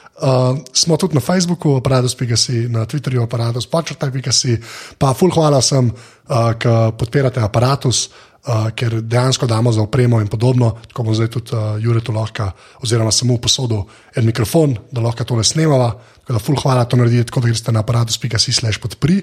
smo 0.73 0.97
tudi 0.97 1.15
na 1.15 1.21
Facebooku, 1.21 1.75
aparatus.si, 1.75 2.69
na 2.71 2.85
Twitterju, 2.85 3.23
aparatus, 3.23 3.67
počrtaj.si, 3.67 4.55
pa 4.97 5.13
ful 5.13 5.31
hvala 5.31 5.59
vsem, 5.59 5.91
uh, 5.91 6.53
ki 6.55 6.75
podpirate 6.95 7.43
aparatus, 7.43 8.07
uh, 8.47 8.69
ker 8.71 9.01
dejansko 9.03 9.47
damo 9.47 9.71
za 9.75 9.83
opremo 9.83 10.21
in 10.23 10.31
podobno, 10.31 10.71
tako 10.87 11.03
bomo 11.03 11.15
zdaj 11.19 11.31
tudi 11.35 11.51
uh, 11.51 11.75
Jurek 11.83 12.09
lahko, 12.15 12.51
oziroma 12.83 13.11
samo 13.11 13.37
posodil 13.37 13.83
en 14.15 14.25
mikrofon, 14.25 14.77
da 14.91 15.03
lahko 15.03 15.27
tole 15.27 15.43
snemava. 15.43 15.91
Tako 16.25 16.33
da 16.33 16.39
ful 16.41 16.57
hvala, 16.57 16.87
to 16.89 16.97
naredite, 16.97 17.27
tako 17.29 17.43
da 17.43 17.51
greste 17.51 17.71
na 17.71 17.83
aparatus.si 17.83 18.53
slash 18.53 18.79
podpri. 18.79 19.21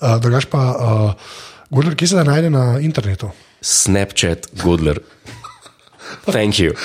Uh, 0.00 0.20
drugač 0.20 0.46
pa. 0.52 0.62
Uh, 0.76 1.54
Gordler, 1.70 1.96
kje 1.98 2.08
se 2.08 2.14
da 2.14 2.22
najde 2.24 2.50
na 2.50 2.78
internetu? 2.78 3.30
Snapchat, 3.60 4.46
Godler. 4.62 5.00
Thank 6.30 6.60
you. 6.62 6.76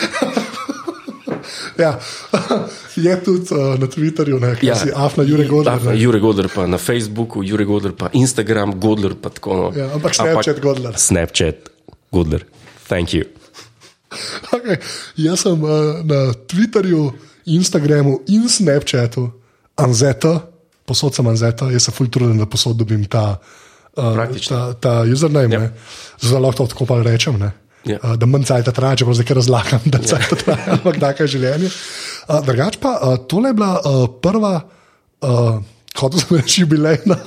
Ja. 1.78 2.00
Je 3.06 3.24
tudi 3.24 3.54
uh, 3.56 3.80
na 3.80 3.88
Twitterju, 3.88 4.40
ne 4.40 4.56
ja. 4.62 4.76
si 4.76 4.92
afna 4.96 5.24
Jure 5.24 5.48
Godler. 5.48 5.74
Afna 5.74 5.94
Jure 5.94 6.20
Godler, 6.20 6.50
pa 6.56 6.68
na 6.68 6.78
Facebooku, 6.78 7.44
Jure 7.44 7.66
Godler, 7.66 7.94
pa 7.98 8.10
Instagram, 8.14 8.80
Godler. 8.80 9.16
Pa 9.22 9.30
tako, 9.30 9.56
no. 9.56 9.68
ja, 9.76 9.90
ampak 9.94 10.16
Snapchat, 10.16 10.58
ampak, 10.58 10.64
Godler. 10.64 10.94
Snapchat, 10.98 11.70
Godler. 12.12 12.46
Thank 12.88 13.14
you. 13.14 13.26
Okay. 14.52 14.76
Jaz 15.16 15.40
sem 15.48 15.56
uh, 15.64 16.04
na 16.04 16.36
Twitterju, 16.36 17.14
Instagramu 17.46 18.20
in 18.28 18.50
Snapchatu, 18.50 19.32
Anzeta, 19.80 20.52
posod 20.86 21.16
sem 21.16 21.28
Anzeta, 21.28 21.72
jaz 21.72 21.88
se 21.88 21.96
fultrudim, 21.96 22.36
da 22.38 22.46
posod 22.46 22.76
dobim 22.76 23.06
ta 23.08 23.40
uh, 23.98 24.40
ta, 24.48 24.74
ta 24.74 24.94
username, 25.08 25.56
yep. 25.56 25.62
Ja. 25.62 26.28
zelo 26.28 26.48
lahko 26.48 26.68
tako 26.68 26.86
pa 26.86 27.02
rečem. 27.04 27.40
Ne? 27.40 27.52
Yeah. 27.86 27.98
Ja. 27.98 28.12
Uh, 28.12 28.16
da 28.20 28.30
manj 28.30 28.46
cajt 28.46 28.70
traja, 28.78 29.02
če 29.02 29.08
pa 29.08 29.16
zdaj 29.18 29.36
razlagam, 29.40 29.86
da 29.90 30.02
cajt 30.02 30.28
yeah. 30.28 30.42
traja, 30.44 30.66
ampak 30.78 31.00
tako 31.02 31.26
je 31.26 31.34
življenje. 31.36 31.72
Uh, 32.28 32.40
drugač 32.46 32.78
pa, 32.82 32.94
uh, 33.02 33.16
tole 33.30 33.50
je 33.52 33.58
bila 33.58 33.72
uh, 33.80 34.04
prva, 34.22 34.54
uh, 35.26 35.56
kot 35.98 36.20
smo 36.22 36.38
reči, 36.38 36.62
jubilejna. 36.62 37.18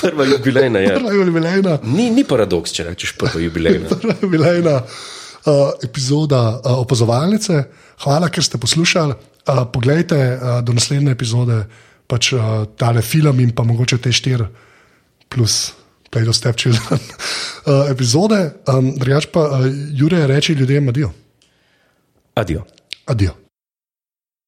prva 0.00 0.26
jubilejna, 0.32 0.82
ja. 0.82 0.98
Prva 0.98 1.14
jubilejna. 1.14 1.78
Ni, 1.86 2.08
ni 2.14 2.26
paradoks, 2.26 2.74
če 2.74 2.90
rečeš 2.90 3.14
prva 3.20 3.42
jubilejna. 3.42 3.90
prva 4.02 4.18
jubilejna 4.22 4.76
uh, 4.82 5.64
epizoda 5.86 6.42
uh, 6.58 6.78
opazovalnice. 6.82 7.62
Hvala, 8.02 8.30
ker 8.34 8.46
ste 8.46 8.58
poslušali. 8.58 9.14
Uh, 9.48 9.62
poglejte 9.72 10.18
uh, 10.18 10.58
do 10.66 10.74
naslednje 10.76 11.14
epizode, 11.14 11.62
pač 12.10 12.32
uh, 12.34 12.66
tale 12.74 13.04
film 13.06 13.46
in 13.46 13.54
pa 13.54 13.62
mogoče 13.68 14.02
te 14.02 14.12
štiri 14.12 14.50
plus 15.28 15.68
Play 16.10 16.24
to 16.24 16.32
Step 16.32 16.56
Children 16.56 17.00
uh, 17.66 17.90
epizode. 17.90 18.52
Um, 18.68 18.94
drugač 18.96 19.28
pa, 19.32 19.44
uh, 19.60 19.66
Jure, 19.92 20.26
reči 20.26 20.52
ljudem 20.52 20.88
adijo. 20.88 21.12
Adijo. 22.34 22.64
Adijo. 23.06 23.47